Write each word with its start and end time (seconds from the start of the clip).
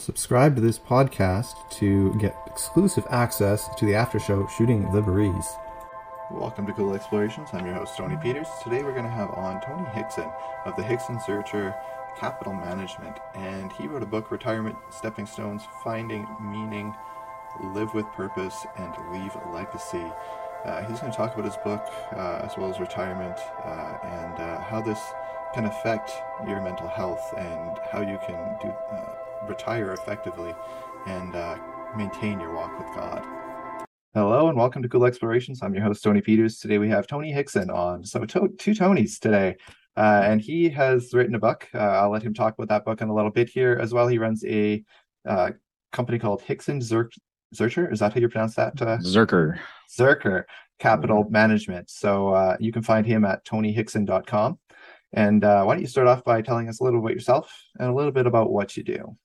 Subscribe 0.00 0.54
to 0.54 0.62
this 0.62 0.78
podcast 0.78 1.52
to 1.72 2.14
get 2.14 2.34
exclusive 2.46 3.06
access 3.10 3.68
to 3.76 3.84
the 3.84 3.94
after 3.94 4.18
show 4.18 4.46
Shooting 4.46 4.90
the 4.92 5.02
Breeze. 5.02 5.46
Welcome 6.30 6.66
to 6.68 6.72
Cool 6.72 6.94
Explorations. 6.94 7.50
I'm 7.52 7.66
your 7.66 7.74
host, 7.74 7.98
Tony 7.98 8.16
Peters. 8.16 8.46
Today 8.64 8.82
we're 8.82 8.94
going 8.94 9.04
to 9.04 9.10
have 9.10 9.28
on 9.32 9.60
Tony 9.60 9.84
Hixson 9.90 10.32
of 10.64 10.74
the 10.76 10.82
Hixson 10.82 11.20
Zuercher 11.20 11.78
Capital 12.16 12.54
Management. 12.54 13.18
And 13.34 13.70
he 13.72 13.88
wrote 13.88 14.02
a 14.02 14.06
book, 14.06 14.30
Retirement 14.30 14.74
Stepping 14.88 15.26
Stones 15.26 15.64
Finding 15.84 16.26
Meaning, 16.40 16.94
Live 17.62 17.92
with 17.92 18.06
Purpose, 18.12 18.64
and 18.78 18.94
Leave 19.12 19.36
a 19.36 19.50
Legacy. 19.52 20.10
Uh, 20.64 20.82
he's 20.88 20.98
going 21.00 21.12
to 21.12 21.16
talk 21.16 21.34
about 21.34 21.44
his 21.44 21.58
book 21.58 21.86
uh, 22.16 22.40
as 22.42 22.56
well 22.56 22.70
as 22.70 22.80
retirement 22.80 23.36
uh, 23.66 23.98
and 24.02 24.40
uh, 24.40 24.62
how 24.62 24.80
this 24.80 25.00
can 25.52 25.66
affect 25.66 26.10
your 26.48 26.62
mental 26.62 26.88
health 26.88 27.34
and 27.36 27.78
how 27.92 28.00
you 28.00 28.18
can 28.26 28.56
do 28.62 28.68
uh, 28.68 29.29
retire 29.48 29.92
effectively 29.92 30.54
and 31.06 31.34
uh, 31.34 31.58
maintain 31.96 32.40
your 32.40 32.54
walk 32.54 32.78
with 32.78 32.88
God. 32.94 33.24
Hello 34.14 34.48
and 34.48 34.58
welcome 34.58 34.82
to 34.82 34.88
Cool 34.88 35.04
Explorations. 35.04 35.60
I'm 35.62 35.74
your 35.74 35.84
host 35.84 36.02
Tony 36.02 36.20
Peters. 36.20 36.58
Today 36.58 36.78
we 36.78 36.88
have 36.88 37.06
Tony 37.06 37.32
Hixson 37.32 37.72
on. 37.72 38.04
So 38.04 38.24
to- 38.24 38.52
two 38.58 38.72
Tonys 38.72 39.18
today, 39.18 39.56
uh, 39.96 40.22
and 40.24 40.40
he 40.40 40.68
has 40.70 41.14
written 41.14 41.34
a 41.36 41.38
book. 41.38 41.68
Uh, 41.72 41.78
I'll 41.78 42.10
let 42.10 42.22
him 42.22 42.34
talk 42.34 42.54
about 42.54 42.68
that 42.68 42.84
book 42.84 43.00
in 43.02 43.08
a 43.08 43.14
little 43.14 43.30
bit 43.30 43.48
here 43.48 43.78
as 43.80 43.94
well. 43.94 44.08
He 44.08 44.18
runs 44.18 44.44
a 44.44 44.82
uh, 45.28 45.50
company 45.92 46.18
called 46.18 46.42
Hixson 46.42 46.82
Zerk- 46.82 47.16
Zurcher. 47.54 47.92
Is 47.92 48.00
that 48.00 48.12
how 48.12 48.20
you 48.20 48.28
pronounce 48.28 48.56
that? 48.56 48.80
Uh, 48.82 48.98
Zerker 48.98 49.58
Zurcher 49.88 50.44
Capital 50.80 51.22
mm-hmm. 51.22 51.32
Management. 51.32 51.90
So 51.90 52.30
uh, 52.30 52.56
you 52.58 52.72
can 52.72 52.82
find 52.82 53.06
him 53.06 53.24
at 53.24 53.44
tonyhixson.com. 53.44 54.58
And 55.12 55.44
uh, 55.44 55.64
why 55.64 55.74
don't 55.74 55.82
you 55.82 55.88
start 55.88 56.06
off 56.06 56.24
by 56.24 56.42
telling 56.42 56.68
us 56.68 56.80
a 56.80 56.84
little 56.84 57.00
about 57.00 57.12
yourself 57.12 57.52
and 57.78 57.88
a 57.88 57.94
little 57.94 58.12
bit 58.12 58.26
about 58.26 58.50
what 58.50 58.76
you 58.76 58.82
do? 58.82 59.16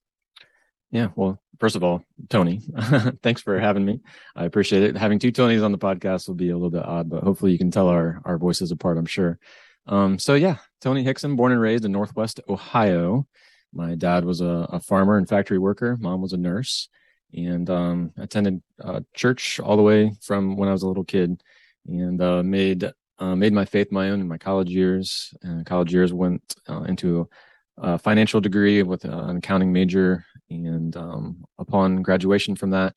Yeah, 0.91 1.09
well, 1.15 1.41
first 1.59 1.75
of 1.75 1.83
all, 1.83 2.03
Tony, 2.29 2.61
thanks 3.23 3.41
for 3.41 3.59
having 3.59 3.85
me. 3.85 4.01
I 4.35 4.45
appreciate 4.45 4.83
it. 4.83 4.97
Having 4.97 5.19
two 5.19 5.31
Tonys 5.31 5.63
on 5.63 5.71
the 5.71 5.77
podcast 5.77 6.27
will 6.27 6.35
be 6.35 6.49
a 6.49 6.55
little 6.55 6.69
bit 6.69 6.85
odd, 6.85 7.09
but 7.09 7.23
hopefully 7.23 7.51
you 7.51 7.57
can 7.57 7.71
tell 7.71 7.87
our 7.87 8.21
our 8.25 8.37
voices 8.37 8.71
apart. 8.71 8.97
I'm 8.97 9.05
sure. 9.05 9.39
Um, 9.87 10.17
so 10.19 10.33
yeah, 10.35 10.57
Tony 10.81 11.03
Hixson, 11.03 11.35
born 11.35 11.51
and 11.51 11.61
raised 11.61 11.85
in 11.85 11.91
Northwest 11.91 12.39
Ohio. 12.47 13.27
My 13.73 13.95
dad 13.95 14.25
was 14.25 14.41
a, 14.41 14.67
a 14.71 14.79
farmer 14.79 15.17
and 15.17 15.27
factory 15.27 15.59
worker. 15.59 15.97
Mom 15.99 16.21
was 16.21 16.33
a 16.33 16.37
nurse, 16.37 16.89
and 17.33 17.69
um, 17.69 18.11
attended 18.17 18.61
uh, 18.83 19.01
church 19.13 19.59
all 19.59 19.75
the 19.75 19.83
way 19.83 20.13
from 20.21 20.55
when 20.55 20.69
I 20.69 20.71
was 20.71 20.83
a 20.83 20.87
little 20.87 21.03
kid, 21.03 21.41
and 21.87 22.21
uh, 22.21 22.41
made 22.41 22.89
uh, 23.19 23.35
made 23.35 23.53
my 23.53 23.65
faith 23.65 23.91
my 23.91 24.09
own 24.09 24.21
in 24.21 24.27
my 24.27 24.37
college 24.37 24.69
years. 24.69 25.33
And 25.41 25.65
college 25.65 25.93
years 25.93 26.13
went 26.13 26.55
uh, 26.69 26.83
into 26.83 27.29
a 27.77 27.97
financial 27.97 28.39
degree 28.41 28.83
with 28.83 29.03
an 29.05 29.37
accounting 29.37 29.73
major 29.73 30.25
and 30.49 30.95
um, 30.95 31.45
upon 31.57 32.01
graduation 32.01 32.55
from 32.55 32.71
that, 32.71 32.95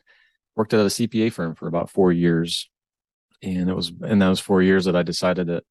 worked 0.56 0.74
at 0.74 0.80
a 0.80 0.84
CPA 0.84 1.32
firm 1.32 1.54
for 1.54 1.68
about 1.68 1.90
four 1.90 2.12
years. 2.12 2.68
And 3.42 3.70
it 3.70 3.74
was 3.74 3.92
in 4.04 4.18
those 4.18 4.40
four 4.40 4.62
years 4.62 4.84
that 4.86 4.96
I 4.96 5.02
decided 5.02 5.46
that 5.46 5.64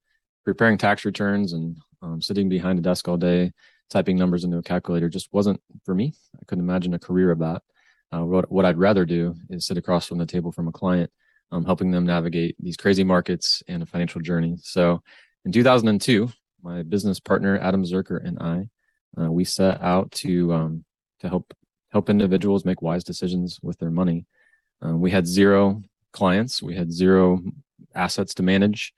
preparing 0.45 0.77
tax 0.77 1.03
returns 1.03 1.53
and 1.53 1.77
um, 2.01 2.21
sitting 2.21 2.47
behind 2.47 2.79
a 2.79 2.81
desk 2.81 3.07
all 3.07 3.17
day, 3.17 3.51
typing 3.89 4.17
numbers 4.17 4.43
into 4.43 4.57
a 4.57 4.63
calculator 4.63 5.09
just 5.09 5.27
wasn't 5.33 5.61
for 5.83 5.93
me. 5.93 6.13
I 6.35 6.45
couldn't 6.45 6.63
imagine 6.63 6.93
a 6.93 6.99
career 6.99 7.31
of 7.31 7.39
that. 7.39 7.61
Uh, 8.13 8.23
what, 8.23 8.49
what 8.49 8.63
I'd 8.63 8.77
rather 8.77 9.05
do 9.05 9.35
is 9.49 9.65
sit 9.65 9.77
across 9.77 10.07
from 10.07 10.17
the 10.17 10.25
table 10.25 10.51
from 10.51 10.67
a 10.67 10.71
client, 10.71 11.11
um, 11.51 11.65
helping 11.65 11.91
them 11.91 12.05
navigate 12.05 12.55
these 12.59 12.77
crazy 12.77 13.03
markets 13.03 13.61
and 13.67 13.83
a 13.83 13.85
financial 13.85 14.21
journey. 14.21 14.57
So 14.61 15.01
in 15.43 15.51
2002, 15.51 16.29
my 16.63 16.83
business 16.83 17.19
partner, 17.19 17.59
Adam 17.59 17.83
Zuercher, 17.83 18.25
and 18.25 18.39
I, 18.39 18.69
uh, 19.21 19.31
we 19.31 19.43
set 19.43 19.81
out 19.81 20.11
to 20.11 20.53
um, 20.53 20.85
to 21.19 21.29
help 21.29 21.53
help 21.97 22.11
individuals 22.11 22.63
make 22.63 22.83
wise 22.83 23.03
decisions 23.03 23.59
with 23.63 23.79
their 23.79 23.89
money. 23.89 24.27
Uh, 24.85 24.95
we 24.95 25.09
had 25.09 25.25
zero 25.25 25.81
clients, 26.13 26.61
we 26.61 26.75
had 26.75 26.91
zero 26.91 27.39
assets 27.95 28.35
to 28.35 28.43
manage. 28.43 28.93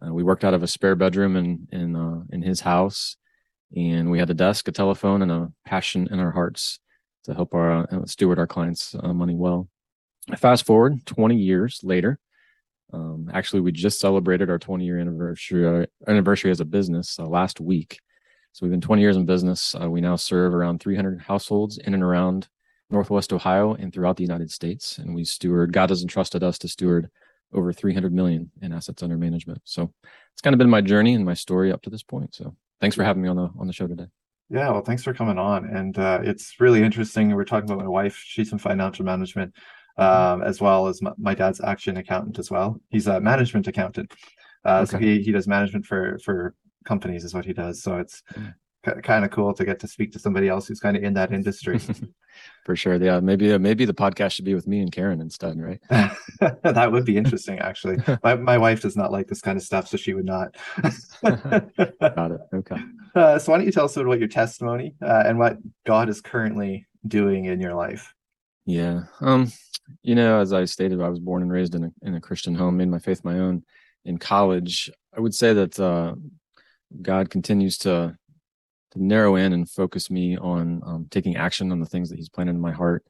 Uh, 0.00 0.14
we 0.14 0.22
worked 0.22 0.44
out 0.44 0.54
of 0.54 0.62
a 0.62 0.66
spare 0.66 0.96
bedroom 0.96 1.36
in 1.36 1.68
in 1.72 1.94
uh, 1.94 2.22
in 2.30 2.40
his 2.40 2.60
house, 2.62 3.18
and 3.76 4.10
we 4.10 4.18
had 4.18 4.30
a 4.30 4.34
desk, 4.46 4.66
a 4.66 4.72
telephone, 4.72 5.20
and 5.20 5.30
a 5.30 5.52
passion 5.66 6.08
in 6.10 6.20
our 6.20 6.30
hearts 6.30 6.80
to 7.24 7.34
help 7.34 7.52
our 7.52 7.70
uh, 7.82 8.06
steward 8.06 8.38
our 8.38 8.46
clients' 8.46 8.94
uh, 8.94 9.12
money 9.12 9.34
well. 9.34 9.68
Fast 10.38 10.64
forward 10.64 11.04
20 11.04 11.36
years 11.36 11.80
later. 11.82 12.18
Um, 12.94 13.30
actually, 13.34 13.60
we 13.60 13.72
just 13.72 14.00
celebrated 14.00 14.48
our 14.48 14.58
20 14.58 14.86
year 14.86 14.98
anniversary 14.98 15.66
uh, 15.66 15.86
anniversary 16.10 16.50
as 16.50 16.60
a 16.60 16.64
business 16.64 17.18
last 17.18 17.60
week. 17.60 17.98
So 18.58 18.66
we've 18.66 18.72
been 18.72 18.80
20 18.80 19.00
years 19.00 19.16
in 19.16 19.24
business. 19.24 19.76
Uh, 19.80 19.88
we 19.88 20.00
now 20.00 20.16
serve 20.16 20.52
around 20.52 20.80
300 20.80 21.20
households 21.20 21.78
in 21.78 21.94
and 21.94 22.02
around 22.02 22.48
Northwest 22.90 23.32
Ohio 23.32 23.74
and 23.74 23.94
throughout 23.94 24.16
the 24.16 24.24
United 24.24 24.50
States. 24.50 24.98
And 24.98 25.14
we 25.14 25.24
steward, 25.24 25.72
God 25.72 25.90
has 25.90 26.02
entrusted 26.02 26.42
us 26.42 26.58
to 26.58 26.68
steward 26.68 27.08
over 27.52 27.72
300 27.72 28.12
million 28.12 28.50
in 28.60 28.72
assets 28.72 29.00
under 29.00 29.16
management. 29.16 29.60
So 29.62 29.92
it's 30.32 30.42
kind 30.42 30.54
of 30.54 30.58
been 30.58 30.68
my 30.68 30.80
journey 30.80 31.14
and 31.14 31.24
my 31.24 31.34
story 31.34 31.70
up 31.70 31.82
to 31.82 31.90
this 31.90 32.02
point. 32.02 32.34
So 32.34 32.56
thanks 32.80 32.96
for 32.96 33.04
having 33.04 33.22
me 33.22 33.28
on 33.28 33.36
the 33.36 33.48
on 33.60 33.68
the 33.68 33.72
show 33.72 33.86
today. 33.86 34.06
Yeah, 34.50 34.70
well, 34.70 34.82
thanks 34.82 35.04
for 35.04 35.14
coming 35.14 35.38
on. 35.38 35.64
And 35.64 35.96
uh, 35.96 36.22
it's 36.24 36.56
really 36.58 36.82
interesting. 36.82 37.32
We're 37.32 37.44
talking 37.44 37.70
about 37.70 37.84
my 37.84 37.88
wife. 37.88 38.20
She's 38.26 38.50
in 38.50 38.58
financial 38.58 39.04
management, 39.04 39.54
mm-hmm. 39.96 40.02
um, 40.02 40.42
as 40.42 40.60
well 40.60 40.88
as 40.88 41.00
my, 41.00 41.12
my, 41.16 41.34
dad's 41.36 41.60
an 41.60 41.96
accountant 41.96 42.40
as 42.40 42.50
well. 42.50 42.80
He's 42.88 43.06
a 43.06 43.20
management 43.20 43.68
accountant. 43.68 44.12
Uh, 44.64 44.78
okay. 44.78 44.90
So 44.90 44.98
he, 44.98 45.22
he 45.22 45.30
does 45.30 45.46
management 45.46 45.86
for 45.86 46.18
for 46.24 46.56
companies 46.88 47.24
is 47.24 47.34
what 47.34 47.44
he 47.44 47.52
does. 47.52 47.82
So 47.82 47.98
it's 47.98 48.22
mm. 48.32 48.54
kind 49.02 49.24
of 49.24 49.30
cool 49.30 49.52
to 49.52 49.64
get 49.64 49.78
to 49.80 49.88
speak 49.88 50.12
to 50.12 50.18
somebody 50.18 50.48
else 50.48 50.66
who's 50.66 50.80
kind 50.80 50.96
of 50.96 51.02
in 51.04 51.14
that 51.14 51.32
industry. 51.32 51.78
For 52.64 52.74
sure. 52.74 52.96
Yeah. 52.96 53.20
Maybe, 53.20 53.52
uh, 53.52 53.58
maybe 53.58 53.84
the 53.84 53.94
podcast 53.94 54.32
should 54.32 54.44
be 54.44 54.54
with 54.54 54.66
me 54.66 54.80
and 54.80 54.90
Karen 54.90 55.20
instead, 55.20 55.60
right? 55.60 55.80
that 56.62 56.88
would 56.90 57.04
be 57.04 57.16
interesting, 57.16 57.58
actually. 57.58 57.98
my, 58.24 58.34
my 58.34 58.58
wife 58.58 58.80
does 58.80 58.96
not 58.96 59.12
like 59.12 59.26
this 59.26 59.40
kind 59.40 59.58
of 59.58 59.62
stuff, 59.62 59.88
so 59.88 59.96
she 59.96 60.14
would 60.14 60.24
not. 60.24 60.56
Got 61.22 62.32
it. 62.32 62.40
Okay. 62.54 62.76
Uh, 63.14 63.38
so 63.38 63.52
why 63.52 63.58
don't 63.58 63.66
you 63.66 63.72
tell 63.72 63.84
us 63.84 63.96
a 63.96 64.00
bit 64.00 64.06
about 64.06 64.18
your 64.18 64.28
testimony 64.28 64.94
uh, 65.02 65.24
and 65.26 65.38
what 65.38 65.58
God 65.86 66.08
is 66.08 66.20
currently 66.20 66.86
doing 67.06 67.46
in 67.46 67.60
your 67.60 67.74
life? 67.74 68.14
Yeah. 68.66 69.04
Um, 69.20 69.50
you 70.02 70.14
know, 70.14 70.40
as 70.40 70.52
I 70.52 70.64
stated, 70.66 71.00
I 71.00 71.08
was 71.08 71.18
born 71.18 71.42
and 71.42 71.50
raised 71.50 71.74
in 71.74 71.84
a, 71.84 71.90
in 72.02 72.14
a 72.14 72.20
Christian 72.20 72.54
home, 72.54 72.76
made 72.76 72.88
my 72.88 72.98
faith 72.98 73.24
my 73.24 73.38
own 73.38 73.64
in 74.04 74.18
college. 74.18 74.90
I 75.16 75.20
would 75.20 75.34
say 75.34 75.52
that 75.54 75.78
uh, 75.80 76.14
God 77.02 77.30
continues 77.30 77.78
to 77.78 78.16
to 78.92 79.02
narrow 79.04 79.36
in 79.36 79.52
and 79.52 79.68
focus 79.68 80.10
me 80.10 80.38
on 80.38 80.80
um, 80.86 81.06
taking 81.10 81.36
action 81.36 81.70
on 81.72 81.80
the 81.80 81.86
things 81.86 82.08
that 82.08 82.16
He's 82.16 82.30
planted 82.30 82.52
in 82.54 82.60
my 82.60 82.72
heart. 82.72 83.04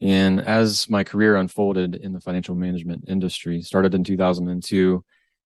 And 0.00 0.40
as 0.40 0.88
my 0.88 1.04
career 1.04 1.36
unfolded 1.36 1.94
in 1.94 2.14
the 2.14 2.20
financial 2.20 2.54
management 2.54 3.04
industry, 3.06 3.60
started 3.60 3.94
in 3.94 4.02
2002, 4.02 5.04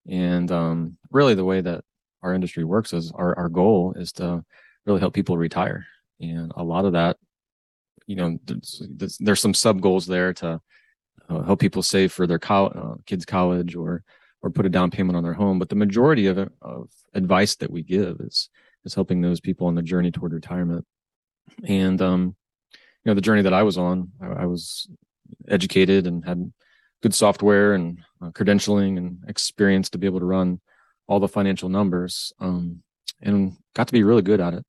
and 0.09 0.53
um, 0.53 0.97
really 1.11 1.35
the 1.35 1.45
way 1.45 1.61
that 1.61 1.85
our 2.23 2.35
industry 2.35 2.65
works 2.65 2.93
is 2.93 3.13
our 3.15 3.37
our 3.37 3.49
goal 3.49 3.95
is 3.97 4.13
to 4.13 4.45
really 4.87 5.01
help 5.01 5.15
people 5.15 5.37
retire, 5.37 5.87
and 6.21 6.53
a 6.57 6.63
lot 6.63 6.85
of 6.85 6.93
that, 6.93 7.17
you 8.07 8.17
know, 8.17 8.39
there's, 8.45 9.19
there's 9.19 9.41
some 9.41 9.55
sub 9.55 9.81
goals 9.81 10.07
there 10.07 10.33
to 10.35 10.61
uh, 11.29 11.43
help 11.43 11.59
people 11.59 11.83
save 11.83 12.13
for 12.13 12.27
their 12.27 12.39
co- 12.39 12.67
uh, 12.67 12.95
kids' 13.07 13.25
college 13.25 13.75
or 13.75 14.05
or 14.43 14.51
put 14.51 14.67
a 14.67 14.69
down 14.69 14.91
payment 14.91 15.17
on 15.17 15.23
their 15.23 15.33
home. 15.33 15.59
But 15.59 15.71
the 15.71 15.75
majority 15.75 16.27
of, 16.27 16.37
of 16.75 16.91
advice 17.15 17.57
that 17.57 17.71
we 17.71 17.83
give 17.83 18.21
is 18.21 18.49
is 18.85 18.95
helping 18.95 19.21
those 19.21 19.41
people 19.41 19.67
on 19.67 19.75
the 19.75 19.83
journey 19.83 20.11
toward 20.11 20.33
retirement. 20.33 20.85
And 21.65 22.01
um, 22.03 22.37
you 22.73 23.11
know, 23.11 23.15
the 23.15 23.21
journey 23.21 23.43
that 23.43 23.55
I 23.55 23.63
was 23.63 23.79
on, 23.79 24.11
I, 24.21 24.27
I 24.27 24.47
was 24.47 24.89
educated 25.49 26.07
and 26.07 26.25
had 26.25 26.53
good 27.03 27.15
software 27.15 27.75
and 27.75 28.01
uh, 28.23 28.31
credentialing 28.31 28.97
and 28.97 29.19
experience 29.29 29.91
to 29.91 29.99
be 29.99 30.07
able 30.07 30.21
to 30.21 30.27
run 30.27 30.61
all 31.07 31.21
the 31.21 31.29
financial 31.29 31.69
numbers 31.69 32.33
um, 32.41 32.83
and 33.21 33.57
got 33.75 33.87
to 33.87 33.93
be 33.93 34.05
really 34.05 34.23
good 34.23 34.41
at 34.41 34.55
it. 34.55 34.65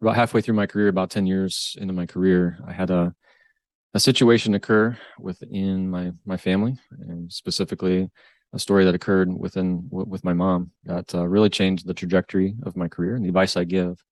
About 0.00 0.16
halfway 0.16 0.40
through 0.40 0.54
my 0.54 0.66
career, 0.66 0.88
about 0.88 1.10
10 1.10 1.26
years 1.26 1.76
into 1.78 1.92
my 1.92 2.06
career, 2.06 2.58
I 2.66 2.72
had 2.72 2.90
a 2.90 3.14
a 3.94 4.00
situation 4.00 4.54
occur 4.54 4.96
within 5.18 5.90
my 5.90 6.12
my 6.24 6.36
family 6.36 6.76
and 7.08 7.32
specifically 7.32 8.08
a 8.52 8.58
story 8.58 8.84
that 8.84 8.94
occurred 8.94 9.32
within 9.32 9.86
with 9.90 10.24
my 10.24 10.32
mom 10.32 10.72
that 10.84 11.14
uh, 11.14 11.26
really 11.26 11.50
changed 11.50 11.86
the 11.86 11.94
trajectory 11.94 12.54
of 12.64 12.76
my 12.76 12.88
career 12.88 13.14
and 13.14 13.24
the 13.24 13.28
advice 13.28 13.56
I 13.56 13.64
give 13.64 14.02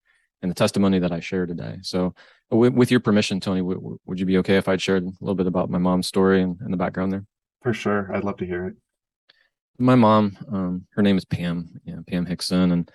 and 0.43 0.50
the 0.50 0.55
testimony 0.55 1.00
that 1.00 1.12
I 1.12 1.20
share 1.20 1.46
today. 1.46 1.79
So, 1.82 2.14
w- 2.50 2.70
with 2.70 2.90
your 2.90 3.00
permission, 3.00 3.40
Tony, 3.40 3.61
w- 3.61 3.99
would 4.06 4.20
you 4.20 4.26
be 4.26 4.38
okay 4.38 4.56
if 4.56 4.69
I'd 4.69 4.81
shared 4.81 5.05
a 5.05 5.11
little 5.20 5.35
bit 5.35 5.49
about 5.49 5.70
my 5.70 5.79
mom's 5.79 6.06
story 6.06 6.43
and, 6.43 6.56
and, 6.61 6.73
the 6.73 6.76
background 6.76 7.12
there? 7.12 7.25
For 7.62 7.75
sure, 7.75 8.14
I'd 8.14 8.23
love 8.23 8.37
to 8.37 8.46
hear 8.46 8.67
it. 8.67 8.75
My 9.79 9.96
mom, 9.96 10.38
um, 10.52 10.87
her 10.94 11.02
name 11.02 11.17
is 11.17 11.25
Pam, 11.25 11.81
yeah, 11.84 11.99
Pam 12.06 12.26
Hixson, 12.26 12.73
and 12.73 12.91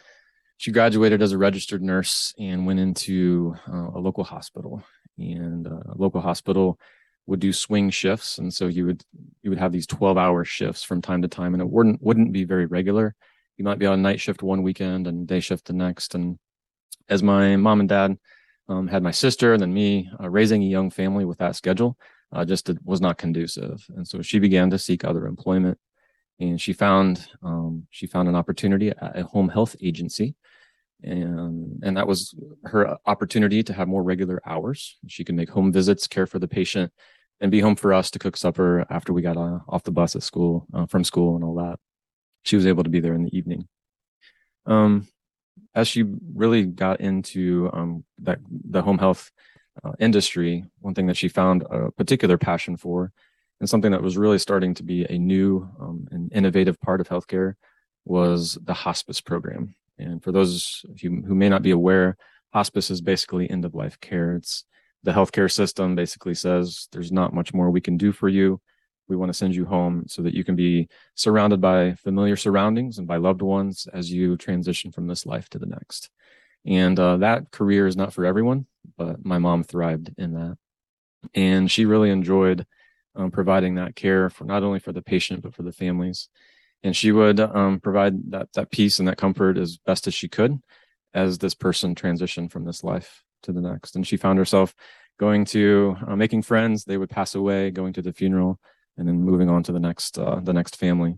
she 0.58 0.72
graduated 0.72 1.22
as 1.22 1.34
a 1.34 1.38
registered 1.38 1.82
nurse 1.82 2.34
and 2.40 2.66
went 2.66 2.80
into 2.80 3.56
uh, 3.68 3.90
a 3.96 4.00
local 4.00 4.24
hospital. 4.24 4.84
And 5.18 5.68
uh, 5.68 5.92
a 5.92 5.96
local 5.96 6.22
hospital 6.22 6.80
would 7.26 7.40
do 7.40 7.54
swing 7.54 7.90
shifts. 7.90 8.38
And 8.38 8.54
so 8.54 8.68
you 8.68 8.86
would 8.86 9.04
you 9.42 9.50
would 9.50 9.60
have 9.60 9.72
these 9.72 9.88
12 9.88 10.18
hour 10.18 10.44
shifts 10.44 10.84
from 10.84 11.02
time 11.02 11.22
to 11.22 11.28
time 11.28 11.54
and 11.54 11.62
it 11.62 11.70
wouldn't 11.70 12.02
wouldn't 12.02 12.34
be 12.34 12.44
very 12.44 12.66
regular. 12.66 13.16
You 13.58 13.66
might 13.66 13.80
be 13.80 13.86
on 13.86 14.02
night 14.02 14.20
shift 14.20 14.44
one 14.44 14.64
weekend 14.64 15.08
and 15.08 15.28
day 15.28 15.40
shift 15.40 15.66
the 15.66 15.74
next. 15.74 16.16
And 16.16 16.38
as 17.10 17.24
my 17.24 17.56
mom 17.56 17.80
and 17.80 17.90
dad 17.90 18.18
um, 18.68 18.88
had 18.88 19.04
my 19.04 19.12
sister 19.12 19.54
and 19.54 19.62
then 19.62 19.74
me 19.74 20.10
uh, 20.20 20.30
raising 20.30 20.64
a 20.64 20.68
young 20.68 20.90
family 20.90 21.26
with 21.26 21.38
that 21.38 21.56
schedule 21.56 21.98
uh, 22.32 22.44
just 22.44 22.70
was 22.84 23.00
not 23.00 23.18
conducive. 23.18 23.86
And 23.96 24.08
so 24.08 24.22
she 24.22 24.40
began 24.40 24.70
to 24.72 24.80
seek 24.80 25.04
other 25.04 25.28
employment 25.28 25.78
and 26.40 26.60
she 26.60 26.74
found 26.74 27.28
um, 27.42 27.88
she 27.90 28.08
found 28.08 28.28
an 28.28 28.36
opportunity 28.36 28.90
at 28.90 29.18
a 29.18 29.24
home 29.24 29.50
health 29.50 29.76
agency. 29.82 30.36
And 31.04 31.63
and 31.84 31.98
that 31.98 32.08
was 32.08 32.34
her 32.64 32.98
opportunity 33.06 33.62
to 33.64 33.74
have 33.74 33.88
more 33.88 34.04
regular 34.04 34.42
hours. 34.46 34.98
She 35.08 35.24
could 35.24 35.36
make 35.36 35.50
home 35.50 35.72
visits 35.72 36.08
care 36.08 36.26
for 36.26 36.40
the 36.40 36.48
patient 36.48 36.92
and 37.40 37.52
be 37.52 37.60
home 37.60 37.76
for 37.76 37.94
us 37.94 38.10
to 38.12 38.20
cook 38.20 38.38
supper 38.38 38.86
after 38.90 39.14
we 39.14 39.22
got 39.22 39.38
uh, 39.38 39.60
off 39.68 39.84
the 39.84 39.92
bus 39.92 40.16
at 40.16 40.24
school 40.24 40.66
uh, 40.74 40.86
from 40.86 41.04
school 41.04 41.36
and 41.36 41.44
all 41.44 41.56
that. 41.56 41.78
She 42.44 42.56
was 42.56 42.66
able 42.66 42.84
to 42.84 42.90
be 42.90 43.00
there 43.00 43.14
in 43.14 43.24
the 43.24 43.38
evening. 43.38 43.68
Um, 44.66 45.08
as 45.76 45.88
she 45.88 46.06
really 46.34 46.64
got 46.64 47.02
into 47.02 47.70
um, 47.74 48.06
that 48.20 48.40
the 48.50 48.82
home 48.82 48.98
health 48.98 49.32
uh, 49.84 49.92
industry 50.00 50.64
one 50.80 50.94
thing 50.94 51.08
that 51.08 51.18
she 51.18 51.28
found 51.28 51.64
a 51.64 51.92
particular 51.92 52.38
passion 52.38 52.78
for 52.78 53.12
and 53.60 53.68
something 53.68 53.92
that 53.92 54.04
was 54.04 54.18
really 54.18 54.38
starting 54.38 54.74
to 54.76 54.84
be 54.84 55.04
a 55.06 55.18
new 55.18 55.68
um, 55.80 56.08
and 56.12 56.32
innovative 56.32 56.80
part 56.80 57.02
of 57.02 57.10
healthcare 57.10 57.54
was 58.06 58.58
the 58.64 58.74
hospice 58.74 59.22
program. 59.22 59.74
And 59.98 60.24
for 60.24 60.32
those 60.32 60.86
of 60.90 61.02
you 61.04 61.24
who 61.26 61.36
may 61.36 61.50
not 61.50 61.62
be 61.62 61.72
aware, 61.72 62.18
hospice 62.54 62.90
is 62.90 63.02
basically 63.02 63.50
end 63.50 63.66
of 63.66 63.76
life 63.76 64.00
care. 64.00 64.36
It's 64.36 64.66
the 65.04 65.12
healthcare 65.12 65.52
system 65.52 65.96
basically 65.96 66.34
says 66.34 66.88
there's 66.92 67.12
not 67.12 67.34
much 67.34 67.54
more 67.54 67.70
we 67.70 67.82
can 67.82 67.98
do 67.98 68.12
for 68.12 68.30
you. 68.30 68.62
We 69.08 69.18
want 69.18 69.30
to 69.30 69.38
send 69.38 69.54
you 69.54 69.66
home 69.66 70.06
so 70.08 70.22
that 70.22 70.34
you 70.34 70.44
can 70.44 70.56
be 70.56 70.88
surrounded 71.16 71.60
by 71.60 71.96
familiar 71.96 72.38
surroundings 72.38 72.98
and 72.98 73.08
by 73.08 73.18
loved 73.18 73.42
ones 73.42 73.88
as 73.94 74.12
you 74.12 74.38
transition 74.38 74.92
from 74.92 75.08
this 75.08 75.26
life 75.26 75.50
to 75.50 75.60
the 75.60 75.66
next. 75.66 76.10
And 76.66 76.98
uh, 76.98 77.18
that 77.18 77.52
career 77.52 77.86
is 77.86 77.98
not 77.98 78.14
for 78.14 78.26
everyone, 78.26 78.66
but 78.98 79.26
my 79.26 79.40
mom 79.40 79.64
thrived 79.64 80.14
in 80.18 80.34
that. 80.34 80.58
And 81.34 81.70
she 81.70 81.86
really 81.86 82.10
enjoyed 82.10 82.66
um, 83.16 83.32
providing 83.32 83.76
that 83.76 83.96
care 83.96 84.30
for 84.30 84.46
not 84.46 84.64
only 84.64 84.80
for 84.80 84.92
the 84.92 85.02
patient 85.02 85.42
but 85.42 85.54
for 85.54 85.64
the 85.64 85.72
families 85.72 86.30
and 86.84 86.96
she 86.96 87.12
would 87.12 87.40
um, 87.40 87.80
provide 87.80 88.32
that 88.32 88.52
that 88.54 88.72
peace 88.72 89.00
and 89.00 89.08
that 89.08 89.18
comfort 89.18 89.58
as 89.58 89.78
best 89.78 90.08
as 90.08 90.14
she 90.14 90.28
could 90.28 90.60
as 91.14 91.38
this 91.38 91.54
person 91.54 91.96
transitioned 91.96 92.52
from 92.52 92.66
this 92.66 92.84
life 92.84 93.24
to 93.44 93.52
the 93.52 93.62
next. 93.62 93.96
And 93.96 94.06
she 94.06 94.18
found 94.18 94.40
herself 94.40 94.76
going 95.20 95.46
to 95.46 95.96
uh, 96.08 96.16
making 96.16 96.42
friends. 96.42 96.84
They 96.84 96.98
would 96.98 97.10
pass 97.10 97.36
away 97.36 97.72
going 97.72 97.94
to 97.94 98.02
the 98.02 98.14
funeral 98.14 98.60
and 98.98 99.08
then 99.08 99.22
moving 99.22 99.50
on 99.50 99.64
to 99.64 99.72
the 99.72 99.80
next 99.80 100.18
uh, 100.20 100.40
the 100.42 100.54
next 100.54 100.78
family. 100.78 101.18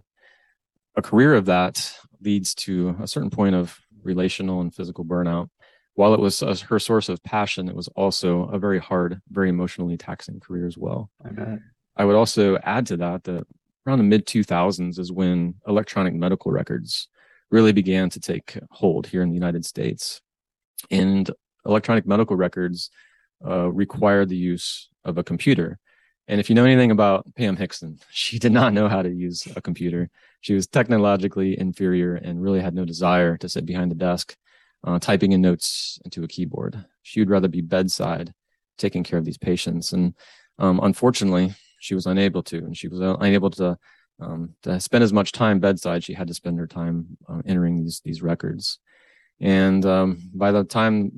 A 0.96 1.02
career 1.02 1.36
of 1.36 1.46
that 1.46 1.94
leads 2.22 2.56
to 2.56 2.96
a 3.02 3.08
certain 3.08 3.30
point 3.30 3.56
of 3.56 3.78
relational 4.04 4.62
and 4.62 4.74
physical 4.74 5.04
burnout. 5.04 5.50
While 5.96 6.14
it 6.14 6.20
was 6.20 6.44
uh, 6.44 6.56
her 6.70 6.80
source 6.80 7.10
of 7.10 7.24
passion 7.24 7.70
it 7.70 7.76
was 7.76 7.88
also 7.90 8.44
a 8.50 8.60
very 8.60 8.80
hard 8.80 9.22
very 9.30 9.50
emotionally 9.50 9.98
taxing 9.98 10.40
career 10.40 10.68
as 10.68 10.78
well. 10.78 11.10
I. 11.24 11.58
I 11.98 12.04
would 12.04 12.16
also 12.16 12.58
add 12.58 12.88
to 12.88 12.98
that 12.98 13.24
that 13.24 13.48
around 13.86 14.00
the 14.00 14.04
mid 14.04 14.26
2000s 14.26 15.00
is 15.00 15.12
when 15.12 15.56
electronic 15.68 16.14
medical 16.14 16.52
records 16.52 17.08
really 17.52 17.72
began 17.72 18.10
to 18.10 18.20
take 18.20 18.58
hold 18.72 19.08
here 19.08 19.22
in 19.22 19.30
the 19.30 19.36
United 19.36 19.66
States. 19.66 20.22
And 20.92 21.30
electronic 21.66 22.06
medical 22.06 22.36
records 22.36 22.90
uh, 23.46 23.72
required 23.72 24.30
the 24.30 24.38
use 24.38 24.90
of 25.04 25.18
a 25.18 25.24
computer. 25.24 25.80
And 26.28 26.40
if 26.40 26.50
you 26.50 26.56
know 26.56 26.66
anything 26.66 26.92
about 26.92 27.26
Pam 27.36 27.56
Hixson, 27.56 28.02
she 28.10 28.40
did 28.40 28.52
not 28.52 28.74
know 28.74 28.88
how 28.88 29.02
to 29.02 29.10
use 29.10 29.48
a 29.56 29.62
computer. 29.62 30.10
She 30.42 30.54
was 30.54 30.68
technologically 30.68 31.60
inferior 31.60 32.16
and 32.16 32.42
really 32.42 32.62
had 32.62 32.74
no 32.74 32.86
desire 32.86 33.38
to 33.38 33.50
sit 33.50 33.66
behind 33.66 33.92
the 33.92 33.96
desk 33.96 34.36
uh, 34.84 35.00
typing 35.00 35.32
in 35.32 35.42
notes 35.42 36.00
into 36.06 36.24
a 36.24 36.28
keyboard. 36.28 36.84
She 37.04 37.20
would 37.20 37.30
rather 37.30 37.48
be 37.48 37.62
bedside 37.62 38.34
taking 38.78 39.04
care 39.04 39.18
of 39.18 39.26
these 39.26 39.38
patients. 39.38 39.94
And 39.94 40.14
um, 40.60 40.80
unfortunately, 40.84 41.54
she 41.86 41.96
was 41.96 42.08
unable 42.08 42.42
to, 42.44 42.58
and 42.58 42.76
she 42.76 42.88
was 42.88 43.00
unable 43.00 43.52
to 43.52 43.78
um, 44.20 44.56
to 44.64 44.80
spend 44.80 45.04
as 45.04 45.14
much 45.14 45.32
time 45.32 45.60
bedside. 45.60 46.04
She 46.04 46.14
had 46.14 46.28
to 46.28 46.34
spend 46.34 46.58
her 46.58 46.68
time 46.68 47.18
uh, 47.30 47.42
entering 47.46 47.78
these 47.78 48.02
these 48.04 48.22
records. 48.22 48.80
And 49.40 49.86
um, 49.86 50.30
by 50.34 50.52
the 50.52 50.64
time 50.64 51.12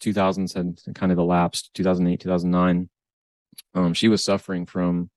2000s 0.00 0.54
had 0.54 0.94
kind 0.94 1.12
of 1.12 1.18
elapsed, 1.18 1.72
2008, 1.74 2.18
2009, 2.18 2.88
um, 3.74 3.94
she 3.94 4.08
was 4.08 4.24
suffering 4.24 4.66
from 4.66 5.08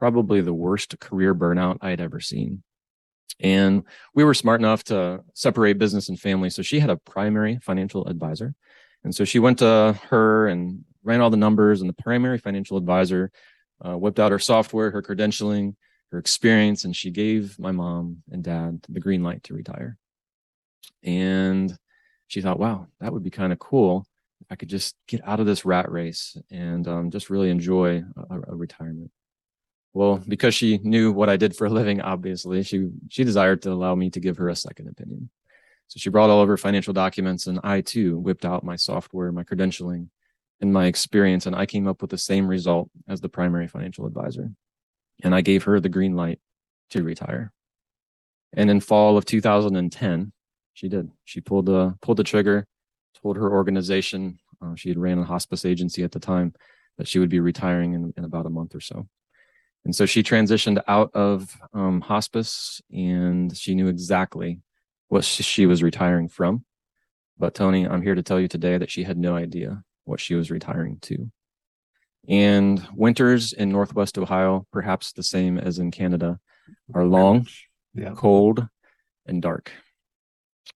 probably 0.00 0.40
the 0.40 0.52
worst 0.52 0.98
career 0.98 1.32
burnout 1.34 1.78
I 1.80 1.90
had 1.90 2.00
ever 2.00 2.18
seen. 2.18 2.64
And 3.38 3.84
we 4.14 4.24
were 4.24 4.34
smart 4.34 4.60
enough 4.60 4.82
to 4.84 5.22
separate 5.34 5.78
business 5.78 6.08
and 6.08 6.18
family. 6.18 6.50
So 6.50 6.62
she 6.62 6.80
had 6.80 6.90
a 6.90 6.96
primary 6.96 7.58
financial 7.62 8.06
advisor. 8.08 8.54
And 9.04 9.14
so 9.14 9.24
she 9.24 9.38
went 9.38 9.60
to 9.60 9.98
her 10.08 10.48
and 10.48 10.84
ran 11.04 11.20
all 11.20 11.30
the 11.30 11.36
numbers, 11.36 11.80
and 11.80 11.88
the 11.88 12.02
primary 12.02 12.38
financial 12.38 12.76
advisor 12.76 13.30
uh, 13.84 13.96
whipped 13.96 14.20
out 14.20 14.32
her 14.32 14.38
software, 14.38 14.90
her 14.90 15.02
credentialing, 15.02 15.74
her 16.10 16.18
experience, 16.18 16.84
and 16.84 16.94
she 16.94 17.10
gave 17.10 17.58
my 17.58 17.72
mom 17.72 18.22
and 18.30 18.44
dad 18.44 18.84
the 18.88 19.00
green 19.00 19.22
light 19.22 19.42
to 19.44 19.54
retire. 19.54 19.96
And 21.02 21.76
she 22.28 22.40
thought, 22.40 22.58
wow, 22.58 22.86
that 23.00 23.12
would 23.12 23.22
be 23.22 23.30
kind 23.30 23.52
of 23.52 23.58
cool 23.58 24.06
I 24.50 24.56
could 24.56 24.68
just 24.68 24.96
get 25.06 25.26
out 25.26 25.40
of 25.40 25.46
this 25.46 25.64
rat 25.64 25.90
race 25.90 26.36
and 26.50 26.86
um, 26.88 27.10
just 27.10 27.30
really 27.30 27.50
enjoy 27.50 28.04
a, 28.16 28.40
a, 28.48 28.54
retirement. 28.54 29.10
Well, 29.92 30.22
because 30.26 30.54
she 30.54 30.78
knew 30.78 31.12
what 31.12 31.28
I 31.28 31.36
did 31.36 31.54
for 31.54 31.66
a 31.66 31.70
living, 31.70 32.00
obviously, 32.00 32.62
she 32.62 32.88
she 33.08 33.24
desired 33.24 33.62
to 33.62 33.72
allow 33.72 33.94
me 33.94 34.10
to 34.10 34.20
give 34.20 34.38
her 34.38 34.48
a 34.48 34.56
second 34.56 34.88
opinion. 34.88 35.30
So 35.88 35.98
she 35.98 36.10
brought 36.10 36.30
all 36.30 36.42
of 36.42 36.48
her 36.48 36.56
financial 36.56 36.94
documents, 36.94 37.46
and 37.46 37.60
I 37.62 37.82
too 37.82 38.18
whipped 38.18 38.44
out 38.44 38.64
my 38.64 38.76
software, 38.76 39.32
my 39.32 39.44
credentialing, 39.44 40.08
in 40.62 40.72
my 40.72 40.86
experience, 40.86 41.44
and 41.44 41.56
I 41.56 41.66
came 41.66 41.88
up 41.88 42.00
with 42.00 42.10
the 42.10 42.16
same 42.16 42.46
result 42.46 42.88
as 43.08 43.20
the 43.20 43.28
primary 43.28 43.66
financial 43.66 44.06
advisor. 44.06 44.52
And 45.24 45.34
I 45.34 45.40
gave 45.40 45.64
her 45.64 45.80
the 45.80 45.88
green 45.88 46.14
light 46.14 46.38
to 46.90 47.02
retire. 47.02 47.52
And 48.52 48.70
in 48.70 48.80
fall 48.80 49.16
of 49.16 49.24
2010, 49.24 50.32
she 50.72 50.88
did. 50.88 51.10
She 51.24 51.40
pulled 51.40 51.66
the 51.66 51.96
pulled 52.00 52.18
the 52.18 52.24
trigger, 52.24 52.66
told 53.20 53.36
her 53.36 53.50
organization, 53.50 54.38
uh, 54.64 54.74
she 54.76 54.88
had 54.88 54.98
ran 54.98 55.18
a 55.18 55.24
hospice 55.24 55.64
agency 55.64 56.04
at 56.04 56.12
the 56.12 56.20
time, 56.20 56.54
that 56.96 57.08
she 57.08 57.18
would 57.18 57.28
be 57.28 57.40
retiring 57.40 57.94
in, 57.94 58.14
in 58.16 58.24
about 58.24 58.46
a 58.46 58.50
month 58.50 58.74
or 58.74 58.80
so. 58.80 59.08
And 59.84 59.94
so 59.94 60.06
she 60.06 60.22
transitioned 60.22 60.80
out 60.86 61.10
of 61.12 61.56
um, 61.74 62.00
hospice 62.02 62.80
and 62.92 63.56
she 63.56 63.74
knew 63.74 63.88
exactly 63.88 64.60
what 65.08 65.24
she 65.24 65.66
was 65.66 65.82
retiring 65.82 66.28
from. 66.28 66.64
But 67.36 67.54
Tony, 67.54 67.88
I'm 67.88 68.02
here 68.02 68.14
to 68.14 68.22
tell 68.22 68.38
you 68.38 68.46
today 68.46 68.78
that 68.78 68.92
she 68.92 69.02
had 69.02 69.18
no 69.18 69.34
idea 69.34 69.82
what 70.04 70.20
she 70.20 70.34
was 70.34 70.50
retiring 70.50 70.98
to. 71.02 71.30
And 72.28 72.86
winters 72.94 73.52
in 73.52 73.70
Northwest 73.70 74.16
Ohio, 74.16 74.66
perhaps 74.72 75.12
the 75.12 75.22
same 75.22 75.58
as 75.58 75.78
in 75.78 75.90
Canada, 75.90 76.38
are 76.94 77.04
long, 77.04 77.46
yeah. 77.94 78.12
cold, 78.16 78.66
and 79.26 79.42
dark. 79.42 79.72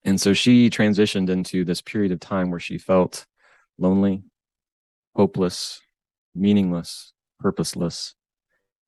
And 0.04 0.20
so 0.20 0.32
she 0.32 0.70
transitioned 0.70 1.30
into 1.30 1.64
this 1.64 1.82
period 1.82 2.12
of 2.12 2.20
time 2.20 2.50
where 2.50 2.60
she 2.60 2.78
felt 2.78 3.26
lonely, 3.78 4.22
hopeless, 5.14 5.80
meaningless, 6.34 7.12
purposeless. 7.40 8.14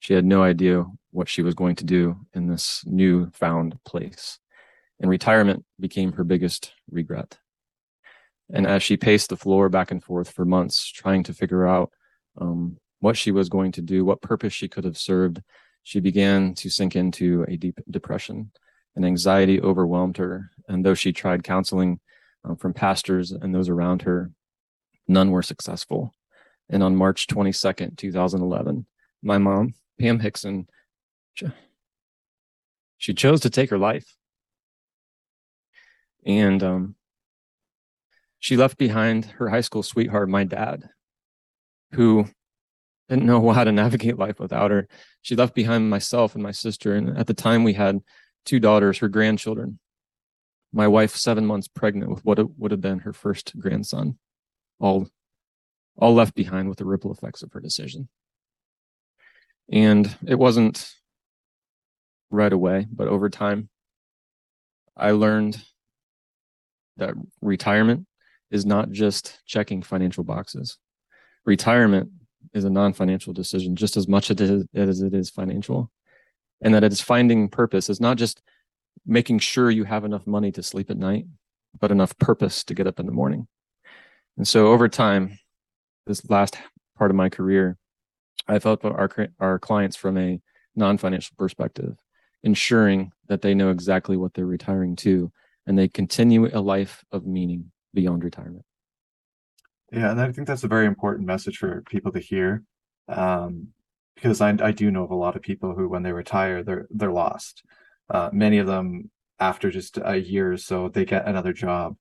She 0.00 0.14
had 0.14 0.24
no 0.24 0.42
idea 0.42 0.84
what 1.10 1.28
she 1.28 1.42
was 1.42 1.54
going 1.54 1.76
to 1.76 1.84
do 1.84 2.16
in 2.34 2.48
this 2.48 2.82
new 2.86 3.30
found 3.32 3.78
place. 3.84 4.38
And 5.00 5.10
retirement 5.10 5.64
became 5.78 6.12
her 6.12 6.24
biggest 6.24 6.72
regret. 6.90 7.38
And 8.52 8.66
as 8.66 8.82
she 8.82 8.96
paced 8.96 9.28
the 9.28 9.36
floor 9.36 9.68
back 9.68 9.90
and 9.90 10.02
forth 10.02 10.30
for 10.30 10.44
months, 10.44 10.90
trying 10.90 11.22
to 11.24 11.34
figure 11.34 11.66
out 11.66 11.92
um, 12.40 12.78
what 13.00 13.16
she 13.16 13.30
was 13.30 13.48
going 13.48 13.72
to 13.72 13.82
do, 13.82 14.04
what 14.04 14.22
purpose 14.22 14.52
she 14.52 14.68
could 14.68 14.84
have 14.84 14.96
served, 14.96 15.42
she 15.82 16.00
began 16.00 16.54
to 16.54 16.70
sink 16.70 16.96
into 16.96 17.44
a 17.48 17.56
deep 17.56 17.80
depression. 17.90 18.50
And 18.96 19.04
anxiety 19.06 19.60
overwhelmed 19.60 20.16
her. 20.16 20.50
And 20.66 20.84
though 20.84 20.94
she 20.94 21.12
tried 21.12 21.44
counseling 21.44 22.00
um, 22.44 22.56
from 22.56 22.74
pastors 22.74 23.30
and 23.30 23.54
those 23.54 23.68
around 23.68 24.02
her, 24.02 24.32
none 25.06 25.30
were 25.30 25.42
successful. 25.42 26.14
And 26.68 26.82
on 26.82 26.96
March 26.96 27.26
22nd, 27.28 27.96
2011, 27.96 28.86
my 29.22 29.38
mom, 29.38 29.74
Pam 30.00 30.18
Hixson, 30.18 30.66
she 32.98 33.14
chose 33.14 33.40
to 33.40 33.50
take 33.50 33.70
her 33.70 33.78
life. 33.78 34.16
And 36.26 36.62
um, 36.62 36.94
she 38.40 38.56
left 38.56 38.78
behind 38.78 39.26
her 39.26 39.48
high 39.48 39.60
school 39.60 39.82
sweetheart, 39.82 40.28
my 40.28 40.44
dad, 40.44 40.88
who 41.92 42.26
didn't 43.08 43.26
know 43.26 43.50
how 43.50 43.64
to 43.64 43.72
navigate 43.72 44.18
life 44.18 44.38
without 44.38 44.70
her. 44.70 44.86
She 45.22 45.34
left 45.34 45.54
behind 45.54 45.90
myself 45.90 46.34
and 46.34 46.42
my 46.42 46.50
sister. 46.52 46.94
And 46.94 47.16
at 47.18 47.26
the 47.26 47.34
time, 47.34 47.64
we 47.64 47.72
had 47.72 48.00
two 48.44 48.60
daughters, 48.60 48.98
her 48.98 49.08
grandchildren. 49.08 49.78
My 50.72 50.86
wife, 50.86 51.16
seven 51.16 51.46
months 51.46 51.68
pregnant 51.68 52.10
with 52.10 52.24
what 52.24 52.38
would 52.58 52.70
have 52.70 52.80
been 52.82 53.00
her 53.00 53.14
first 53.14 53.58
grandson, 53.58 54.18
all, 54.78 55.08
all 55.96 56.14
left 56.14 56.34
behind 56.34 56.68
with 56.68 56.78
the 56.78 56.84
ripple 56.84 57.10
effects 57.10 57.42
of 57.42 57.52
her 57.52 57.60
decision. 57.60 58.08
And 59.72 60.14
it 60.26 60.38
wasn't 60.38 60.92
right 62.30 62.52
away, 62.52 62.86
but 62.92 63.08
over 63.08 63.30
time, 63.30 63.70
I 64.94 65.12
learned 65.12 65.58
that 66.98 67.14
retirement 67.40 68.07
is 68.50 68.64
not 68.64 68.90
just 68.90 69.40
checking 69.46 69.82
financial 69.82 70.24
boxes. 70.24 70.78
Retirement 71.44 72.10
is 72.52 72.64
a 72.64 72.70
non-financial 72.70 73.32
decision 73.32 73.76
just 73.76 73.96
as 73.96 74.08
much 74.08 74.30
as 74.30 74.40
it 74.40 75.14
is 75.14 75.30
financial. 75.30 75.90
And 76.60 76.74
that 76.74 76.84
it 76.84 76.92
is 76.92 77.00
finding 77.00 77.48
purpose 77.48 77.88
is 77.88 78.00
not 78.00 78.16
just 78.16 78.42
making 79.06 79.38
sure 79.38 79.70
you 79.70 79.84
have 79.84 80.04
enough 80.04 80.26
money 80.26 80.50
to 80.52 80.62
sleep 80.62 80.90
at 80.90 80.96
night, 80.96 81.26
but 81.78 81.90
enough 81.90 82.18
purpose 82.18 82.64
to 82.64 82.74
get 82.74 82.86
up 82.86 82.98
in 82.98 83.06
the 83.06 83.12
morning. 83.12 83.46
And 84.36 84.46
so 84.46 84.68
over 84.68 84.88
time, 84.88 85.38
this 86.06 86.28
last 86.28 86.56
part 86.96 87.10
of 87.10 87.16
my 87.16 87.28
career, 87.28 87.76
I've 88.46 88.64
helped 88.64 88.84
our, 88.84 89.10
our 89.38 89.58
clients 89.58 89.96
from 89.96 90.16
a 90.16 90.40
non-financial 90.74 91.34
perspective, 91.38 91.96
ensuring 92.42 93.12
that 93.28 93.42
they 93.42 93.54
know 93.54 93.70
exactly 93.70 94.16
what 94.16 94.34
they're 94.34 94.46
retiring 94.46 94.96
to 94.96 95.30
and 95.66 95.78
they 95.78 95.86
continue 95.86 96.48
a 96.52 96.60
life 96.60 97.04
of 97.12 97.26
meaning 97.26 97.70
beyond 97.94 98.24
retirement. 98.24 98.64
Yeah, 99.92 100.10
and 100.10 100.20
I 100.20 100.30
think 100.32 100.46
that's 100.46 100.64
a 100.64 100.68
very 100.68 100.86
important 100.86 101.26
message 101.26 101.56
for 101.56 101.82
people 101.88 102.12
to 102.12 102.18
hear, 102.20 102.62
um, 103.08 103.68
because 104.14 104.40
I, 104.40 104.50
I 104.60 104.72
do 104.72 104.90
know 104.90 105.04
of 105.04 105.10
a 105.10 105.16
lot 105.16 105.36
of 105.36 105.42
people 105.42 105.74
who, 105.74 105.88
when 105.88 106.02
they 106.02 106.12
retire, 106.12 106.62
they're 106.62 106.86
they're 106.90 107.12
lost. 107.12 107.62
Uh, 108.10 108.28
many 108.32 108.58
of 108.58 108.66
them, 108.66 109.10
after 109.38 109.70
just 109.70 109.98
a 110.02 110.16
year 110.16 110.52
or 110.52 110.56
so, 110.58 110.88
they 110.88 111.04
get 111.04 111.26
another 111.26 111.52
job 111.52 111.96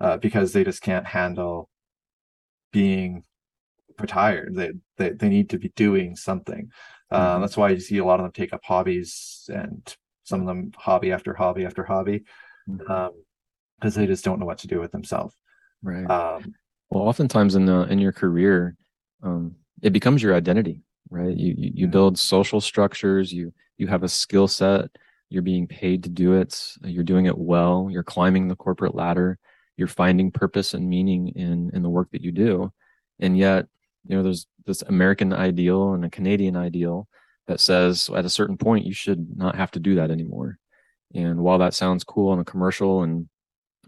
uh, 0.00 0.16
because 0.18 0.52
they 0.52 0.64
just 0.64 0.82
can't 0.82 1.06
handle 1.06 1.70
being 2.72 3.24
retired. 3.98 4.54
They 4.54 4.72
they 4.98 5.10
they 5.10 5.28
need 5.28 5.50
to 5.50 5.58
be 5.58 5.72
doing 5.76 6.16
something. 6.16 6.70
Uh, 7.10 7.32
mm-hmm. 7.32 7.40
That's 7.40 7.56
why 7.56 7.70
you 7.70 7.80
see 7.80 7.98
a 7.98 8.04
lot 8.04 8.20
of 8.20 8.24
them 8.24 8.32
take 8.32 8.52
up 8.52 8.60
hobbies, 8.64 9.48
and 9.52 9.96
some 10.24 10.40
of 10.40 10.46
them 10.46 10.72
hobby 10.76 11.10
after 11.10 11.34
hobby 11.34 11.64
after 11.64 11.84
hobby, 11.84 12.24
mm-hmm. 12.68 12.90
um, 12.90 13.12
they 13.82 14.06
just 14.06 14.24
don't 14.24 14.38
know 14.38 14.46
what 14.46 14.58
to 14.58 14.68
do 14.68 14.80
with 14.80 14.92
themselves. 14.92 15.34
Right. 15.82 16.08
Um, 16.10 16.54
well, 16.90 17.04
oftentimes 17.04 17.54
in 17.54 17.66
the 17.66 17.82
in 17.82 17.98
your 17.98 18.12
career, 18.12 18.76
um, 19.22 19.56
it 19.82 19.92
becomes 19.92 20.22
your 20.22 20.34
identity, 20.34 20.82
right? 21.10 21.36
You 21.36 21.54
you, 21.56 21.72
you 21.74 21.86
build 21.86 22.18
social 22.18 22.60
structures. 22.60 23.32
You 23.32 23.52
you 23.78 23.86
have 23.86 24.02
a 24.02 24.08
skill 24.08 24.48
set. 24.48 24.90
You're 25.28 25.42
being 25.42 25.66
paid 25.66 26.02
to 26.04 26.10
do 26.10 26.34
it. 26.34 26.76
You're 26.82 27.04
doing 27.04 27.26
it 27.26 27.38
well. 27.38 27.88
You're 27.90 28.02
climbing 28.02 28.48
the 28.48 28.56
corporate 28.56 28.94
ladder. 28.94 29.38
You're 29.76 29.88
finding 29.88 30.32
purpose 30.32 30.74
and 30.74 30.88
meaning 30.88 31.28
in 31.28 31.70
in 31.72 31.82
the 31.82 31.88
work 31.88 32.10
that 32.10 32.22
you 32.22 32.32
do, 32.32 32.72
and 33.20 33.38
yet 33.38 33.66
you 34.06 34.16
know 34.16 34.22
there's 34.22 34.46
this 34.66 34.82
American 34.82 35.32
ideal 35.32 35.94
and 35.94 36.04
a 36.04 36.10
Canadian 36.10 36.56
ideal 36.56 37.08
that 37.46 37.60
says 37.60 38.10
at 38.14 38.24
a 38.24 38.30
certain 38.30 38.56
point 38.56 38.86
you 38.86 38.92
should 38.92 39.36
not 39.36 39.56
have 39.56 39.70
to 39.72 39.80
do 39.80 39.94
that 39.94 40.10
anymore. 40.10 40.58
And 41.14 41.40
while 41.40 41.58
that 41.58 41.74
sounds 41.74 42.04
cool 42.04 42.30
on 42.30 42.38
a 42.38 42.44
commercial 42.44 43.02
and 43.02 43.28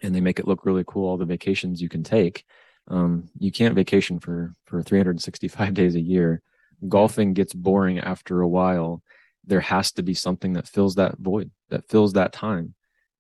and 0.03 0.15
they 0.15 0.21
make 0.21 0.39
it 0.39 0.49
look 0.49 0.67
really 0.67 0.85
cool 0.87 1.09
all 1.09 1.17
the 1.17 1.25
vacations 1.25 1.81
you 1.81 1.89
can 1.89 2.03
take. 2.03 2.45
Um, 2.89 3.29
you 3.39 3.53
can't 3.53 3.75
vacation 3.75 4.19
for 4.19 4.53
for 4.67 4.83
365 4.83 5.75
days 5.81 5.95
a 5.95 6.01
year. 6.01 6.43
Golfing 6.89 7.33
gets 7.33 7.55
boring 7.55 8.01
after 8.01 8.41
a 8.41 8.49
while. 8.49 9.03
There 9.45 9.61
has 9.61 9.93
to 9.93 10.03
be 10.03 10.15
something 10.15 10.55
that 10.55 10.69
fills 10.69 10.97
that 10.97 11.19
void 11.19 11.51
that 11.71 11.89
fills 11.89 12.15
that 12.15 12.33
time. 12.33 12.75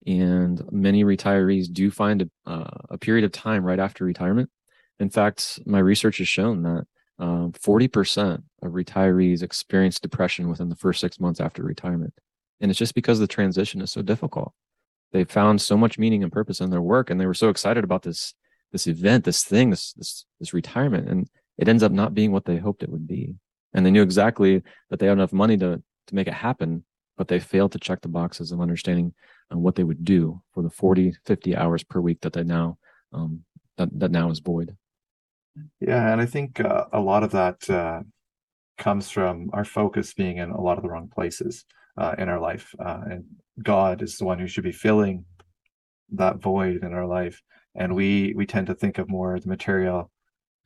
And 0.04 0.60
many 0.72 1.04
retirees 1.04 1.72
do 1.72 1.90
find 1.90 2.22
a, 2.22 2.50
uh, 2.50 2.78
a 2.90 2.98
period 2.98 3.24
of 3.24 3.30
time 3.30 3.64
right 3.64 3.78
after 3.78 4.04
retirement. 4.04 4.50
In 4.98 5.10
fact 5.10 5.60
my 5.64 5.78
research 5.78 6.18
has 6.18 6.28
shown 6.28 6.62
that 6.62 6.86
um, 7.18 7.52
40% 7.52 8.42
of 8.62 8.72
retirees 8.72 9.42
experience 9.42 10.00
depression 10.00 10.48
within 10.48 10.68
the 10.68 10.76
first 10.76 11.00
six 11.00 11.20
months 11.20 11.40
after 11.40 11.62
retirement. 11.62 12.14
And 12.60 12.70
it's 12.70 12.78
just 12.78 12.94
because 12.94 13.20
the 13.20 13.28
transition 13.28 13.80
is 13.80 13.92
so 13.92 14.02
difficult 14.02 14.54
they 15.12 15.24
found 15.24 15.60
so 15.60 15.76
much 15.76 15.98
meaning 15.98 16.22
and 16.22 16.32
purpose 16.32 16.60
in 16.60 16.70
their 16.70 16.82
work 16.82 17.10
and 17.10 17.20
they 17.20 17.26
were 17.26 17.34
so 17.34 17.48
excited 17.48 17.84
about 17.84 18.02
this 18.02 18.34
this 18.72 18.86
event, 18.86 19.24
this 19.24 19.44
thing, 19.44 19.70
this 19.70 19.92
this 19.92 20.24
this 20.40 20.54
retirement, 20.54 21.08
and 21.08 21.28
it 21.58 21.68
ends 21.68 21.82
up 21.82 21.92
not 21.92 22.14
being 22.14 22.32
what 22.32 22.46
they 22.46 22.56
hoped 22.56 22.82
it 22.82 22.90
would 22.90 23.06
be. 23.06 23.36
And 23.74 23.86
they 23.86 23.90
knew 23.90 24.02
exactly 24.02 24.62
that 24.90 24.98
they 24.98 25.06
had 25.06 25.12
enough 25.12 25.32
money 25.32 25.56
to 25.58 25.82
to 26.06 26.14
make 26.14 26.26
it 26.26 26.34
happen, 26.34 26.84
but 27.16 27.28
they 27.28 27.38
failed 27.38 27.72
to 27.72 27.78
check 27.78 28.00
the 28.00 28.08
boxes 28.08 28.50
of 28.50 28.60
understanding 28.60 29.14
uh, 29.52 29.58
what 29.58 29.76
they 29.76 29.84
would 29.84 30.04
do 30.04 30.42
for 30.52 30.62
the 30.62 30.70
40, 30.70 31.14
50 31.24 31.56
hours 31.56 31.84
per 31.84 32.00
week 32.00 32.20
that 32.22 32.32
they 32.32 32.42
now 32.42 32.78
um, 33.12 33.44
that 33.76 33.88
that 34.00 34.10
now 34.10 34.30
is 34.30 34.40
void. 34.40 34.76
Yeah, 35.80 36.10
and 36.10 36.20
I 36.20 36.26
think 36.26 36.60
uh, 36.60 36.86
a 36.92 37.00
lot 37.00 37.22
of 37.22 37.32
that 37.32 37.68
uh, 37.68 38.02
comes 38.78 39.10
from 39.10 39.50
our 39.52 39.66
focus 39.66 40.14
being 40.14 40.38
in 40.38 40.50
a 40.50 40.60
lot 40.60 40.78
of 40.78 40.82
the 40.82 40.88
wrong 40.88 41.10
places 41.14 41.66
uh, 41.98 42.14
in 42.16 42.30
our 42.30 42.40
life, 42.40 42.74
uh, 42.82 43.00
and 43.10 43.24
God 43.60 44.02
is 44.02 44.16
the 44.16 44.24
one 44.24 44.38
who 44.38 44.46
should 44.46 44.64
be 44.64 44.72
filling 44.72 45.24
that 46.10 46.38
void 46.38 46.82
in 46.82 46.92
our 46.92 47.06
life. 47.06 47.42
And 47.74 47.94
we 47.94 48.34
we 48.36 48.46
tend 48.46 48.66
to 48.68 48.74
think 48.74 48.98
of 48.98 49.08
more 49.08 49.38
the 49.38 49.48
material 49.48 50.10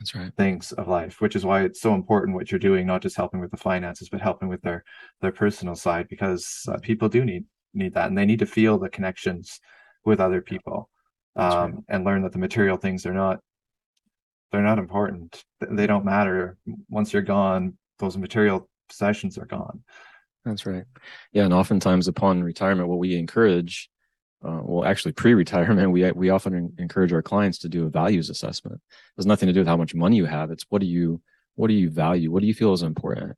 that's 0.00 0.14
right. 0.14 0.32
things 0.36 0.72
of 0.72 0.88
life 0.88 1.22
which 1.22 1.34
is 1.34 1.46
why 1.46 1.62
it's 1.62 1.80
so 1.80 1.94
important 1.94 2.36
what 2.36 2.52
you're 2.52 2.58
doing 2.58 2.86
not 2.86 3.00
just 3.00 3.16
helping 3.16 3.40
with 3.40 3.50
the 3.50 3.56
finances 3.56 4.10
but 4.10 4.20
helping 4.20 4.46
with 4.46 4.60
their 4.60 4.84
their 5.22 5.32
personal 5.32 5.74
side 5.74 6.06
because 6.10 6.66
uh, 6.68 6.76
people 6.82 7.08
do 7.08 7.24
need 7.24 7.44
need 7.72 7.94
that 7.94 8.08
and 8.08 8.18
they 8.18 8.26
need 8.26 8.38
to 8.38 8.44
feel 8.44 8.78
the 8.78 8.90
connections 8.90 9.58
with 10.04 10.20
other 10.20 10.42
people 10.42 10.90
um, 11.36 11.50
right. 11.50 11.74
and 11.88 12.04
learn 12.04 12.22
that 12.22 12.32
the 12.32 12.38
material 12.38 12.76
things 12.76 13.06
are 13.06 13.14
not 13.14 13.40
they're 14.52 14.62
not 14.62 14.78
important. 14.78 15.42
They 15.60 15.86
don't 15.86 16.04
matter. 16.04 16.56
Once 16.88 17.12
you're 17.12 17.22
gone 17.22 17.76
those 17.98 18.16
material 18.16 18.68
possessions 18.88 19.38
are 19.38 19.46
gone 19.46 19.82
that's 20.46 20.64
right 20.64 20.84
yeah 21.32 21.44
and 21.44 21.52
oftentimes 21.52 22.08
upon 22.08 22.42
retirement 22.42 22.88
what 22.88 22.98
we 22.98 23.14
encourage 23.14 23.90
uh, 24.44 24.60
well, 24.62 24.84
actually, 24.84 25.12
pre-retirement, 25.12 25.90
we 25.92 26.10
we 26.12 26.30
often 26.30 26.74
encourage 26.78 27.12
our 27.12 27.22
clients 27.22 27.58
to 27.58 27.68
do 27.68 27.86
a 27.86 27.90
values 27.90 28.30
assessment. 28.30 28.76
It 28.76 29.18
has 29.18 29.26
nothing 29.26 29.46
to 29.46 29.52
do 29.52 29.60
with 29.60 29.68
how 29.68 29.76
much 29.76 29.94
money 29.94 30.16
you 30.16 30.26
have. 30.26 30.50
It's 30.50 30.66
what 30.68 30.80
do 30.80 30.86
you 30.86 31.20
what 31.54 31.68
do 31.68 31.74
you 31.74 31.90
value? 31.90 32.30
What 32.30 32.40
do 32.40 32.46
you 32.46 32.54
feel 32.54 32.72
is 32.72 32.82
important? 32.82 33.36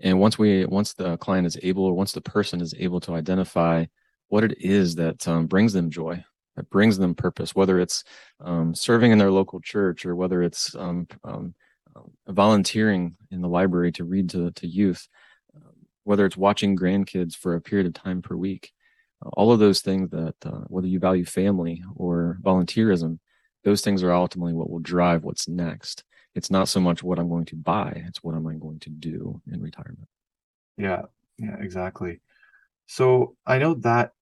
And 0.00 0.20
once 0.20 0.38
we 0.38 0.66
once 0.66 0.94
the 0.94 1.16
client 1.18 1.46
is 1.46 1.58
able, 1.62 1.84
or 1.84 1.94
once 1.94 2.12
the 2.12 2.20
person 2.20 2.60
is 2.60 2.74
able 2.78 3.00
to 3.00 3.14
identify 3.14 3.86
what 4.28 4.44
it 4.44 4.60
is 4.60 4.96
that 4.96 5.26
um, 5.26 5.46
brings 5.46 5.72
them 5.72 5.90
joy, 5.90 6.22
that 6.56 6.70
brings 6.70 6.98
them 6.98 7.14
purpose, 7.14 7.54
whether 7.54 7.80
it's 7.80 8.04
um, 8.40 8.74
serving 8.74 9.12
in 9.12 9.18
their 9.18 9.30
local 9.30 9.60
church 9.60 10.04
or 10.04 10.14
whether 10.14 10.42
it's 10.42 10.74
um, 10.76 11.06
um 11.24 11.54
volunteering 12.28 13.16
in 13.30 13.40
the 13.40 13.48
library 13.48 13.92
to 13.92 14.04
read 14.04 14.28
to 14.30 14.50
to 14.52 14.66
youth, 14.66 15.08
whether 16.04 16.24
it's 16.24 16.36
watching 16.36 16.76
grandkids 16.76 17.34
for 17.34 17.54
a 17.54 17.60
period 17.60 17.86
of 17.86 17.94
time 17.94 18.22
per 18.22 18.36
week 18.36 18.72
all 19.32 19.52
of 19.52 19.58
those 19.58 19.80
things 19.80 20.10
that 20.10 20.34
uh, 20.44 20.64
whether 20.68 20.86
you 20.86 20.98
value 20.98 21.24
family 21.24 21.82
or 21.96 22.38
volunteerism 22.42 23.18
those 23.64 23.80
things 23.80 24.02
are 24.02 24.12
ultimately 24.12 24.52
what 24.52 24.68
will 24.68 24.78
drive 24.78 25.24
what's 25.24 25.48
next. 25.48 26.04
It's 26.34 26.50
not 26.50 26.68
so 26.68 26.80
much 26.80 27.02
what 27.02 27.18
i'm 27.18 27.28
going 27.28 27.46
to 27.46 27.56
buy 27.56 28.02
it's 28.06 28.22
what 28.22 28.34
am 28.34 28.46
i 28.46 28.54
going 28.54 28.80
to 28.80 28.90
do 28.90 29.40
in 29.50 29.60
retirement. 29.60 30.08
Yeah 30.76 31.02
yeah 31.38 31.56
exactly. 31.60 32.20
So 32.86 33.36
i 33.46 33.58
know 33.58 33.74
that 33.74 34.12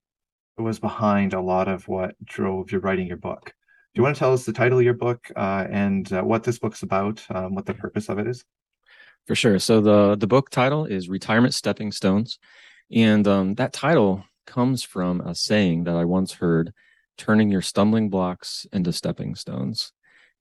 was 0.59 0.79
behind 0.79 1.33
a 1.35 1.41
lot 1.41 1.67
of 1.69 1.89
what 1.89 2.15
drove 2.25 2.71
you 2.71 2.79
writing 2.79 3.07
your 3.07 3.17
book. 3.17 3.47
Do 3.95 3.99
you 3.99 4.03
want 4.03 4.15
to 4.15 4.19
tell 4.19 4.33
us 4.33 4.45
the 4.45 4.53
title 4.53 4.79
of 4.79 4.85
your 4.85 4.95
book 4.95 5.31
uh, 5.37 5.67
and 5.71 6.11
uh, 6.13 6.23
what 6.23 6.45
this 6.45 6.59
book's 6.59 6.83
about 6.83 7.23
um, 7.31 7.55
what 7.55 7.67
the 7.67 7.75
purpose 7.75 8.09
of 8.09 8.19
it 8.19 8.27
is 8.27 8.45
for 9.27 9.35
sure 9.35 9.59
so 9.59 9.81
the 9.81 10.17
the 10.17 10.27
book 10.27 10.51
title 10.51 10.85
is 10.85 11.09
retirement 11.09 11.55
stepping 11.55 11.93
stones 11.93 12.39
and 12.93 13.27
um, 13.27 13.55
that 13.55 13.73
title 13.73 14.25
comes 14.47 14.83
from 14.83 15.21
a 15.23 15.35
saying 15.35 15.85
that 15.85 15.97
I 15.97 16.05
once 16.05 16.33
heard 16.33 16.73
turning 17.17 17.51
your 17.51 17.63
stumbling 17.63 18.11
blocks 18.11 18.67
into 18.73 18.93
stepping 18.93 19.35
stones. 19.35 19.93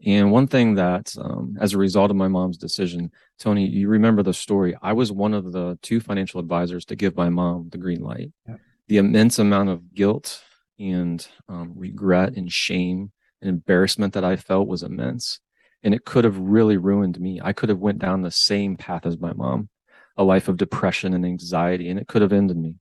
And 0.04 0.32
one 0.32 0.48
thing 0.48 0.76
that, 0.76 1.14
um, 1.18 1.58
as 1.62 1.74
a 1.74 1.78
result 1.78 2.10
of 2.10 2.18
my 2.18 2.28
mom's 2.28 2.58
decision, 2.58 3.12
Tony, 3.38 3.68
you 3.68 3.88
remember 3.88 4.24
the 4.24 4.34
story. 4.34 4.76
I 4.82 4.94
was 4.94 5.12
one 5.12 5.34
of 5.34 5.52
the 5.52 5.78
two 5.84 6.00
financial 6.00 6.40
advisors 6.40 6.86
to 6.86 6.96
give 6.96 7.16
my 7.16 7.30
mom 7.30 7.70
the 7.70 7.78
green 7.78 8.02
light. 8.02 8.32
Yeah. 8.48 8.56
The 8.88 8.98
immense 8.98 9.38
amount 9.38 9.70
of 9.70 9.94
guilt 9.94 10.44
and 10.80 11.26
um, 11.48 11.74
regret 11.76 12.36
and 12.36 12.52
shame 12.52 13.12
and 13.42 13.50
embarrassment 13.50 14.14
that 14.14 14.24
I 14.24 14.38
felt 14.38 14.68
was 14.68 14.82
immense. 14.82 15.40
And 15.84 15.94
it 15.94 16.06
could 16.06 16.24
have 16.26 16.38
really 16.38 16.78
ruined 16.78 17.20
me. 17.20 17.40
I 17.44 17.54
could 17.54 17.70
have 17.70 17.80
went 17.80 18.00
down 18.00 18.22
the 18.22 18.32
same 18.32 18.78
path 18.78 19.06
as 19.06 19.18
my 19.20 19.34
mom, 19.34 19.70
a 20.16 20.24
life 20.24 20.48
of 20.48 20.58
depression 20.58 21.14
and 21.14 21.26
anxiety, 21.26 21.90
and 21.90 22.00
it 22.00 22.08
could 22.08 22.22
have 22.22 22.34
ended 22.34 22.58
me. 22.58 22.76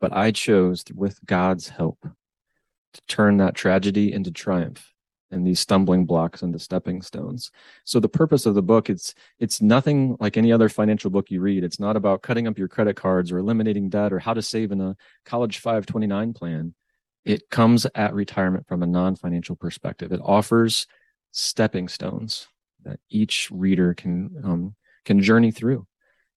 But 0.00 0.12
I 0.12 0.30
chose, 0.30 0.84
with 0.94 1.24
God's 1.24 1.68
help, 1.68 1.98
to 2.02 3.00
turn 3.06 3.36
that 3.36 3.54
tragedy 3.54 4.12
into 4.12 4.30
triumph 4.30 4.92
and 5.32 5.46
these 5.46 5.60
stumbling 5.60 6.04
blocks 6.04 6.42
into 6.42 6.58
stepping 6.58 7.02
stones. 7.02 7.50
So 7.84 7.98
the 7.98 8.08
purpose 8.08 8.46
of 8.46 8.54
the 8.54 8.62
book, 8.62 8.90
it's 8.90 9.14
it's 9.38 9.62
nothing 9.62 10.16
like 10.20 10.36
any 10.36 10.52
other 10.52 10.68
financial 10.68 11.10
book 11.10 11.30
you 11.30 11.40
read. 11.40 11.64
It's 11.64 11.80
not 11.80 11.96
about 11.96 12.22
cutting 12.22 12.46
up 12.46 12.58
your 12.58 12.68
credit 12.68 12.96
cards 12.96 13.32
or 13.32 13.38
eliminating 13.38 13.88
debt 13.88 14.12
or 14.12 14.18
how 14.18 14.34
to 14.34 14.42
save 14.42 14.70
in 14.72 14.80
a 14.80 14.96
college 15.24 15.58
529 15.58 16.34
plan. 16.34 16.74
It 17.24 17.48
comes 17.50 17.86
at 17.94 18.14
retirement 18.14 18.66
from 18.66 18.82
a 18.82 18.86
non-financial 18.86 19.56
perspective. 19.56 20.12
It 20.12 20.20
offers 20.22 20.86
stepping 21.32 21.88
stones 21.88 22.46
that 22.84 23.00
each 23.10 23.48
reader 23.50 23.94
can 23.94 24.30
um, 24.44 24.74
can 25.04 25.20
journey 25.20 25.50
through, 25.50 25.86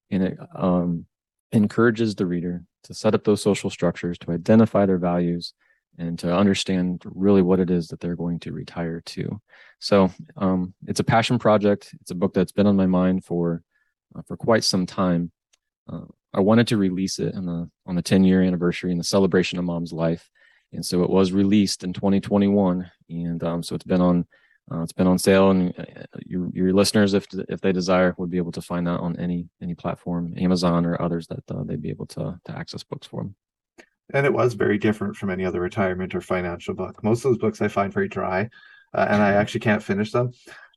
and 0.10 0.24
it 0.24 0.38
um, 0.56 1.06
encourages 1.52 2.16
the 2.16 2.26
reader 2.26 2.64
to 2.84 2.94
set 2.94 3.16
up 3.16 3.24
those 3.24 3.42
social 3.42 3.70
structures, 3.70 4.18
to 4.20 4.32
identify 4.32 4.86
their 4.86 4.98
values, 4.98 5.54
and 5.98 6.20
to 6.20 6.36
understand 6.36 7.02
really 7.06 7.42
what 7.42 7.60
it 7.60 7.70
is 7.70 7.88
that 7.88 8.00
they're 8.00 8.16
going 8.16 8.40
to 8.40 8.52
retire 8.52 9.02
to. 9.02 9.40
So 9.80 10.12
um, 10.38 10.74
it's 10.88 11.00
a 11.00 11.04
passion 11.04 11.40
project. 11.40 11.94
It's 12.02 12.12
a 12.12 12.16
book 12.16 12.34
that's 12.34 12.52
been 12.52 12.68
on 12.68 12.76
my 12.76 12.86
mind 12.86 13.24
for 13.26 13.64
uh, 14.16 14.22
for 14.28 14.38
quite 14.38 14.64
some 14.64 14.86
time. 14.86 15.32
Uh, 15.92 16.06
I 16.34 16.40
wanted 16.42 16.68
to 16.68 16.78
release 16.78 17.20
it 17.20 17.36
on 17.36 17.46
the 17.46 17.70
on 17.86 17.96
the 17.96 18.02
10 18.02 18.24
year 18.24 18.42
anniversary 18.42 18.92
and 18.92 19.00
the 19.00 19.06
celebration 19.06 19.60
of 19.60 19.66
mom's 19.66 19.94
life, 19.94 20.30
and 20.74 20.86
so 20.86 21.04
it 21.04 21.10
was 21.10 21.32
released 21.32 21.84
in 21.84 21.94
2021. 21.94 22.90
And 23.10 23.44
um, 23.44 23.64
so 23.64 23.76
it's 23.76 23.86
been 23.86 24.02
on 24.02 24.26
uh, 24.72 24.82
it's 24.82 24.94
been 24.94 25.08
on 25.08 25.20
sale, 25.20 25.52
and 25.52 25.74
uh, 25.78 25.84
your 26.26 26.50
your 26.54 26.74
listeners, 26.74 27.14
if 27.14 27.28
if 27.50 27.62
they 27.62 27.72
desire, 27.72 28.16
would 28.18 28.32
be 28.32 28.38
able 28.38 28.52
to 28.52 28.62
find 28.62 28.88
that 28.88 29.00
on 29.00 29.18
any 29.20 29.48
any 29.62 29.76
platform, 29.76 30.34
Amazon 30.38 30.86
or 30.86 31.02
others 31.02 31.28
that 31.28 31.44
uh, 31.50 31.64
they'd 31.64 31.82
be 31.82 31.90
able 31.90 32.08
to 32.08 32.40
to 32.46 32.58
access 32.58 32.84
books 32.84 33.08
for 33.08 33.22
them 33.22 33.36
and 34.14 34.26
it 34.26 34.34
was 34.34 34.54
very 34.54 34.78
different 34.78 35.16
from 35.16 35.30
any 35.30 35.46
other 35.46 35.60
retirement 35.60 36.14
or 36.14 36.22
financial 36.22 36.74
book. 36.74 37.04
Most 37.04 37.26
of 37.26 37.32
those 37.32 37.40
books 37.40 37.62
I 37.62 37.68
find 37.68 37.92
very 37.92 38.08
dry, 38.08 38.50
uh, 38.94 39.08
and 39.10 39.22
I 39.22 39.32
actually 39.40 39.62
can't 39.62 39.84
finish 39.84 40.12
them. 40.12 40.32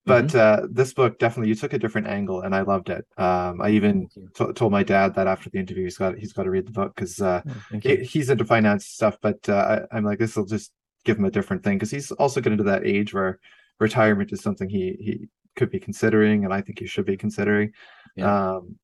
But 0.06 0.28
mm-hmm. 0.28 0.64
uh, 0.64 0.68
this 0.70 0.94
book 0.94 1.18
definitely 1.18 1.50
you 1.50 1.54
took 1.54 1.74
a 1.74 1.78
different 1.78 2.06
angle, 2.06 2.40
and 2.40 2.54
I 2.54 2.62
loved 2.62 2.88
it. 2.88 3.06
Um, 3.18 3.60
I 3.60 3.70
even 3.70 4.08
t- 4.34 4.52
told 4.54 4.72
my 4.72 4.82
dad 4.82 5.14
that 5.16 5.26
after 5.26 5.50
the 5.50 5.58
interview, 5.58 5.84
he's 5.84 5.98
got 5.98 6.16
he's 6.16 6.32
got 6.32 6.44
to 6.44 6.50
read 6.50 6.66
the 6.66 6.72
book 6.72 6.94
because 6.94 7.20
uh, 7.20 7.42
oh, 7.46 7.78
he, 7.82 7.96
he's 7.96 8.30
into 8.30 8.44
finance 8.44 8.86
stuff. 8.86 9.18
But 9.20 9.46
uh, 9.48 9.84
I, 9.92 9.96
I'm 9.96 10.04
like, 10.04 10.18
this 10.18 10.36
will 10.36 10.46
just 10.46 10.72
give 11.04 11.18
him 11.18 11.26
a 11.26 11.30
different 11.30 11.62
thing 11.62 11.76
because 11.76 11.90
he's 11.90 12.10
also 12.12 12.40
getting 12.40 12.58
to 12.58 12.64
that 12.64 12.86
age 12.86 13.12
where 13.12 13.38
retirement 13.78 14.32
is 14.32 14.40
something 14.40 14.68
he 14.68 14.96
he 15.00 15.28
could 15.56 15.70
be 15.70 15.80
considering, 15.80 16.44
and 16.44 16.54
I 16.54 16.60
think 16.60 16.78
he 16.78 16.86
should 16.86 17.06
be 17.06 17.16
considering. 17.16 17.72
Yeah. 18.16 18.54
Um, 18.56 18.76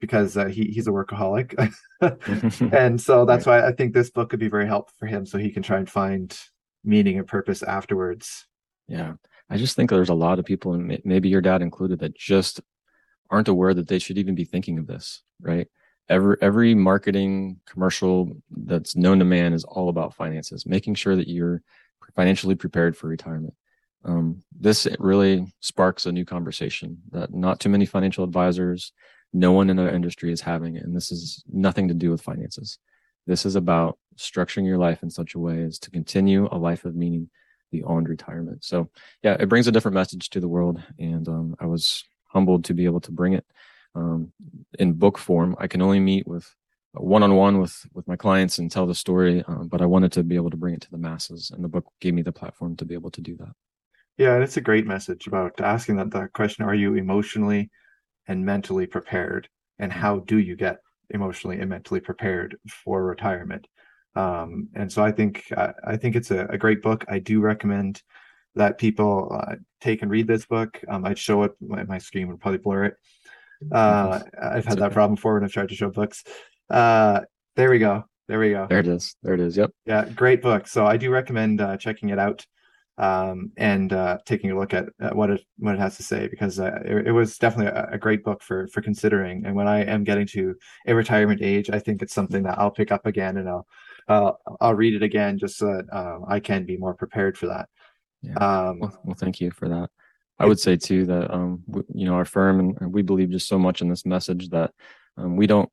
because 0.00 0.36
uh, 0.36 0.46
he 0.46 0.64
he's 0.64 0.86
a 0.86 0.90
workaholic, 0.90 1.54
and 2.72 3.00
so 3.00 3.24
that's 3.24 3.46
why 3.46 3.66
I 3.66 3.72
think 3.72 3.94
this 3.94 4.10
book 4.10 4.30
could 4.30 4.40
be 4.40 4.48
very 4.48 4.66
helpful 4.66 4.94
for 4.98 5.06
him, 5.06 5.24
so 5.24 5.38
he 5.38 5.50
can 5.50 5.62
try 5.62 5.78
and 5.78 5.88
find 5.88 6.38
meaning 6.84 7.18
and 7.18 7.26
purpose 7.26 7.62
afterwards. 7.62 8.46
Yeah, 8.86 9.14
I 9.48 9.56
just 9.56 9.76
think 9.76 9.88
there's 9.88 10.10
a 10.10 10.14
lot 10.14 10.38
of 10.38 10.44
people, 10.44 10.74
and 10.74 11.00
maybe 11.04 11.28
your 11.30 11.40
dad 11.40 11.62
included, 11.62 12.00
that 12.00 12.16
just 12.16 12.60
aren't 13.30 13.48
aware 13.48 13.72
that 13.72 13.88
they 13.88 13.98
should 13.98 14.18
even 14.18 14.34
be 14.34 14.44
thinking 14.44 14.78
of 14.78 14.86
this. 14.86 15.22
Right? 15.40 15.68
Every 16.10 16.36
every 16.42 16.74
marketing 16.74 17.60
commercial 17.66 18.36
that's 18.50 18.96
known 18.96 19.20
to 19.20 19.24
man 19.24 19.54
is 19.54 19.64
all 19.64 19.88
about 19.88 20.14
finances, 20.14 20.66
making 20.66 20.96
sure 20.96 21.16
that 21.16 21.28
you're 21.28 21.62
financially 22.14 22.56
prepared 22.56 22.94
for 22.94 23.06
retirement. 23.08 23.54
Um, 24.04 24.42
this 24.58 24.86
really 24.98 25.46
sparks 25.60 26.06
a 26.06 26.12
new 26.12 26.24
conversation 26.24 26.98
that 27.10 27.32
not 27.32 27.60
too 27.60 27.68
many 27.68 27.86
financial 27.86 28.24
advisors 28.24 28.92
no 29.34 29.50
one 29.50 29.68
in 29.68 29.78
our 29.80 29.90
industry 29.90 30.32
is 30.32 30.40
having. 30.40 30.78
And 30.78 30.96
this 30.96 31.10
is 31.10 31.42
nothing 31.52 31.88
to 31.88 31.94
do 31.94 32.10
with 32.10 32.22
finances. 32.22 32.78
This 33.26 33.44
is 33.44 33.56
about 33.56 33.98
structuring 34.16 34.64
your 34.64 34.78
life 34.78 35.02
in 35.02 35.10
such 35.10 35.34
a 35.34 35.40
way 35.40 35.64
as 35.64 35.78
to 35.80 35.90
continue 35.90 36.48
a 36.50 36.56
life 36.56 36.84
of 36.84 36.94
meaning 36.94 37.28
beyond 37.72 38.08
retirement. 38.08 38.64
So 38.64 38.88
yeah, 39.22 39.36
it 39.38 39.48
brings 39.48 39.66
a 39.66 39.72
different 39.72 39.96
message 39.96 40.30
to 40.30 40.40
the 40.40 40.48
world. 40.48 40.80
And 41.00 41.28
um, 41.28 41.56
I 41.58 41.66
was 41.66 42.04
humbled 42.28 42.64
to 42.66 42.74
be 42.74 42.84
able 42.84 43.00
to 43.00 43.10
bring 43.10 43.32
it 43.32 43.44
um, 43.96 44.32
in 44.78 44.92
book 44.92 45.18
form. 45.18 45.56
I 45.58 45.66
can 45.66 45.82
only 45.82 46.00
meet 46.00 46.26
with 46.26 46.48
one-on-one 46.96 47.58
with 47.58 47.84
with 47.92 48.06
my 48.06 48.14
clients 48.14 48.58
and 48.58 48.70
tell 48.70 48.86
the 48.86 48.94
story 48.94 49.42
um, 49.48 49.66
but 49.66 49.82
i 49.82 49.84
wanted 49.84 50.12
to 50.12 50.22
be 50.22 50.36
able 50.36 50.48
to 50.48 50.56
bring 50.56 50.74
it 50.74 50.80
to 50.80 50.90
the 50.92 50.96
masses 50.96 51.50
and 51.52 51.64
the 51.64 51.68
book 51.68 51.84
gave 52.00 52.14
me 52.14 52.22
the 52.22 52.30
platform 52.30 52.76
to 52.76 52.84
be 52.84 52.94
able 52.94 53.10
to 53.10 53.20
do 53.20 53.36
that 53.36 53.50
yeah 54.16 54.34
and 54.34 54.42
it's 54.42 54.56
a 54.56 54.60
great 54.60 54.86
message 54.86 55.26
about 55.26 55.60
asking 55.60 55.96
that, 55.96 56.10
that 56.10 56.32
question 56.32 56.64
are 56.64 56.74
you 56.74 56.94
emotionally 56.94 57.70
and 58.26 58.44
mentally 58.44 58.86
prepared? 58.86 59.48
And 59.78 59.92
mm. 59.92 59.96
how 59.96 60.20
do 60.20 60.38
you 60.38 60.56
get 60.56 60.78
emotionally 61.10 61.60
and 61.60 61.68
mentally 61.68 62.00
prepared 62.00 62.56
for 62.68 63.04
retirement? 63.04 63.66
Um, 64.16 64.68
and 64.76 64.90
so 64.92 65.02
i 65.02 65.10
think 65.10 65.44
i, 65.56 65.72
I 65.84 65.96
think 65.96 66.14
it's 66.14 66.30
a, 66.30 66.46
a, 66.46 66.56
great 66.56 66.82
book. 66.82 67.04
I 67.08 67.18
do 67.18 67.40
recommend 67.40 68.00
that 68.54 68.78
people 68.78 69.28
uh, 69.34 69.56
take 69.80 70.02
and 70.02 70.10
read 70.10 70.28
this 70.28 70.46
book. 70.46 70.80
Um, 70.88 71.04
i'd 71.04 71.18
show 71.18 71.42
it 71.42 71.52
my, 71.60 71.82
my, 71.82 71.98
screen 71.98 72.28
would 72.28 72.40
probably 72.40 72.58
blur 72.58 72.84
it. 72.84 72.94
Uh, 73.72 74.20
i've 74.40 74.66
had 74.66 74.78
that 74.78 74.92
problem 74.92 75.16
before 75.16 75.34
when 75.34 75.42
i've 75.42 75.52
tried 75.52 75.68
to 75.70 75.74
show 75.74 75.90
books. 75.90 76.22
Uh, 76.70 77.22
there 77.56 77.70
we 77.70 77.80
go. 77.80 78.04
There 78.28 78.38
we 78.38 78.50
go. 78.50 78.68
There 78.70 78.78
it 78.78 78.86
is. 78.86 79.16
There 79.24 79.34
it 79.34 79.40
is. 79.40 79.56
Yep. 79.56 79.72
Yeah 79.84 80.08
great 80.10 80.40
book. 80.40 80.68
So 80.68 80.86
i 80.86 80.96
do 80.96 81.10
recommend 81.10 81.60
uh, 81.60 81.76
checking 81.76 82.10
it 82.10 82.18
out 82.20 82.46
um, 82.98 83.50
and 83.56 83.92
uh, 83.92 84.18
taking 84.24 84.50
a 84.50 84.58
look 84.58 84.72
at, 84.72 84.86
at, 85.00 85.14
what 85.14 85.30
it 85.30 85.44
what 85.58 85.74
it 85.74 85.80
has 85.80 85.96
to 85.96 86.02
say 86.02 86.28
because 86.28 86.60
uh, 86.60 86.80
it, 86.84 87.08
it, 87.08 87.12
was 87.12 87.36
definitely 87.38 87.72
a, 87.72 87.88
a, 87.92 87.98
great 87.98 88.22
book 88.22 88.40
for 88.40 88.68
for 88.68 88.82
considering. 88.82 89.44
And 89.44 89.56
when 89.56 89.66
I 89.66 89.84
am 89.84 90.04
getting 90.04 90.26
to 90.28 90.54
a 90.86 90.94
retirement 90.94 91.42
age, 91.42 91.70
I 91.70 91.80
think 91.80 92.02
it's 92.02 92.14
something 92.14 92.44
that 92.44 92.58
I'll 92.58 92.70
pick 92.70 92.92
up 92.92 93.06
again 93.06 93.38
and 93.38 93.48
I'll 93.48 93.66
uh, 94.08 94.32
I'll 94.60 94.74
read 94.74 94.94
it 94.94 95.02
again 95.02 95.38
just 95.38 95.56
so 95.56 95.66
that 95.66 95.96
um, 95.96 96.24
I 96.28 96.38
can 96.38 96.66
be 96.66 96.76
more 96.76 96.94
prepared 96.94 97.36
for 97.36 97.46
that. 97.46 97.68
Yeah. 98.22 98.34
Um, 98.34 98.78
well, 98.78 99.00
well, 99.04 99.16
thank 99.18 99.40
you 99.40 99.50
for 99.50 99.68
that. 99.68 99.90
I 100.38 100.46
would 100.46 100.60
say 100.60 100.76
too 100.76 101.04
that 101.06 101.34
um, 101.34 101.64
you 101.92 102.06
know 102.06 102.14
our 102.14 102.24
firm 102.24 102.60
and 102.60 102.92
we 102.92 103.02
believe 103.02 103.30
just 103.30 103.48
so 103.48 103.58
much 103.58 103.82
in 103.82 103.88
this 103.88 104.06
message 104.06 104.50
that 104.50 104.72
um, 105.16 105.36
we 105.36 105.48
don't 105.48 105.68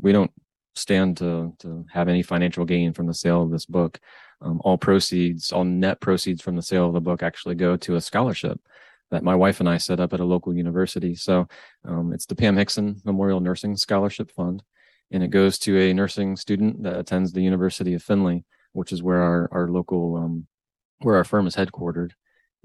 we 0.00 0.12
don't 0.12 0.30
stand 0.74 1.16
to 1.18 1.54
to 1.60 1.86
have 1.92 2.08
any 2.08 2.22
financial 2.22 2.64
gain 2.66 2.92
from 2.92 3.06
the 3.06 3.14
sale 3.14 3.42
of 3.42 3.50
this 3.50 3.64
book 3.64 3.98
um, 4.40 4.60
all 4.64 4.78
proceeds, 4.78 5.52
all 5.52 5.64
net 5.64 6.00
proceeds 6.00 6.42
from 6.42 6.56
the 6.56 6.62
sale 6.62 6.86
of 6.86 6.94
the 6.94 7.00
book 7.00 7.22
actually 7.22 7.54
go 7.54 7.76
to 7.76 7.96
a 7.96 8.00
scholarship 8.00 8.60
that 9.10 9.22
my 9.22 9.34
wife 9.34 9.60
and 9.60 9.68
I 9.68 9.78
set 9.78 10.00
up 10.00 10.12
at 10.12 10.20
a 10.20 10.24
local 10.24 10.54
university. 10.54 11.14
So 11.14 11.48
um, 11.84 12.12
it's 12.12 12.26
the 12.26 12.34
Pam 12.34 12.56
Hixson 12.56 13.04
Memorial 13.04 13.40
Nursing 13.40 13.76
Scholarship 13.76 14.30
Fund, 14.30 14.62
and 15.10 15.22
it 15.22 15.28
goes 15.28 15.58
to 15.60 15.78
a 15.78 15.94
nursing 15.94 16.36
student 16.36 16.82
that 16.82 16.98
attends 16.98 17.32
the 17.32 17.42
University 17.42 17.94
of 17.94 18.02
Findlay, 18.02 18.44
which 18.72 18.92
is 18.92 19.02
where 19.02 19.22
our 19.22 19.48
our 19.52 19.68
local 19.68 20.16
um, 20.16 20.46
where 21.00 21.16
our 21.16 21.24
firm 21.24 21.46
is 21.46 21.56
headquartered, 21.56 22.12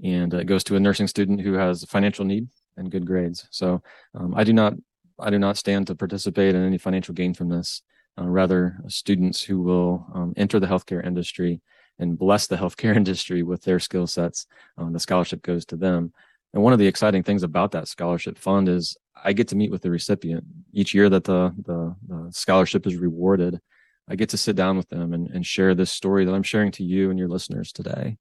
and 0.02 0.34
it 0.34 0.46
goes 0.46 0.64
to 0.64 0.76
a 0.76 0.80
nursing 0.80 1.08
student 1.08 1.40
who 1.40 1.54
has 1.54 1.84
financial 1.84 2.24
need 2.24 2.48
and 2.76 2.90
good 2.90 3.06
grades. 3.06 3.46
So 3.50 3.82
um, 4.14 4.34
I 4.36 4.44
do 4.44 4.52
not 4.52 4.74
I 5.18 5.30
do 5.30 5.38
not 5.38 5.56
stand 5.56 5.86
to 5.86 5.94
participate 5.94 6.54
in 6.54 6.64
any 6.64 6.78
financial 6.78 7.14
gain 7.14 7.34
from 7.34 7.48
this 7.48 7.82
uh, 8.18 8.28
rather 8.28 8.76
students 8.88 9.42
who 9.42 9.60
will 9.60 10.06
um, 10.14 10.32
enter 10.36 10.60
the 10.60 10.66
healthcare 10.66 11.04
industry 11.04 11.60
and 11.98 12.18
bless 12.18 12.46
the 12.46 12.56
healthcare 12.62 12.96
industry 12.96 13.42
with 13.42 13.62
their 13.62 13.80
skill 13.80 14.06
sets. 14.06 14.46
Um, 14.78 14.92
the 14.92 15.00
scholarship 15.00 15.42
goes 15.42 15.64
to 15.66 15.76
them. 15.76 16.12
And 16.52 16.62
one 16.62 16.72
of 16.72 16.78
the 16.78 16.86
exciting 16.86 17.24
things 17.24 17.42
about 17.42 17.72
that 17.72 17.88
scholarship 17.88 18.38
fund 18.38 18.68
is 18.68 18.96
I 19.24 19.32
get 19.32 19.48
to 19.48 19.56
meet 19.56 19.70
with 19.70 19.82
the 19.82 19.90
recipient 19.90 20.44
each 20.72 20.94
year 20.94 21.08
that 21.08 21.24
the, 21.24 21.52
the, 21.64 21.96
the 22.06 22.32
scholarship 22.32 22.86
is 22.86 22.96
rewarded. 22.96 23.60
I 24.08 24.16
get 24.16 24.28
to 24.30 24.36
sit 24.36 24.54
down 24.54 24.76
with 24.76 24.88
them 24.88 25.14
and, 25.14 25.28
and 25.30 25.44
share 25.44 25.74
this 25.74 25.90
story 25.90 26.24
that 26.24 26.34
I'm 26.34 26.42
sharing 26.42 26.70
to 26.72 26.84
you 26.84 27.10
and 27.10 27.18
your 27.18 27.28
listeners 27.28 27.72
today. 27.72 28.18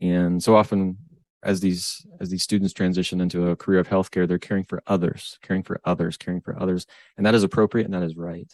And 0.00 0.42
so 0.42 0.54
often 0.54 0.98
as 1.42 1.58
these 1.58 2.06
as 2.20 2.30
these 2.30 2.44
students 2.44 2.72
transition 2.72 3.20
into 3.20 3.48
a 3.48 3.56
career 3.56 3.80
of 3.80 3.88
healthcare, 3.88 4.28
they're 4.28 4.38
caring 4.38 4.62
for 4.62 4.80
others, 4.86 5.38
caring 5.42 5.64
for 5.64 5.80
others, 5.84 6.16
caring 6.16 6.40
for 6.40 6.60
others. 6.60 6.86
And 7.16 7.26
that 7.26 7.34
is 7.34 7.42
appropriate 7.42 7.86
and 7.86 7.94
that 7.94 8.04
is 8.04 8.16
right 8.16 8.52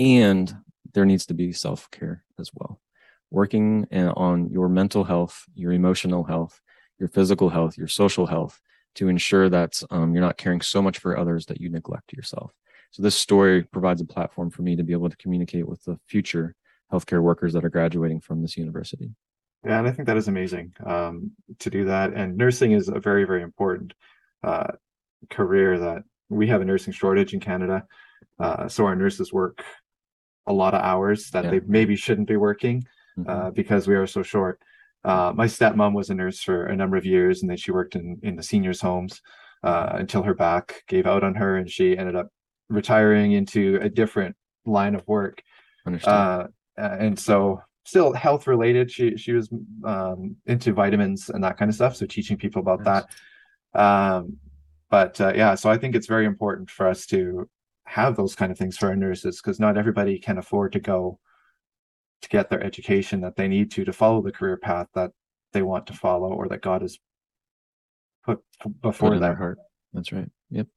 and 0.00 0.56
there 0.94 1.04
needs 1.04 1.26
to 1.26 1.34
be 1.34 1.52
self 1.52 1.88
care 1.90 2.24
as 2.40 2.50
well. 2.54 2.80
Working 3.30 3.86
on 3.92 4.50
your 4.50 4.68
mental 4.68 5.04
health, 5.04 5.44
your 5.54 5.72
emotional 5.72 6.24
health, 6.24 6.60
your 6.98 7.08
physical 7.08 7.50
health, 7.50 7.78
your 7.78 7.86
social 7.86 8.26
health 8.26 8.60
to 8.96 9.08
ensure 9.08 9.48
that 9.48 9.80
um, 9.90 10.12
you're 10.12 10.24
not 10.24 10.36
caring 10.36 10.60
so 10.60 10.82
much 10.82 10.98
for 10.98 11.16
others 11.16 11.46
that 11.46 11.60
you 11.60 11.70
neglect 11.70 12.12
yourself. 12.12 12.52
So, 12.90 13.02
this 13.02 13.14
story 13.14 13.62
provides 13.62 14.00
a 14.00 14.06
platform 14.06 14.50
for 14.50 14.62
me 14.62 14.74
to 14.74 14.82
be 14.82 14.92
able 14.92 15.10
to 15.10 15.16
communicate 15.18 15.68
with 15.68 15.84
the 15.84 15.96
future 16.08 16.56
healthcare 16.92 17.22
workers 17.22 17.52
that 17.52 17.64
are 17.64 17.70
graduating 17.70 18.20
from 18.20 18.42
this 18.42 18.56
university. 18.56 19.10
Yeah, 19.64 19.78
and 19.78 19.86
I 19.86 19.92
think 19.92 20.08
that 20.08 20.16
is 20.16 20.26
amazing 20.26 20.72
um, 20.84 21.32
to 21.60 21.70
do 21.70 21.84
that. 21.84 22.14
And 22.14 22.36
nursing 22.36 22.72
is 22.72 22.88
a 22.88 22.98
very, 22.98 23.24
very 23.24 23.42
important 23.42 23.92
uh, 24.42 24.72
career 25.28 25.78
that 25.78 26.02
we 26.30 26.48
have 26.48 26.62
a 26.62 26.64
nursing 26.64 26.94
shortage 26.94 27.34
in 27.34 27.40
Canada. 27.40 27.84
Uh, 28.40 28.66
so 28.68 28.86
our 28.86 28.96
nurses 28.96 29.32
work 29.32 29.62
a 30.46 30.52
lot 30.52 30.74
of 30.74 30.82
hours 30.82 31.30
that 31.30 31.44
yeah. 31.44 31.50
they 31.50 31.60
maybe 31.66 31.96
shouldn't 31.96 32.28
be 32.28 32.36
working 32.36 32.84
uh, 33.18 33.20
mm-hmm. 33.20 33.30
uh, 33.30 33.50
because 33.50 33.86
we 33.86 33.94
are 33.94 34.06
so 34.06 34.22
short. 34.22 34.60
Uh, 35.04 35.32
my 35.34 35.46
stepmom 35.46 35.94
was 35.94 36.10
a 36.10 36.14
nurse 36.14 36.42
for 36.42 36.66
a 36.66 36.76
number 36.76 36.96
of 36.96 37.06
years, 37.06 37.40
and 37.40 37.50
then 37.50 37.56
she 37.56 37.72
worked 37.72 37.96
in 37.96 38.18
in 38.22 38.36
the 38.36 38.42
seniors' 38.42 38.80
homes 38.80 39.22
uh, 39.62 39.90
until 39.94 40.22
her 40.22 40.34
back 40.34 40.82
gave 40.88 41.06
out 41.06 41.24
on 41.24 41.34
her, 41.34 41.56
and 41.56 41.70
she 41.70 41.96
ended 41.96 42.16
up 42.16 42.28
retiring 42.68 43.32
into 43.32 43.78
a 43.80 43.88
different 43.88 44.36
line 44.66 44.94
of 44.94 45.06
work. 45.08 45.42
Uh, 46.04 46.46
and 46.76 47.18
so, 47.18 47.62
still 47.84 48.12
health 48.12 48.46
related. 48.46 48.90
She 48.90 49.16
she 49.16 49.32
was 49.32 49.48
um, 49.84 50.36
into 50.46 50.72
vitamins 50.72 51.30
and 51.30 51.42
that 51.44 51.56
kind 51.56 51.70
of 51.70 51.74
stuff, 51.74 51.96
so 51.96 52.06
teaching 52.06 52.36
people 52.36 52.60
about 52.60 52.80
nice. 52.82 53.04
that. 53.74 53.80
Um, 53.80 54.36
but 54.90 55.20
uh, 55.20 55.32
yeah, 55.34 55.54
so 55.54 55.70
I 55.70 55.78
think 55.78 55.94
it's 55.94 56.08
very 56.08 56.26
important 56.26 56.68
for 56.70 56.88
us 56.88 57.06
to 57.06 57.48
have 57.90 58.14
those 58.14 58.36
kind 58.36 58.52
of 58.52 58.58
things 58.58 58.78
for 58.78 58.86
our 58.86 58.94
nurses 58.96 59.40
because 59.40 59.58
not 59.58 59.76
everybody 59.76 60.16
can 60.16 60.38
afford 60.38 60.72
to 60.72 60.78
go 60.78 61.18
to 62.22 62.28
get 62.28 62.48
their 62.48 62.62
education 62.62 63.20
that 63.20 63.34
they 63.34 63.48
need 63.48 63.68
to 63.72 63.84
to 63.84 63.92
follow 63.92 64.22
the 64.22 64.30
career 64.30 64.56
path 64.56 64.86
that 64.94 65.10
they 65.52 65.62
want 65.62 65.88
to 65.88 65.92
follow 65.92 66.28
or 66.32 66.46
that 66.46 66.62
God 66.62 66.82
has 66.82 66.98
put 68.24 68.38
before 68.80 69.18
their 69.18 69.34
heart. 69.34 69.58
That's 69.92 70.12
right. 70.12 70.30
Yep. 70.50 70.68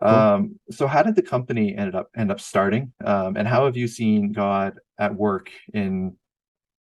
Um, 0.00 0.60
so 0.70 0.86
how 0.86 1.02
did 1.02 1.16
the 1.16 1.22
company 1.22 1.74
ended 1.76 1.96
up 1.96 2.08
end 2.16 2.30
up 2.30 2.40
starting? 2.40 2.92
Um, 3.04 3.36
and 3.36 3.48
how 3.48 3.64
have 3.64 3.76
you 3.76 3.88
seen 3.88 4.30
God 4.30 4.78
at 4.98 5.12
work 5.12 5.50
in 5.72 6.16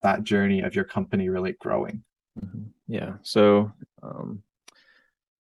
that 0.02 0.22
journey 0.22 0.60
of 0.60 0.76
your 0.76 0.84
company 0.84 1.28
really 1.28 1.56
growing? 1.60 2.04
Mm-hmm. 2.40 2.64
Yeah. 2.86 3.14
So 3.22 3.72
um, 4.00 4.42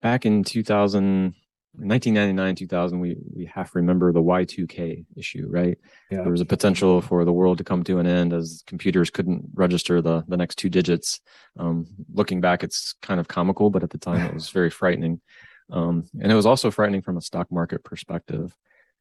back 0.02 0.26
in 0.26 0.44
2000, 0.44 1.34
1999, 1.74 2.56
2000, 2.56 3.00
we, 3.00 3.16
we 3.34 3.44
half 3.44 3.74
remember 3.74 4.12
the 4.12 4.22
Y2K 4.22 5.04
issue, 5.16 5.46
right? 5.48 5.78
Yeah. 6.10 6.22
There 6.22 6.32
was 6.32 6.40
a 6.40 6.46
potential 6.46 7.00
for 7.00 7.24
the 7.24 7.32
world 7.32 7.58
to 7.58 7.64
come 7.64 7.84
to 7.84 7.98
an 7.98 8.06
end 8.06 8.32
as 8.32 8.64
computers 8.66 9.08
couldn't 9.10 9.44
register 9.54 10.02
the, 10.02 10.24
the 10.26 10.36
next 10.36 10.56
two 10.56 10.68
digits. 10.68 11.20
Um, 11.58 11.86
looking 12.12 12.40
back, 12.40 12.64
it's 12.64 12.94
kind 13.02 13.20
of 13.20 13.28
comical, 13.28 13.70
but 13.70 13.84
at 13.84 13.90
the 13.90 13.98
time 13.98 14.26
it 14.26 14.34
was 14.34 14.50
very 14.58 14.70
frightening. 14.70 15.20
Um, 15.70 16.08
and 16.20 16.32
it 16.32 16.34
was 16.34 16.46
also 16.46 16.70
frightening 16.70 17.02
from 17.02 17.16
a 17.16 17.22
stock 17.22 17.50
market 17.52 17.84
perspective. 17.84 18.56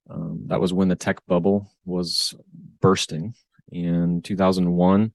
Um, 0.09 0.43
that 0.47 0.61
was 0.61 0.71
when 0.71 0.87
the 0.87 0.95
tech 0.95 1.25
bubble 1.27 1.71
was 1.85 2.35
bursting. 2.81 3.33
In 3.71 4.21
2001, 4.21 5.11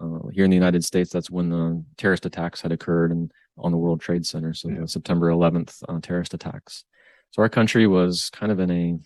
uh, 0.00 0.28
here 0.32 0.44
in 0.44 0.50
the 0.50 0.56
United 0.56 0.84
States, 0.84 1.10
that's 1.10 1.30
when 1.30 1.50
the 1.50 1.84
terrorist 1.96 2.24
attacks 2.24 2.60
had 2.60 2.72
occurred 2.72 3.10
and 3.10 3.32
on 3.60 3.72
the 3.72 3.78
World 3.78 4.00
Trade 4.00 4.26
Center. 4.26 4.54
So 4.54 4.68
yeah. 4.68 4.80
the 4.80 4.88
September 4.88 5.30
11th 5.30 5.82
uh, 5.88 6.00
terrorist 6.00 6.34
attacks. 6.34 6.84
So 7.30 7.42
our 7.42 7.48
country 7.48 7.86
was 7.86 8.30
kind 8.30 8.50
of 8.50 8.60
in 8.60 8.70
a 8.70 8.98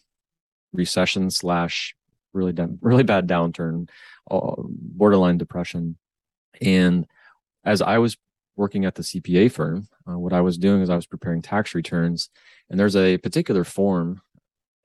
recession 0.72 1.30
slash 1.30 1.94
really 2.32 2.54
really 2.80 3.04
bad 3.04 3.28
downturn, 3.28 3.88
uh, 4.30 4.54
borderline 4.58 5.38
depression. 5.38 5.96
And 6.60 7.06
as 7.64 7.82
I 7.82 7.98
was 7.98 8.16
working 8.56 8.84
at 8.84 8.94
the 8.94 9.02
CPA 9.02 9.50
firm, 9.50 9.88
uh, 10.08 10.18
what 10.18 10.32
I 10.32 10.40
was 10.40 10.58
doing 10.58 10.82
is 10.82 10.90
I 10.90 10.96
was 10.96 11.06
preparing 11.06 11.42
tax 11.42 11.74
returns, 11.74 12.30
and 12.70 12.78
there's 12.78 12.96
a 12.96 13.18
particular 13.18 13.64
form 13.64 14.20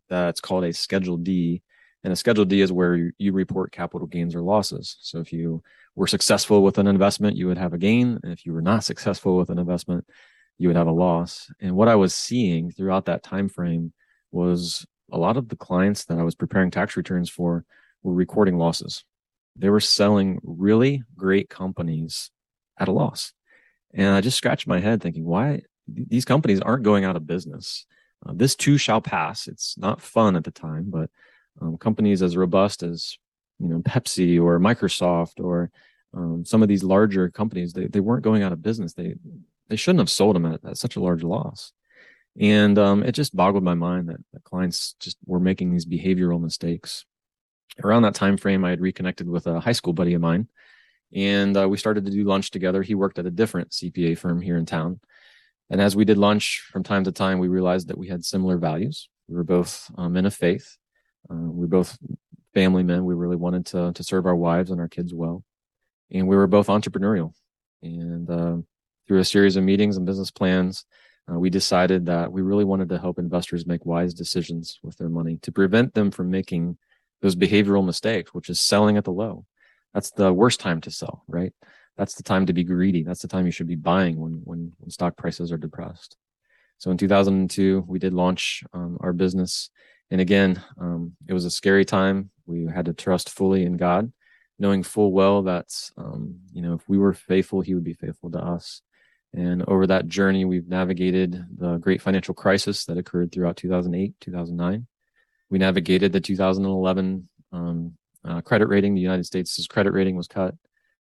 that's 0.10 0.42
called 0.42 0.64
a 0.64 0.74
Schedule 0.74 1.18
D, 1.18 1.62
and 2.04 2.14
a 2.14 2.16
Schedule 2.16 2.46
D 2.46 2.62
is 2.62 2.72
where 2.72 3.12
you, 3.18 3.34
report 3.34 3.72
capital 3.72 4.08
gains 4.08 4.36
or 4.36 4.42
losses. 4.42 4.98
So 5.02 5.20
if 5.20 5.34
you 5.34 5.62
were 5.96 6.08
successful 6.08 6.64
with 6.64 6.78
an 6.78 6.88
investment, 6.88 7.36
you 7.36 7.48
would 7.48 7.58
have 7.58 7.74
a 7.74 7.78
gain. 7.78 8.20
And 8.24 8.32
if 8.32 8.46
you 8.46 8.54
were 8.54 8.62
not 8.62 8.84
successful 8.86 9.38
with 9.38 9.50
an 9.50 9.60
investment, 9.60 10.06
you 10.58 10.68
would 10.70 10.78
have 10.78 10.88
a 10.88 10.92
loss. 10.92 11.52
And 11.60 11.76
what 11.76 11.88
I 11.88 11.96
was 11.96 12.14
seeing 12.14 12.72
throughout 12.72 13.06
that 13.06 13.24
time 13.24 13.50
frame 13.50 13.94
was 14.32 14.86
a 15.12 15.18
lot 15.18 15.38
of 15.38 15.50
the 15.50 15.56
clients 15.56 16.06
that 16.06 16.20
I 16.20 16.24
was 16.24 16.36
preparing 16.36 16.72
tax 16.72 16.96
returns 16.96 17.30
for 17.30 17.66
were 18.04 18.14
recording 18.14 18.58
losses. 18.58 19.04
They 19.56 19.70
were 19.70 19.80
selling 19.80 20.40
really 20.44 21.04
great 21.18 21.50
companies 21.50 22.32
at 22.78 22.88
a 22.88 22.94
loss. 22.94 23.34
And 23.94 24.10
I 24.10 24.22
just 24.22 24.38
scratched 24.38 24.68
my 24.68 24.80
head 24.80 25.02
thinking, 25.02 25.26
why 25.26 25.64
these 25.88 26.26
companies 26.26 26.62
aren't 26.62 26.84
going 26.84 27.04
out 27.04 27.16
of 27.16 27.28
business? 27.28 27.86
Uh, 28.26 28.34
this 28.36 28.56
too 28.56 28.78
shall 28.78 29.02
pass. 29.02 29.48
It's 29.48 29.78
not 29.78 30.02
fun 30.02 30.36
at 30.36 30.44
the 30.44 30.52
time, 30.52 30.86
but 30.88 31.10
um, 31.62 31.78
companies 31.78 32.22
as 32.22 32.38
robust 32.38 32.84
as 32.84 33.18
you 33.60 33.68
know 33.68 33.80
Pepsi 33.80 34.42
or 34.42 34.60
Microsoft 34.60 35.44
or 35.44 35.72
um, 36.14 36.44
some 36.46 36.62
of 36.62 36.68
these 36.68 36.84
larger 36.84 37.30
companies 37.30 37.74
they, 37.74 37.88
they 37.88 38.00
weren't 38.00 38.24
going 38.24 38.44
out 38.44 38.52
of 38.52 38.62
business. 38.62 38.94
They 38.94 39.16
they 39.68 39.76
shouldn't 39.76 40.00
have 40.00 40.10
sold 40.10 40.36
them 40.36 40.46
at, 40.46 40.64
at 40.66 40.78
such 40.78 40.96
a 40.96 41.00
large 41.00 41.24
loss. 41.24 41.72
And 42.40 42.80
um, 42.80 43.04
it 43.04 43.12
just 43.12 43.36
boggled 43.36 43.64
my 43.64 43.74
mind 43.74 44.10
that, 44.10 44.44
clients 44.44 44.96
just 45.00 45.18
were 45.26 45.40
making 45.40 45.72
these 45.72 45.86
behavioral 45.86 46.42
mistakes. 46.42 47.06
Around 47.84 48.02
that 48.04 48.16
time 48.16 48.38
frame 48.38 48.66
i 48.66 48.72
had 48.72 48.82
reconnected 48.82 49.30
with 49.30 49.48
a 49.48 49.60
high 49.60 49.74
school 49.74 49.94
buddy 49.94 50.14
of 50.14 50.22
mine 50.22 50.48
and 51.14 51.56
uh, 51.58 51.68
we 51.68 51.78
started 51.78 52.06
to 52.06 52.12
do 52.12 52.24
lunch 52.24 52.52
together. 52.52 52.84
He 52.84 52.94
worked 52.94 53.20
at 53.20 53.26
a 53.26 53.32
different 53.32 53.70
cpa 53.70 54.18
firm 54.18 54.42
here 54.42 54.58
in 54.58 54.66
town. 54.66 55.00
And 55.70 55.80
as 55.80 55.96
we 55.96 56.04
did 56.04 56.18
lunch 56.18 56.68
from 56.72 56.84
time 56.84 57.04
to 57.06 57.12
time 57.12 57.40
we 57.40 57.48
realized 57.48 57.88
that 57.90 57.98
we 57.98 58.08
had 58.08 58.26
similar 58.26 58.58
values. 58.58 59.08
We 59.28 59.36
were 59.36 59.44
both 59.44 59.90
um, 59.98 60.14
men 60.14 60.26
of 60.26 60.34
faith 60.34 60.78
uh, 61.30 61.36
we 61.36 61.62
were 61.62 61.68
both 61.68 61.98
family 62.54 62.84
men. 62.84 63.06
We 63.06 63.14
really 63.14 63.36
wanted 63.36 63.66
to 63.68 63.94
to 63.94 64.04
serve 64.04 64.26
our 64.26 64.36
wives 64.36 64.72
and 64.72 64.80
our 64.80 64.88
kids 64.88 65.14
well, 65.14 65.44
and 66.12 66.28
we 66.28 66.36
were 66.36 66.48
both 66.48 66.68
entrepreneurial. 66.68 67.34
And 67.82 68.30
uh, 68.30 68.58
through 69.08 69.20
a 69.20 69.26
series 69.26 69.56
of 69.56 69.64
meetings 69.64 69.98
and 69.98 70.06
business 70.06 70.32
plans, 70.32 70.86
uh, 71.30 71.38
we 71.38 71.50
decided 71.50 72.06
that 72.08 72.32
we 72.32 72.42
really 72.42 72.66
wanted 72.66 72.90
to 72.90 73.00
help 73.00 73.20
investors 73.20 73.66
make 73.66 73.86
wise 73.86 74.14
decisions 74.14 74.80
with 74.84 74.98
their 74.98 75.10
money 75.10 75.38
to 75.42 75.52
prevent 75.52 75.94
them 75.94 76.12
from 76.12 76.30
making 76.30 76.78
those 77.22 77.36
behavioral 77.36 77.86
mistakes, 77.86 78.34
which 78.34 78.50
is 78.50 78.60
selling 78.60 78.98
at 78.98 79.04
the 79.04 79.12
low. 79.12 79.46
That's 79.94 80.12
the 80.12 80.32
worst 80.34 80.60
time 80.60 80.82
to 80.82 80.92
sell, 80.92 81.24
right? 81.28 81.54
That's 81.98 82.16
the 82.16 82.24
time 82.24 82.46
to 82.46 82.54
be 82.54 82.64
greedy. 82.64 83.04
That's 83.04 83.22
the 83.22 83.28
time 83.28 83.46
you 83.46 83.52
should 83.52 83.68
be 83.68 83.76
buying 83.76 84.20
when 84.20 84.42
when, 84.44 84.74
when 84.78 84.90
stock 84.90 85.18
prices 85.18 85.52
are 85.52 85.58
depressed. 85.58 86.16
So 86.78 86.92
in 86.92 86.98
2002, 86.98 87.84
we 87.88 88.00
did 88.00 88.14
launch 88.14 88.64
um, 88.74 88.98
our 89.02 89.12
business 89.12 89.70
and 90.12 90.22
again, 90.22 90.62
um, 90.80 91.14
it 91.28 91.34
was 91.34 91.46
a 91.46 91.52
scary 91.52 91.86
time. 91.86 92.32
We 92.46 92.66
had 92.66 92.86
to 92.86 92.94
trust 92.94 93.30
fully 93.30 93.64
in 93.64 93.78
God, 93.78 94.12
knowing 94.58 94.84
full 94.84 95.12
well 95.12 95.44
that, 95.44 95.68
um, 95.98 96.40
you 96.52 96.62
know, 96.62 96.74
if 96.74 96.88
we 96.88 96.98
were 96.98 97.14
faithful, 97.14 97.62
He 97.62 97.76
would 97.76 97.84
be 97.84 97.94
faithful 97.94 98.32
to 98.32 98.40
us. 98.40 98.82
And 99.34 99.64
over 99.68 99.86
that 99.88 100.08
journey, 100.08 100.46
we've 100.46 100.68
navigated 100.68 101.46
the 101.56 101.78
great 101.78 102.02
financial 102.02 102.34
crisis 102.34 102.86
that 102.86 102.98
occurred 102.98 103.32
throughout 103.32 103.58
2008, 103.58 104.16
2009. 104.20 104.88
We 105.52 105.60
navigated 105.60 106.12
the 106.12 106.20
2011 106.20 107.30
um, 107.52 107.94
uh, 108.26 108.42
credit 108.42 108.68
rating. 108.68 108.96
The 108.96 109.02
United 109.02 109.26
States' 109.26 109.68
credit 109.68 109.94
rating 109.94 110.16
was 110.16 110.28
cut. 110.28 110.56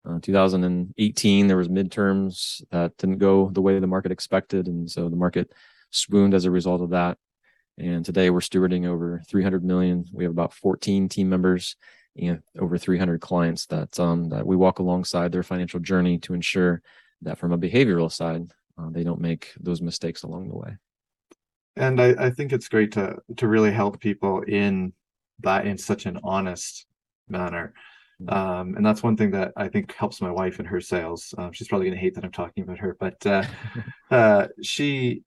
Uh, 0.08 0.18
2018, 0.22 1.46
there 1.46 1.56
was 1.56 1.68
midterms 1.68 2.62
that 2.70 2.96
didn't 2.96 3.18
go 3.18 3.50
the 3.50 3.60
way 3.60 3.78
the 3.78 3.86
market 3.86 4.12
expected, 4.12 4.66
and 4.66 4.90
so 4.90 5.08
the 5.08 5.16
market 5.16 5.52
swooned 5.90 6.34
as 6.34 6.46
a 6.46 6.50
result 6.50 6.80
of 6.80 6.90
that. 6.90 7.18
And 7.80 8.04
today 8.04 8.28
we're 8.28 8.40
stewarding 8.40 8.86
over 8.86 9.22
300 9.26 9.64
million. 9.64 10.04
We 10.12 10.24
have 10.24 10.32
about 10.32 10.52
14 10.52 11.08
team 11.08 11.30
members 11.30 11.76
and 12.20 12.42
over 12.58 12.76
300 12.76 13.22
clients 13.22 13.64
that 13.66 13.98
um, 13.98 14.28
that 14.28 14.46
we 14.46 14.54
walk 14.54 14.80
alongside 14.80 15.32
their 15.32 15.42
financial 15.42 15.80
journey 15.80 16.18
to 16.18 16.34
ensure 16.34 16.82
that 17.22 17.38
from 17.38 17.52
a 17.52 17.58
behavioral 17.58 18.12
side, 18.12 18.52
uh, 18.78 18.90
they 18.90 19.02
don't 19.02 19.20
make 19.20 19.54
those 19.58 19.80
mistakes 19.80 20.24
along 20.24 20.48
the 20.48 20.56
way. 20.56 20.76
And 21.76 22.00
I, 22.00 22.26
I 22.26 22.30
think 22.30 22.52
it's 22.52 22.68
great 22.68 22.92
to 22.92 23.16
to 23.38 23.48
really 23.48 23.72
help 23.72 23.98
people 23.98 24.42
in 24.42 24.92
that 25.40 25.66
in 25.66 25.78
such 25.78 26.04
an 26.04 26.20
honest 26.22 26.86
manner. 27.28 27.72
Mm-hmm. 28.20 28.34
Um, 28.34 28.76
and 28.76 28.84
that's 28.84 29.02
one 29.02 29.16
thing 29.16 29.30
that 29.30 29.52
I 29.56 29.68
think 29.68 29.94
helps 29.94 30.20
my 30.20 30.30
wife 30.30 30.60
in 30.60 30.66
her 30.66 30.82
sales. 30.82 31.32
Um, 31.38 31.52
she's 31.52 31.68
probably 31.68 31.86
going 31.86 31.96
to 31.96 32.00
hate 32.00 32.14
that 32.16 32.24
I'm 32.24 32.32
talking 32.32 32.62
about 32.64 32.78
her, 32.78 32.94
but 33.00 33.24
uh, 33.24 33.44
uh, 34.10 34.48
she 34.62 35.22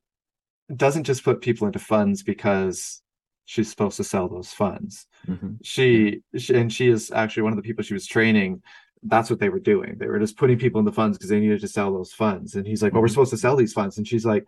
doesn't 0.78 1.04
just 1.04 1.24
put 1.24 1.42
people 1.42 1.68
into 1.68 1.80
funds 1.80 2.24
because 2.24 3.02
she's 3.46 3.70
supposed 3.70 3.98
to 3.98 4.04
sell 4.04 4.28
those 4.28 4.52
funds. 4.52 5.08
Mm-hmm. 5.28 5.54
She, 5.64 6.22
she, 6.38 6.56
and 6.56 6.72
she 6.72 6.88
is 6.90 7.12
actually 7.12 7.44
one 7.44 7.54
of 7.54 7.58
the 7.58 7.64
people 7.64 7.84
she 7.84 7.94
was 7.94 8.08
training. 8.08 8.62
That's 9.04 9.30
what 9.30 9.40
they 9.40 9.50
were 9.50 9.60
doing. 9.60 9.98
They 9.98 10.08
were 10.08 10.20
just 10.20 10.38
putting 10.38 10.58
people 10.58 10.80
in 10.80 10.86
the 10.86 10.92
funds 10.92 11.18
because 11.18 11.30
they 11.30 11.40
needed 11.40 11.62
to 11.62 11.68
sell 11.68 11.94
those 11.94 12.14
funds. 12.14 12.56
And 12.56 12.66
he's 12.66 12.82
like, 12.82 12.90
mm-hmm. 12.90 12.98
"Well, 12.98 13.02
we're 13.02 13.08
mm-hmm. 13.08 13.14
supposed 13.14 13.32
to 13.32 13.38
sell 13.38 13.56
these 13.56 13.74
funds," 13.74 13.98
and 13.98 14.08
she's 14.08 14.26
like, 14.26 14.46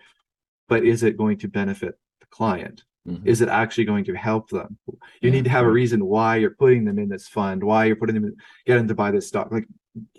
"But 0.69 0.85
is 0.85 1.03
it 1.03 1.17
going 1.17 1.38
to 1.39 1.47
benefit 1.47 1.99
the 2.21 2.27
client? 2.27 2.83
Mm-hmm. 3.07 3.27
Is 3.27 3.41
it 3.41 3.49
actually 3.49 3.85
going 3.85 4.05
to 4.05 4.15
help 4.15 4.49
them? 4.49 4.77
You 5.21 5.29
need 5.29 5.43
to 5.43 5.49
have 5.49 5.65
a 5.65 5.71
reason 5.71 6.05
why 6.05 6.38
you're 6.38 6.55
putting 6.55 6.85
them 6.85 6.97
in 6.97 7.09
this 7.09 7.27
fund, 7.27 7.63
why 7.63 7.85
you're 7.85 7.97
putting 7.97 8.15
them 8.15 8.25
in, 8.25 8.35
get 8.65 8.77
them 8.77 8.88
to 8.88 8.95
buy 8.95 9.11
this 9.11 9.27
stock. 9.27 9.51
Like, 9.51 9.67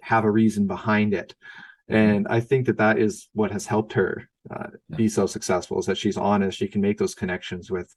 have 0.02 0.24
a 0.24 0.30
reason 0.30 0.66
behind 0.66 1.14
it." 1.14 1.34
Mm-hmm. 1.90 1.96
And 1.96 2.28
I 2.28 2.40
think 2.40 2.66
that 2.66 2.78
that 2.78 2.98
is 2.98 3.28
what 3.32 3.52
has 3.52 3.66
helped 3.66 3.94
her 3.94 4.28
uh, 4.50 4.68
yeah. 4.88 4.96
be 4.96 5.08
so 5.08 5.26
successful 5.26 5.78
is 5.78 5.86
that 5.86 5.98
she's 5.98 6.16
honest. 6.16 6.58
She 6.58 6.68
can 6.68 6.80
make 6.80 6.98
those 6.98 7.14
connections 7.14 7.70
with 7.70 7.94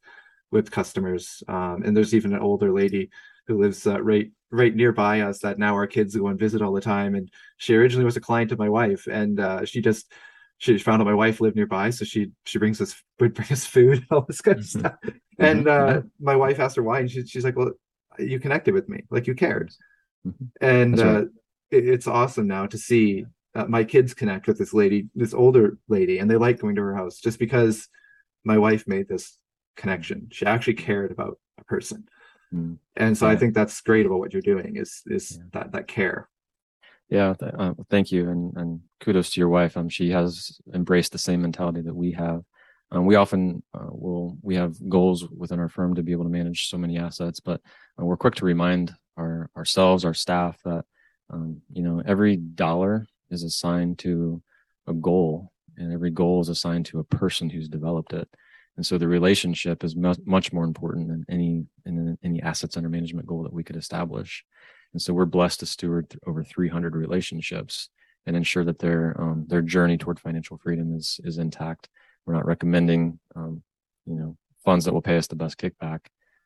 with 0.52 0.72
customers. 0.72 1.44
Um, 1.48 1.84
and 1.84 1.96
there's 1.96 2.16
even 2.16 2.34
an 2.34 2.40
older 2.40 2.74
lady 2.74 3.10
who 3.48 3.60
lives 3.60 3.86
uh, 3.86 4.02
right 4.02 4.32
right 4.52 4.76
nearby 4.76 5.22
us 5.22 5.40
that 5.40 5.60
now 5.60 5.76
our 5.76 5.88
kids 5.88 6.16
go 6.16 6.28
and 6.28 6.40
visit 6.40 6.62
all 6.62 6.74
the 6.74 6.82
time. 6.82 7.16
And 7.16 7.30
she 7.58 7.76
originally 7.76 8.06
was 8.06 8.18
a 8.18 8.22
client 8.22 8.52
of 8.52 8.60
my 8.60 8.70
wife, 8.70 9.08
and 9.08 9.40
uh, 9.40 9.66
she 9.66 9.82
just 9.82 10.12
she 10.58 10.78
found 10.78 11.02
out 11.02 11.06
my 11.06 11.14
wife 11.14 11.40
lived 11.42 11.56
nearby, 11.56 11.90
so 11.90 12.06
she 12.06 12.32
she 12.46 12.60
brings 12.60 12.82
us 12.82 13.02
would 13.20 13.34
bring 13.34 13.52
us 13.52 13.66
food, 13.66 14.06
all 14.12 14.26
this 14.28 14.42
kind 14.42 14.60
of 14.60 14.66
mm-hmm. 14.66 14.80
stuff. 14.80 14.96
Mm-hmm. 15.06 15.44
And 15.46 15.68
uh, 15.68 16.02
my 16.20 16.36
wife 16.36 16.60
asked 16.60 16.76
her 16.76 16.84
why, 16.84 17.00
and 17.00 17.12
she, 17.12 17.26
she's 17.26 17.44
like, 17.44 17.56
"Well, 17.56 17.72
you 18.18 18.40
connected 18.40 18.74
with 18.74 18.90
me, 18.90 19.04
like 19.10 19.28
you 19.28 19.36
cared." 19.36 19.72
Mm-hmm. 20.28 20.46
And 20.62 21.00
right. 21.00 21.08
uh, 21.08 21.22
it, 21.72 21.88
it's 21.88 22.08
awesome 22.08 22.48
now 22.48 22.66
to 22.68 22.78
see 22.78 23.26
uh, 23.56 23.66
my 23.66 23.84
kids 23.84 24.14
connect 24.14 24.48
with 24.48 24.58
this 24.58 24.74
lady, 24.74 25.10
this 25.16 25.34
older 25.34 25.78
lady, 25.88 26.20
and 26.20 26.30
they 26.30 26.36
like 26.36 26.60
going 26.60 26.76
to 26.76 26.82
her 26.82 26.96
house 26.96 27.20
just 27.20 27.40
because 27.40 27.88
my 28.44 28.58
wife 28.58 28.88
made 28.88 29.08
this 29.08 29.38
connection. 29.76 30.28
She 30.32 30.46
actually 30.46 30.76
cared 30.76 31.12
about 31.12 31.40
a 31.60 31.64
person, 31.64 32.08
mm. 32.54 32.78
and 32.96 33.18
so 33.18 33.26
yeah. 33.26 33.34
I 33.34 33.36
think 33.36 33.54
that's 33.54 33.82
great 33.82 34.06
about 34.06 34.20
what 34.20 34.34
you're 34.34 34.42
doing 34.42 34.76
is 34.76 35.02
is 35.08 35.38
yeah. 35.38 35.44
that 35.54 35.72
that 35.72 35.88
care. 35.88 36.30
Yeah, 37.10 37.34
th- 37.34 37.54
uh, 37.58 37.74
thank 37.90 38.12
you, 38.12 38.30
and 38.30 38.56
and 38.56 38.82
kudos 39.00 39.32
to 39.32 39.42
your 39.42 39.50
wife. 39.50 39.78
Um, 39.78 39.90
she 39.90 40.12
has 40.12 40.60
embraced 40.74 41.12
the 41.12 41.18
same 41.18 41.42
mentality 41.42 41.82
that 41.82 41.96
we 41.96 42.12
have. 42.12 42.44
Um, 42.92 43.06
we 43.06 43.16
often 43.16 43.64
uh, 43.74 43.88
will 43.90 44.38
we 44.44 44.56
have 44.56 44.76
goals 44.90 45.28
within 45.30 45.60
our 45.60 45.70
firm 45.70 45.96
to 45.96 46.04
be 46.04 46.12
able 46.12 46.26
to 46.26 46.30
manage 46.30 46.70
so 46.70 46.78
many 46.78 46.98
assets, 46.98 47.40
but 47.40 47.62
uh, 48.00 48.06
we're 48.06 48.18
quick 48.18 48.36
to 48.36 48.46
remind 48.46 48.94
our 49.18 49.50
ourselves, 49.58 50.06
our 50.06 50.14
staff 50.14 50.60
that 50.66 50.86
um, 51.32 51.62
you 51.74 51.82
know 51.82 52.02
every 52.06 52.36
dollar 52.36 53.08
is 53.32 53.44
assigned 53.44 54.00
to 54.00 54.42
a 54.88 54.94
goal 54.94 55.52
and 55.78 55.94
every 55.94 56.12
goal 56.12 56.42
is 56.42 56.50
assigned 56.50 56.86
to 56.86 57.00
a 57.00 57.04
person 57.04 57.50
who's 57.50 57.70
developed 57.70 58.14
it 58.14 58.28
and 58.80 58.86
so 58.86 58.98
the 58.98 59.10
relationship 59.10 59.84
is 59.84 59.94
much 59.96 60.54
more 60.54 60.64
important 60.64 61.10
than 61.10 61.26
any 61.30 61.66
any 62.24 62.42
assets 62.42 62.78
under 62.78 62.88
management 62.88 63.28
goal 63.28 63.44
that 63.44 63.52
we 63.52 63.62
could 63.62 63.76
establish 63.76 64.46
And 64.94 65.02
so 65.02 65.14
we're 65.14 65.26
blessed 65.26 65.60
to 65.60 65.66
steward 65.66 66.18
over 66.26 66.46
300 66.46 66.96
relationships 66.96 67.90
and 68.26 68.38
ensure 68.38 68.64
that 68.64 68.80
their 68.80 69.20
um, 69.20 69.46
their 69.50 69.62
journey 69.62 69.98
toward 69.98 70.18
financial 70.18 70.58
freedom 70.58 70.96
is 70.96 71.20
is 71.26 71.40
intact. 71.40 71.90
We're 72.26 72.36
not 72.36 72.46
recommending 72.46 73.20
um, 73.36 73.64
you 74.06 74.16
know 74.16 74.38
funds 74.64 74.86
that 74.86 74.94
will 74.94 75.02
pay 75.02 75.18
us 75.18 75.28
the 75.28 75.36
best 75.36 75.58
kickback. 75.58 76.00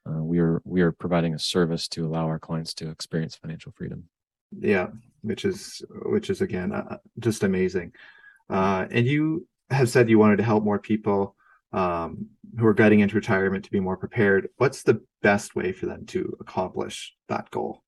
Uh, 0.10 0.24
we 0.24 0.40
are 0.40 0.60
we 0.66 0.82
are 0.82 0.92
providing 0.92 1.36
a 1.36 1.40
service 1.40 1.88
to 1.90 2.06
allow 2.08 2.26
our 2.26 2.40
clients 2.40 2.74
to 2.76 2.90
experience 2.90 3.36
financial 3.36 3.74
freedom. 3.78 4.10
Yeah, 4.60 4.88
which 5.22 5.46
is 5.46 5.82
which 6.06 6.30
is 6.30 6.42
again 6.42 6.72
uh, 6.72 6.98
just 7.20 7.44
amazing. 7.44 7.94
Uh, 8.50 8.86
and 8.92 9.08
you 9.08 9.48
have 9.70 9.90
said 9.90 10.10
you 10.10 10.20
wanted 10.20 10.38
to 10.38 10.44
help 10.44 10.64
more 10.64 10.80
people 10.80 11.36
um, 11.72 12.28
who 12.60 12.68
are 12.68 12.74
getting 12.74 13.00
into 13.00 13.16
retirement 13.16 13.66
to 13.66 13.72
be 13.72 13.80
more 13.80 13.98
prepared. 13.98 14.50
What's 14.58 14.84
the 14.84 15.02
best 15.22 15.56
way 15.56 15.72
for 15.72 15.88
them 15.88 16.06
to 16.08 16.38
accomplish 16.40 17.16
that 17.30 17.50
goal? 17.50 17.84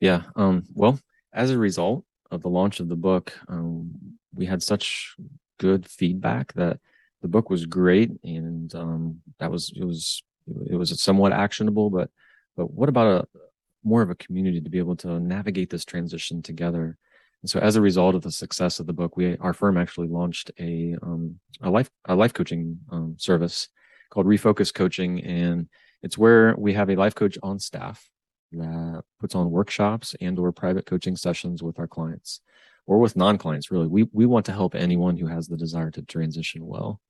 Yeah. 0.00 0.22
Um, 0.36 0.64
well, 0.74 0.98
as 1.32 1.50
a 1.50 1.58
result 1.58 2.04
of 2.30 2.42
the 2.42 2.48
launch 2.48 2.80
of 2.80 2.88
the 2.88 2.96
book, 2.96 3.32
um, 3.48 3.90
we 4.34 4.46
had 4.46 4.62
such 4.62 5.14
good 5.58 5.86
feedback 5.86 6.52
that 6.54 6.78
the 7.20 7.28
book 7.28 7.50
was 7.50 7.66
great, 7.66 8.12
and 8.22 8.72
um, 8.74 9.20
that 9.40 9.50
was 9.50 9.72
it 9.76 9.84
was 9.84 10.22
it 10.70 10.76
was 10.76 11.00
somewhat 11.02 11.32
actionable. 11.32 11.90
But 11.90 12.10
but 12.56 12.70
what 12.70 12.88
about 12.88 13.06
a 13.06 13.38
more 13.84 14.02
of 14.02 14.10
a 14.10 14.14
community 14.14 14.60
to 14.60 14.70
be 14.70 14.78
able 14.78 14.96
to 14.96 15.20
navigate 15.20 15.70
this 15.70 15.84
transition 15.84 16.42
together? 16.42 16.96
And 17.42 17.50
so, 17.50 17.60
as 17.60 17.76
a 17.76 17.80
result 17.80 18.14
of 18.14 18.22
the 18.22 18.32
success 18.32 18.80
of 18.80 18.86
the 18.86 18.92
book, 18.92 19.16
we 19.16 19.36
our 19.38 19.52
firm 19.52 19.76
actually 19.76 20.08
launched 20.08 20.50
a 20.58 20.96
um, 21.02 21.38
a 21.60 21.70
life 21.70 21.90
a 22.06 22.14
life 22.14 22.34
coaching 22.34 22.80
um, 22.90 23.14
service 23.18 23.68
called 24.10 24.26
Refocus 24.26 24.74
Coaching, 24.74 25.22
and 25.22 25.68
it's 26.02 26.18
where 26.18 26.54
we 26.56 26.72
have 26.74 26.90
a 26.90 26.96
life 26.96 27.14
coach 27.14 27.38
on 27.42 27.58
staff 27.58 28.08
that 28.52 29.02
puts 29.20 29.34
on 29.34 29.50
workshops 29.50 30.16
and 30.20 30.38
or 30.38 30.52
private 30.52 30.86
coaching 30.86 31.16
sessions 31.16 31.62
with 31.62 31.78
our 31.78 31.86
clients 31.86 32.40
or 32.86 32.98
with 32.98 33.16
non-clients. 33.16 33.70
Really, 33.70 33.86
we 33.86 34.08
we 34.12 34.26
want 34.26 34.46
to 34.46 34.52
help 34.52 34.74
anyone 34.74 35.16
who 35.16 35.26
has 35.26 35.46
the 35.46 35.56
desire 35.56 35.90
to 35.92 36.02
transition 36.02 36.66
well, 36.66 37.00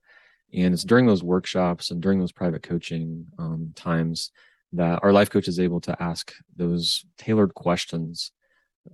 and 0.53 0.75
it's 0.75 0.85
during 0.85 1.07
those 1.07 1.23
workshops 1.23 1.91
and 1.91 2.03
during 2.03 2.21
those 2.21 2.33
private 2.33 2.63
coaching 2.63 3.27
um, 3.39 3.73
times 3.75 4.31
that 4.73 5.01
our 5.03 5.13
life 5.13 5.31
coach 5.31 5.49
is 5.49 5.59
able 5.59 5.81
to 5.81 6.03
ask 6.03 6.33
those 6.57 7.05
tailored 7.17 7.55
questions 7.55 8.33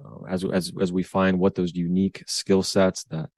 uh, 0.04 0.24
as 0.28 0.44
as 0.44 0.72
as 0.80 0.92
we 0.92 1.02
find 1.02 1.38
what 1.38 1.54
those 1.54 1.74
unique 1.74 2.22
skill 2.26 2.62
sets 2.62 3.04
that 3.04 3.30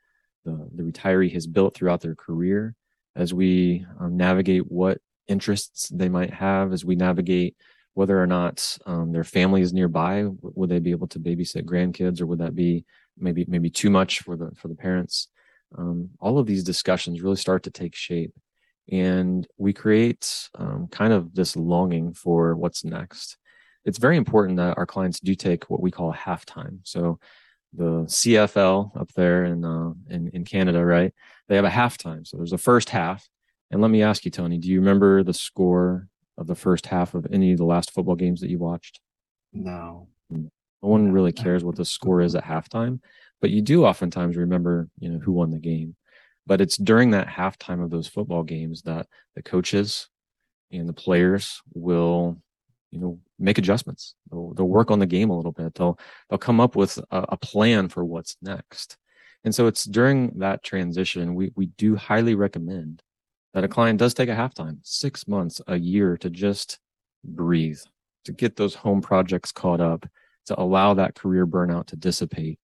the 0.44 0.68
the 0.74 0.82
retiree 0.82 1.32
has 1.32 1.46
built 1.46 1.74
throughout 1.74 2.00
their 2.00 2.14
career, 2.14 2.74
as 3.14 3.34
we 3.34 3.84
um, 4.00 4.16
navigate 4.16 4.70
what 4.70 4.98
interests 5.28 5.88
they 5.88 6.08
might 6.08 6.32
have, 6.32 6.72
as 6.72 6.84
we 6.84 6.94
navigate 6.94 7.56
whether 7.94 8.22
or 8.22 8.26
not 8.26 8.78
um, 8.86 9.10
their 9.10 9.24
family 9.24 9.62
is 9.62 9.72
nearby, 9.72 10.26
would 10.42 10.68
they 10.68 10.78
be 10.78 10.90
able 10.90 11.08
to 11.08 11.18
babysit 11.18 11.64
grandkids, 11.64 12.20
or 12.20 12.26
would 12.26 12.38
that 12.38 12.54
be 12.54 12.84
maybe 13.18 13.44
maybe 13.48 13.70
too 13.70 13.90
much 13.90 14.20
for 14.20 14.36
the 14.36 14.50
for 14.56 14.68
the 14.68 14.74
parents? 14.74 15.28
Um, 15.76 16.10
all 16.20 16.38
of 16.38 16.46
these 16.46 16.62
discussions 16.62 17.22
really 17.22 17.36
start 17.36 17.64
to 17.64 17.70
take 17.70 17.94
shape, 17.94 18.32
and 18.90 19.46
we 19.58 19.72
create 19.72 20.48
um, 20.54 20.88
kind 20.90 21.12
of 21.12 21.34
this 21.34 21.56
longing 21.56 22.12
for 22.12 22.54
what's 22.54 22.84
next 22.84 23.36
it's 23.86 23.98
very 23.98 24.16
important 24.16 24.58
that 24.58 24.76
our 24.76 24.84
clients 24.84 25.20
do 25.20 25.34
take 25.34 25.70
what 25.70 25.80
we 25.80 25.92
call 25.92 26.12
halftime. 26.12 26.80
So 26.82 27.20
the 27.72 28.04
CFL 28.06 29.00
up 29.00 29.12
there 29.12 29.44
in, 29.44 29.64
uh, 29.64 29.92
in, 30.10 30.28
in 30.34 30.44
Canada, 30.44 30.84
right? 30.84 31.14
They 31.48 31.54
have 31.54 31.64
a 31.64 31.70
halftime. 31.70 32.26
So 32.26 32.36
there's 32.36 32.52
a 32.52 32.58
first 32.58 32.90
half. 32.90 33.26
And 33.70 33.80
let 33.80 33.90
me 33.90 34.02
ask 34.02 34.24
you, 34.24 34.30
Tony, 34.30 34.58
do 34.58 34.68
you 34.68 34.80
remember 34.80 35.22
the 35.22 35.32
score 35.32 36.08
of 36.36 36.48
the 36.48 36.54
first 36.56 36.86
half 36.86 37.14
of 37.14 37.26
any 37.32 37.52
of 37.52 37.58
the 37.58 37.64
last 37.64 37.92
football 37.92 38.16
games 38.16 38.40
that 38.40 38.50
you 38.50 38.58
watched? 38.58 39.00
No. 39.52 40.08
No 40.30 40.50
one 40.80 41.12
really 41.12 41.32
cares 41.32 41.64
what 41.64 41.76
the 41.76 41.84
score 41.84 42.20
is 42.20 42.34
at 42.34 42.44
halftime, 42.44 43.00
but 43.40 43.50
you 43.50 43.62
do 43.62 43.86
oftentimes 43.86 44.36
remember, 44.36 44.88
you 44.98 45.10
know, 45.10 45.18
who 45.18 45.32
won 45.32 45.50
the 45.50 45.58
game. 45.58 45.94
But 46.46 46.60
it's 46.60 46.76
during 46.76 47.10
that 47.10 47.26
halftime 47.26 47.82
of 47.82 47.90
those 47.90 48.06
football 48.06 48.42
games 48.42 48.82
that 48.82 49.06
the 49.34 49.42
coaches 49.42 50.08
and 50.70 50.88
the 50.88 50.92
players 50.92 51.60
will 51.74 52.40
you 52.90 53.00
know 53.00 53.18
make 53.38 53.58
adjustments. 53.58 54.14
They'll, 54.30 54.54
they'll 54.54 54.68
work 54.68 54.90
on 54.90 54.98
the 54.98 55.06
game 55.06 55.30
a 55.30 55.36
little 55.36 55.52
bit. 55.52 55.74
They'll 55.74 55.98
they'll 56.28 56.38
come 56.38 56.60
up 56.60 56.76
with 56.76 56.98
a, 57.10 57.24
a, 57.30 57.36
plan 57.36 57.88
for 57.88 58.04
what's 58.04 58.36
next. 58.40 58.96
And 59.44 59.54
so 59.54 59.66
it's 59.66 59.84
during 59.84 60.38
that 60.38 60.62
transition 60.62 61.34
we 61.34 61.52
we 61.56 61.66
do 61.66 61.96
highly 61.96 62.34
recommend 62.34 63.02
that 63.54 63.64
a 63.64 63.68
client 63.68 63.98
does 63.98 64.14
take 64.14 64.28
a 64.28 64.34
halftime 64.34 64.78
six 64.82 65.26
months 65.26 65.60
a 65.66 65.76
year 65.76 66.16
to 66.18 66.30
just 66.30 66.78
breathe 67.24 67.80
to 68.24 68.32
get 68.32 68.56
those 68.56 68.74
home 68.74 69.00
projects 69.00 69.52
caught 69.52 69.80
up 69.80 70.06
to 70.46 70.60
allow 70.60 70.94
that 70.94 71.14
career 71.14 71.46
burnout 71.46 71.86
to 71.86 71.96
dissipate. 71.96 72.58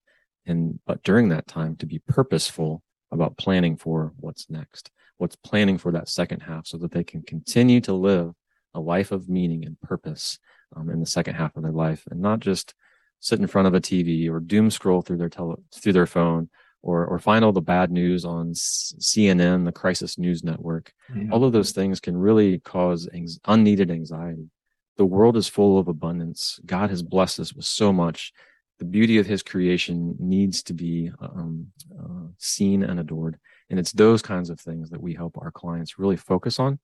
And 0.47 0.81
but 0.87 1.03
during 1.03 1.29
that 1.29 1.47
time 1.47 1.77
to 1.77 1.87
be 1.87 2.01
purposeful 2.01 2.83
about 3.13 3.37
planning 3.37 3.77
for 3.77 4.13
what's 4.17 4.51
next 4.51 4.91
what's 5.19 5.37
planning 5.37 5.79
for 5.79 5.93
that 5.93 6.09
second 6.09 6.41
half 6.41 6.67
so 6.67 6.77
that 6.77 6.91
they 6.91 7.05
can 7.05 7.23
continue 7.23 7.81
to 7.81 7.93
live 7.93 8.35
a 8.75 8.81
life 8.81 9.13
of 9.13 9.29
meaning 9.29 9.65
and 9.65 9.81
purpose 9.81 10.39
um, 10.75 10.91
in 10.91 10.99
the 10.99 11.07
second 11.07 11.35
half 11.35 11.57
of 11.57 11.63
their 11.63 11.71
life 11.71 12.03
and 12.11 12.21
not 12.21 12.41
just 12.41 12.75
sit 13.21 13.39
in 13.39 13.47
front 13.47 13.69
of 13.69 13.75
a 13.75 13.81
TV 13.81 14.29
or 14.29 14.41
doom 14.41 14.69
scroll 14.69 15.01
through 15.01 15.19
their 15.19 15.29
tele- 15.29 15.63
through 15.73 15.93
their 15.93 16.07
phone 16.07 16.51
or 16.83 17.07
or 17.07 17.21
find 17.21 17.45
all 17.45 17.53
the 17.53 17.61
bad 17.61 17.93
news 17.93 18.25
on 18.25 18.53
CNN, 18.53 19.65
the 19.65 19.71
crisis 19.71 20.19
news 20.19 20.43
network. 20.43 20.93
Yeah. 21.15 21.29
All 21.31 21.45
of 21.45 21.53
those 21.53 21.71
things 21.71 22.01
can 22.01 22.17
really 22.17 22.59
cause 22.59 23.09
unneeded 23.47 23.91
anxiety. 23.93 24.51
The 24.97 25.07
world 25.07 25.37
is 25.37 25.47
full 25.47 25.79
of 25.79 25.87
abundance. 25.87 26.59
God 26.67 26.91
has 26.91 27.03
blessed 27.03 27.39
us 27.39 27.55
with 27.55 27.65
so 27.65 27.93
much. 27.93 28.33
The 28.83 28.89
beauty 28.89 29.19
of 29.19 29.27
His 29.27 29.45
creation 29.45 30.17
needs 30.19 30.61
to 30.65 30.75
be 30.75 31.13
um, 31.21 31.69
uh, 31.97 32.27
seen 32.39 32.83
and 32.83 32.99
adored, 32.99 33.39
and 33.71 33.79
it's 33.79 33.93
those 33.93 34.23
kinds 34.23 34.51
of 34.51 34.59
things 34.59 34.91
that 34.91 35.01
we 35.01 35.15
help 35.15 35.39
our 35.39 35.53
clients 35.53 36.01
really 36.01 36.17
focus 36.17 36.59
on 36.59 36.81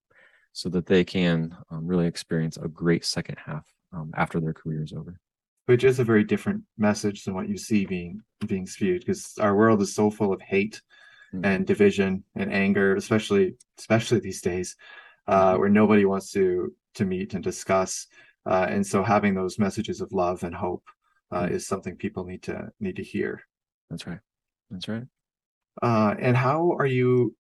so 0.52 0.68
that 0.68 0.87
they 0.87 1.02
can 1.02 1.56
um, 1.72 1.84
really 1.88 2.06
experience 2.06 2.56
a 2.56 2.68
great 2.68 3.04
second 3.04 3.37
half 3.44 3.66
um, 3.92 4.12
after 4.14 4.38
their 4.38 4.52
career 4.52 4.84
is 4.84 4.92
over. 4.92 5.18
Which 5.66 5.82
is 5.82 5.98
a 5.98 6.04
very 6.04 6.22
different 6.22 6.62
message 6.76 7.24
than 7.24 7.34
what 7.34 7.48
you 7.48 7.58
see 7.58 7.84
being 7.84 8.20
being 8.46 8.68
spewed, 8.68 9.00
because 9.00 9.34
our 9.40 9.56
world 9.56 9.82
is 9.82 9.92
so 9.92 10.08
full 10.08 10.32
of 10.32 10.40
hate 10.40 10.80
mm-hmm. 11.34 11.44
and 11.44 11.66
division 11.66 12.22
and 12.37 12.52
anger, 12.52 12.94
especially 12.94 13.56
especially 13.76 14.20
these 14.20 14.40
days, 14.40 14.76
uh, 15.26 15.56
where 15.56 15.68
nobody 15.68 16.04
wants 16.04 16.30
to 16.30 16.72
to 16.94 17.04
meet 17.04 17.34
and 17.34 17.42
discuss. 17.42 18.06
Uh, 18.46 18.68
and 18.70 18.87
so, 18.87 19.02
having 19.02 19.34
those 19.34 19.58
messages 19.58 20.00
of 20.00 20.12
love 20.12 20.44
and 20.44 20.54
hope 20.54 20.84
uh, 21.31 21.43
mm-hmm. 21.43 21.55
is 21.55 21.67
something 21.67 21.97
people 21.97 22.25
need 22.25 22.43
to 22.45 22.71
need 22.81 22.97
to 22.97 23.03
hear. 23.03 23.43
That's 23.91 24.07
right. 24.07 24.21
That's 24.71 24.88
right. 24.88 25.05
Uh, 25.83 26.14
and 26.19 26.37
how 26.37 26.73
are 26.79 26.87
you 26.87 27.35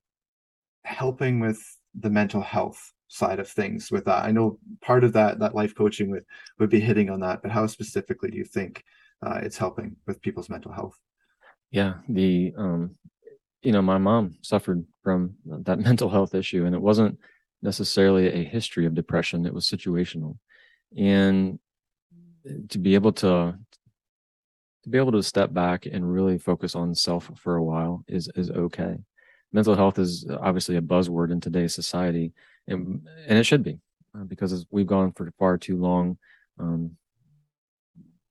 helping 0.84 1.40
with 1.40 1.60
the 1.98 2.10
mental 2.10 2.40
health 2.40 2.92
side 3.08 3.40
of 3.40 3.48
things 3.48 3.90
with 3.90 4.04
that 4.04 4.24
i 4.24 4.30
know 4.30 4.58
part 4.82 5.02
of 5.02 5.14
that 5.14 5.38
that 5.38 5.54
life 5.54 5.74
coaching 5.74 6.10
would 6.10 6.24
would 6.58 6.68
be 6.68 6.78
hitting 6.78 7.08
on 7.08 7.20
that 7.20 7.40
but 7.40 7.50
how 7.50 7.66
specifically 7.66 8.30
do 8.30 8.36
you 8.36 8.44
think 8.44 8.84
uh, 9.26 9.40
it's 9.42 9.56
helping 9.56 9.96
with 10.06 10.20
people's 10.20 10.50
mental 10.50 10.70
health 10.70 10.94
yeah 11.70 11.94
the 12.10 12.52
um 12.58 12.94
you 13.62 13.72
know 13.72 13.80
my 13.80 13.96
mom 13.96 14.36
suffered 14.42 14.84
from 15.02 15.34
that 15.46 15.78
mental 15.88 16.10
health 16.10 16.34
issue 16.34 16.66
and 16.66 16.74
it 16.74 16.80
wasn't 16.80 17.18
necessarily 17.62 18.28
a 18.28 18.44
history 18.44 18.84
of 18.84 18.94
depression 18.94 19.46
it 19.46 19.54
was 19.54 19.68
situational 19.68 20.36
and 20.96 21.58
to 22.68 22.78
be 22.78 22.94
able 22.94 23.12
to 23.12 23.54
to 24.88 24.92
be 24.92 24.98
able 24.98 25.12
to 25.12 25.22
step 25.22 25.52
back 25.52 25.86
and 25.86 26.10
really 26.10 26.38
focus 26.38 26.74
on 26.74 26.94
self 26.94 27.30
for 27.36 27.56
a 27.56 27.62
while 27.62 28.04
is 28.08 28.28
is 28.34 28.50
okay. 28.50 28.96
Mental 29.52 29.74
health 29.74 29.98
is 29.98 30.26
obviously 30.40 30.76
a 30.76 30.82
buzzword 30.82 31.30
in 31.30 31.40
today's 31.40 31.74
society 31.74 32.32
and, 32.66 33.06
and 33.26 33.38
it 33.38 33.44
should 33.44 33.62
be 33.62 33.78
uh, 34.14 34.24
because 34.24 34.66
we've 34.70 34.86
gone 34.86 35.12
for 35.12 35.30
far 35.38 35.56
too 35.56 35.76
long 35.76 36.18
um, 36.58 36.96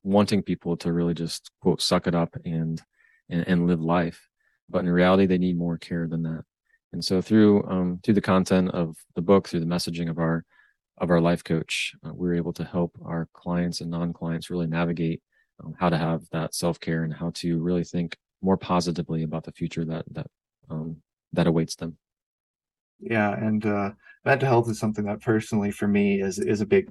wanting 0.04 0.44
people 0.44 0.78
to 0.78 0.94
really 0.94 1.14
just 1.14 1.50
quote 1.62 1.82
suck 1.82 2.06
it 2.06 2.14
up 2.14 2.36
and, 2.46 2.84
and, 3.30 3.48
and 3.48 3.68
live 3.68 3.82
life 3.82 4.28
but 4.70 4.80
in 4.80 4.90
reality 4.90 5.26
they 5.26 5.38
need 5.38 5.58
more 5.58 5.78
care 5.78 6.08
than 6.08 6.24
that. 6.24 6.44
And 6.94 7.04
so 7.04 7.22
through 7.22 7.64
um, 7.68 8.00
through 8.04 8.16
the 8.16 8.22
content 8.22 8.72
of 8.72 8.96
the 9.16 9.22
book 9.22 9.48
through 9.48 9.62
the 9.62 9.66
messaging 9.66 10.10
of 10.10 10.20
our 10.20 10.46
of 11.00 11.10
our 11.10 11.22
life 11.22 11.44
coach 11.44 11.94
uh, 12.06 12.14
we're 12.14 12.36
able 12.36 12.54
to 12.54 12.64
help 12.64 12.98
our 13.04 13.28
clients 13.34 13.82
and 13.82 13.92
non-clients 13.92 14.50
really 14.50 14.68
navigate 14.68 15.22
um, 15.64 15.76
how 15.80 15.90
to 15.90 15.98
have 15.98 16.24
that 16.32 16.54
self-care 16.54 17.04
and 17.04 17.14
how 17.14 17.32
to 17.36 17.60
really 17.60 17.84
think 17.84 18.18
more 18.42 18.58
positively 18.58 19.24
about 19.24 19.44
the 19.44 19.52
future 19.52 19.86
that 19.86 20.06
that 20.12 20.28
um, 20.70 20.98
that 21.34 21.48
awaits 21.48 21.76
them. 21.76 21.98
Yeah 23.00 23.34
and 23.34 23.66
uh, 23.66 23.92
mental 24.26 24.50
health 24.50 24.70
is 24.70 24.80
something 24.80 25.06
that 25.06 25.22
personally 25.22 25.72
for 25.72 25.88
me 25.88 26.22
is 26.22 26.40
is 26.40 26.62
a 26.62 26.66
big 26.66 26.90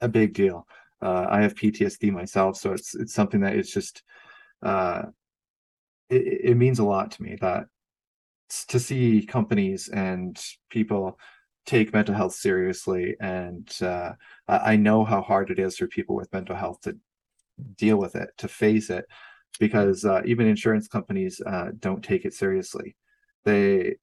a 0.00 0.08
big 0.08 0.34
deal. 0.34 0.66
Uh, 1.02 1.26
i 1.28 1.42
have 1.42 1.54
ptsd 1.54 2.10
myself 2.10 2.56
so 2.56 2.72
it's 2.72 2.94
it's 2.94 3.12
something 3.12 3.40
that 3.40 3.54
it's 3.54 3.70
just 3.70 4.02
uh, 4.62 5.02
it, 6.08 6.50
it 6.50 6.56
means 6.56 6.78
a 6.78 6.84
lot 6.84 7.10
to 7.10 7.22
me 7.22 7.36
that 7.40 7.66
to 8.68 8.78
see 8.78 9.24
companies 9.24 9.88
and 9.88 10.40
people 10.70 11.18
take 11.66 11.92
mental 11.92 12.14
health 12.14 12.34
seriously, 12.34 13.16
and 13.20 13.70
uh, 13.80 14.12
I 14.46 14.76
know 14.76 15.04
how 15.04 15.22
hard 15.22 15.50
it 15.50 15.58
is 15.58 15.76
for 15.76 15.86
people 15.86 16.14
with 16.14 16.32
mental 16.32 16.56
health 16.56 16.82
to 16.82 16.96
deal 17.76 17.96
with 17.96 18.16
it, 18.16 18.30
to 18.38 18.48
face 18.48 18.90
it, 18.90 19.04
because 19.58 20.04
uh, 20.04 20.22
even 20.24 20.46
insurance 20.46 20.88
companies 20.88 21.40
uh, 21.46 21.70
don't 21.78 22.02
take 22.02 22.24
it 22.24 22.34
seriously. 22.34 22.96
They 23.44 23.96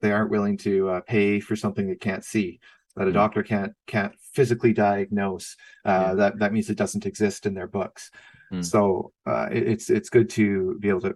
they 0.00 0.12
aren't 0.12 0.30
willing 0.30 0.58
to 0.58 0.88
uh, 0.90 1.00
pay 1.00 1.40
for 1.40 1.56
something 1.56 1.88
they 1.88 1.94
can't 1.94 2.24
see 2.24 2.60
that 2.96 3.08
a 3.08 3.10
hmm. 3.10 3.14
doctor 3.14 3.42
can't 3.42 3.72
can't 3.86 4.14
physically 4.32 4.72
diagnose 4.72 5.56
uh, 5.84 6.08
yeah. 6.08 6.14
that 6.14 6.38
that 6.38 6.52
means 6.52 6.70
it 6.70 6.76
doesn't 6.76 7.06
exist 7.06 7.46
in 7.46 7.54
their 7.54 7.66
books 7.66 8.10
mm. 8.52 8.64
so 8.64 9.12
uh, 9.26 9.48
it, 9.50 9.66
it's 9.66 9.90
it's 9.90 10.10
good 10.10 10.28
to 10.30 10.76
be 10.80 10.88
able 10.88 11.00
to 11.00 11.14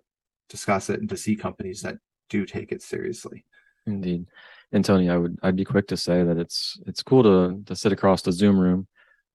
discuss 0.48 0.90
it 0.90 1.00
and 1.00 1.08
to 1.08 1.16
see 1.16 1.36
companies 1.36 1.82
that 1.82 1.96
do 2.28 2.44
take 2.44 2.72
it 2.72 2.82
seriously 2.82 3.44
indeed 3.86 4.26
and 4.72 4.84
tony 4.84 5.10
i 5.10 5.16
would 5.16 5.38
i'd 5.42 5.56
be 5.56 5.64
quick 5.64 5.86
to 5.86 5.96
say 5.96 6.22
that 6.22 6.38
it's 6.38 6.80
it's 6.86 7.02
cool 7.02 7.22
to 7.22 7.62
to 7.64 7.76
sit 7.76 7.92
across 7.92 8.22
the 8.22 8.32
zoom 8.32 8.58
room 8.58 8.86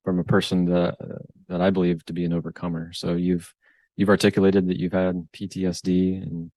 from 0.03 0.19
a 0.19 0.23
person 0.23 0.65
that 0.65 0.97
that 1.47 1.61
i 1.61 1.69
believe 1.69 2.03
to 2.05 2.13
be 2.13 2.25
an 2.25 2.33
overcomer 2.33 2.91
so 2.93 3.13
you've 3.13 3.53
you've 3.95 4.09
articulated 4.09 4.67
that 4.67 4.79
you've 4.79 4.93
had 4.93 5.27
ptsd 5.33 6.21
and 6.21 6.51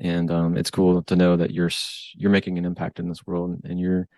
and 0.00 0.30
um, 0.30 0.56
it's 0.56 0.70
cool 0.70 1.02
to 1.02 1.16
know 1.16 1.36
that 1.36 1.52
you're 1.52 1.70
you're 2.14 2.30
making 2.30 2.58
an 2.58 2.64
impact 2.64 2.98
in 2.98 3.08
this 3.08 3.26
world 3.26 3.60
and 3.64 3.78
you're 3.78 4.08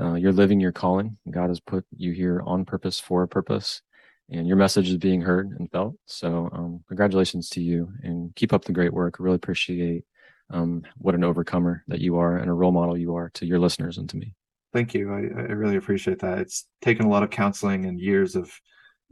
uh, 0.00 0.14
you're 0.14 0.32
living 0.32 0.60
your 0.60 0.72
calling. 0.72 1.18
God 1.28 1.48
has 1.48 1.60
put 1.60 1.84
you 1.96 2.12
here 2.12 2.42
on 2.46 2.64
purpose 2.64 3.00
for 3.00 3.22
a 3.22 3.28
purpose, 3.28 3.82
and 4.30 4.46
your 4.46 4.56
message 4.56 4.88
is 4.88 4.96
being 4.96 5.20
heard 5.20 5.50
and 5.58 5.70
felt. 5.70 5.96
So, 6.06 6.48
um, 6.52 6.84
congratulations 6.86 7.48
to 7.50 7.62
you, 7.62 7.92
and 8.02 8.34
keep 8.36 8.52
up 8.52 8.64
the 8.64 8.72
great 8.72 8.92
work. 8.92 9.18
Really 9.18 9.36
appreciate 9.36 10.04
um, 10.50 10.82
what 10.96 11.14
an 11.14 11.24
overcomer 11.24 11.84
that 11.88 12.00
you 12.00 12.16
are 12.18 12.36
and 12.36 12.48
a 12.48 12.54
role 12.54 12.72
model 12.72 12.96
you 12.96 13.16
are 13.16 13.30
to 13.30 13.46
your 13.46 13.58
listeners 13.58 13.98
and 13.98 14.08
to 14.10 14.16
me. 14.16 14.34
Thank 14.72 14.94
you. 14.94 15.12
I, 15.12 15.18
I 15.18 15.52
really 15.52 15.76
appreciate 15.76 16.18
that. 16.20 16.38
It's 16.38 16.66
taken 16.82 17.06
a 17.06 17.08
lot 17.08 17.22
of 17.22 17.30
counseling 17.30 17.86
and 17.86 17.98
years 17.98 18.36
of 18.36 18.52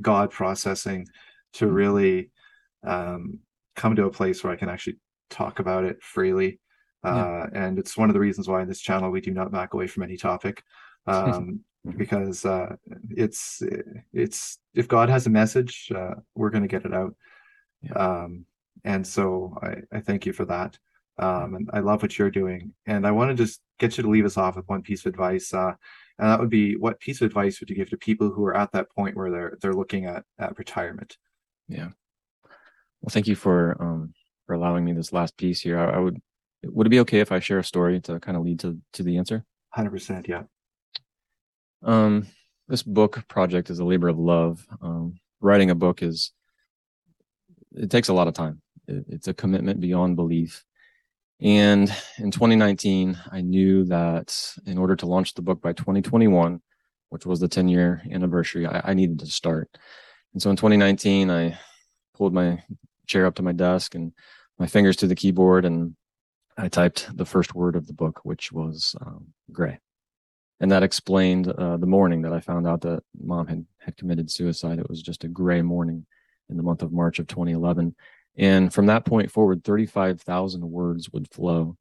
God 0.02 0.30
processing 0.30 1.06
to 1.54 1.64
mm-hmm. 1.64 1.74
really 1.74 2.30
um, 2.84 3.38
come 3.74 3.96
to 3.96 4.04
a 4.04 4.10
place 4.10 4.44
where 4.44 4.52
I 4.52 4.56
can 4.56 4.68
actually 4.68 4.96
talk 5.30 5.58
about 5.58 5.84
it 5.84 6.02
freely 6.02 6.60
uh, 7.06 7.46
and 7.52 7.78
it's 7.78 7.96
one 7.96 8.10
of 8.10 8.14
the 8.14 8.20
reasons 8.20 8.48
why 8.48 8.60
in 8.60 8.68
this 8.68 8.80
channel 8.80 9.10
we 9.10 9.20
do 9.20 9.30
not 9.30 9.52
back 9.52 9.74
away 9.74 9.86
from 9.86 10.02
any 10.02 10.16
topic, 10.16 10.64
um, 11.06 11.60
mm-hmm. 11.86 11.96
because 11.96 12.44
uh, 12.44 12.74
it's 13.10 13.62
it's 14.12 14.58
if 14.74 14.88
God 14.88 15.08
has 15.08 15.26
a 15.26 15.30
message, 15.30 15.90
uh, 15.94 16.14
we're 16.34 16.50
going 16.50 16.64
to 16.64 16.68
get 16.68 16.84
it 16.84 16.92
out. 16.92 17.14
Yeah. 17.80 17.92
Um, 17.92 18.46
and 18.84 19.06
so 19.06 19.56
I, 19.62 19.96
I 19.96 20.00
thank 20.00 20.26
you 20.26 20.32
for 20.32 20.44
that. 20.46 20.78
Um, 21.18 21.55
and 21.55 21.70
I 21.72 21.81
love 21.81 22.02
what 22.02 22.18
you're 22.18 22.31
doing. 22.31 22.74
And 22.87 23.07
I 23.07 23.11
want 23.11 23.31
to 23.31 23.42
just 23.42 23.61
get 23.79 23.96
you 23.96 24.02
to 24.02 24.11
leave 24.11 24.26
us 24.26 24.37
off 24.37 24.57
with 24.57 24.68
one 24.68 24.83
piece 24.83 25.07
of 25.07 25.11
advice. 25.11 25.52
Uh, 25.52 25.72
and 26.18 26.31
that 26.31 26.40
would 26.40 26.50
be 26.50 26.76
what 26.76 27.00
piece 27.00 27.20
of 27.20 27.26
advice 27.26 27.61
would 27.61 27.70
you 27.70 27.76
give 27.76 27.90
to 27.90 27.96
people 27.96 28.31
who 28.31 28.44
are 28.44 28.57
at 28.57 28.72
that 28.72 28.90
point 28.90 29.16
where 29.16 29.31
they're 29.31 29.59
they're 29.61 29.74
looking 29.74 30.07
at 30.07 30.24
at 30.38 30.59
retirement? 30.59 31.16
Yeah. 31.68 31.88
Well, 33.00 33.11
thank 33.11 33.26
you 33.26 33.37
for 33.37 33.76
um, 33.81 34.14
for 34.46 34.55
allowing 34.55 34.85
me 34.85 34.92
this 34.92 35.12
last 35.12 35.37
piece 35.37 35.61
here. 35.61 35.79
I, 35.79 35.96
I 35.96 35.98
would 35.98 36.20
would 36.64 36.87
it 36.87 36.90
be 36.90 37.00
okay 37.00 37.20
if 37.20 37.33
I 37.33 37.40
share 37.40 37.59
a 37.59 37.64
story 37.64 38.00
to 38.00 38.18
kind 38.20 38.37
of 38.37 38.44
lead 38.44 38.61
to 38.61 38.79
to 38.94 39.02
the 39.02 39.18
answer? 39.18 39.44
Hundred 39.70 39.90
percent, 39.90 40.26
yeah. 40.29 40.44
Um, 41.83 42.26
this 42.68 42.83
book 42.83 43.24
project 43.29 43.70
is 43.70 43.79
a 43.79 43.85
labor 43.85 44.09
of 44.09 44.18
love. 44.18 44.66
Um, 44.81 45.20
writing 45.40 45.70
a 45.70 45.74
book 45.74 46.02
is 46.02 46.33
it 47.72 47.90
takes 47.90 48.09
a 48.09 48.14
lot 48.14 48.29
of 48.29 48.35
time. 48.35 48.62
It, 48.88 49.05
it's 49.09 49.29
a 49.29 49.35
commitment 49.35 49.81
beyond 49.81 50.16
belief. 50.16 50.64
And 51.40 51.94
in 52.18 52.31
2019, 52.31 53.18
I 53.31 53.42
knew 53.42 53.85
that 53.85 54.55
in 54.66 54.79
order 54.79 54.96
to 54.96 55.07
launch 55.07 55.35
the 55.35 55.42
book 55.42 55.61
by 55.61 55.72
2021, 55.72 56.62
which 57.11 57.27
was 57.27 57.40
the 57.40 57.49
10 57.49 57.68
year 57.68 58.03
anniversary, 58.11 58.66
I, 58.66 58.90
I 58.90 58.94
needed 58.94 59.18
to 59.20 59.27
start. 59.27 59.68
And 60.33 60.40
so 60.40 60.51
in 60.51 60.57
2019, 60.57 61.31
I 61.31 61.59
pulled 62.14 62.33
my 62.33 62.62
chair 63.07 63.27
up 63.27 63.35
to 63.37 63.42
my 63.42 63.53
desk 63.53 63.94
and 63.94 64.12
my 64.59 64.66
fingers 64.66 64.96
to 64.96 65.07
the 65.07 65.14
keyboard 65.14 65.64
and 65.64 65.94
I 66.59 66.68
typed 66.68 67.14
the 67.14 67.27
first 67.27 67.55
word 67.55 67.77
of 67.77 67.87
the 67.87 67.92
book, 67.92 68.20
which 68.22 68.51
was 68.51 68.94
um, 69.03 69.27
gray. 69.53 69.79
And 70.59 70.70
that 70.72 70.83
explained 70.83 71.49
uh, 71.49 71.77
the 71.77 71.87
morning 71.87 72.22
that 72.22 72.33
I 72.33 72.40
found 72.40 72.66
out 72.66 72.81
that 72.81 73.03
mom 73.20 73.46
had, 73.46 73.66
had 73.79 73.96
committed 73.99 74.31
suicide. 74.31 74.79
It 74.79 74.88
was 74.88 75.03
just 75.03 75.25
a 75.25 75.29
gray 75.29 75.61
morning 75.61 76.07
in 76.49 76.57
the 76.57 76.62
month 76.62 76.83
of 76.83 76.92
March 76.92 77.18
of 77.18 77.27
2011. 77.27 77.94
And 78.37 78.72
from 78.72 78.87
that 78.87 79.05
point 79.05 79.31
forward, 79.31 79.64
35,000 79.64 80.70
words 80.70 81.11
would 81.11 81.33
flow. 81.33 81.77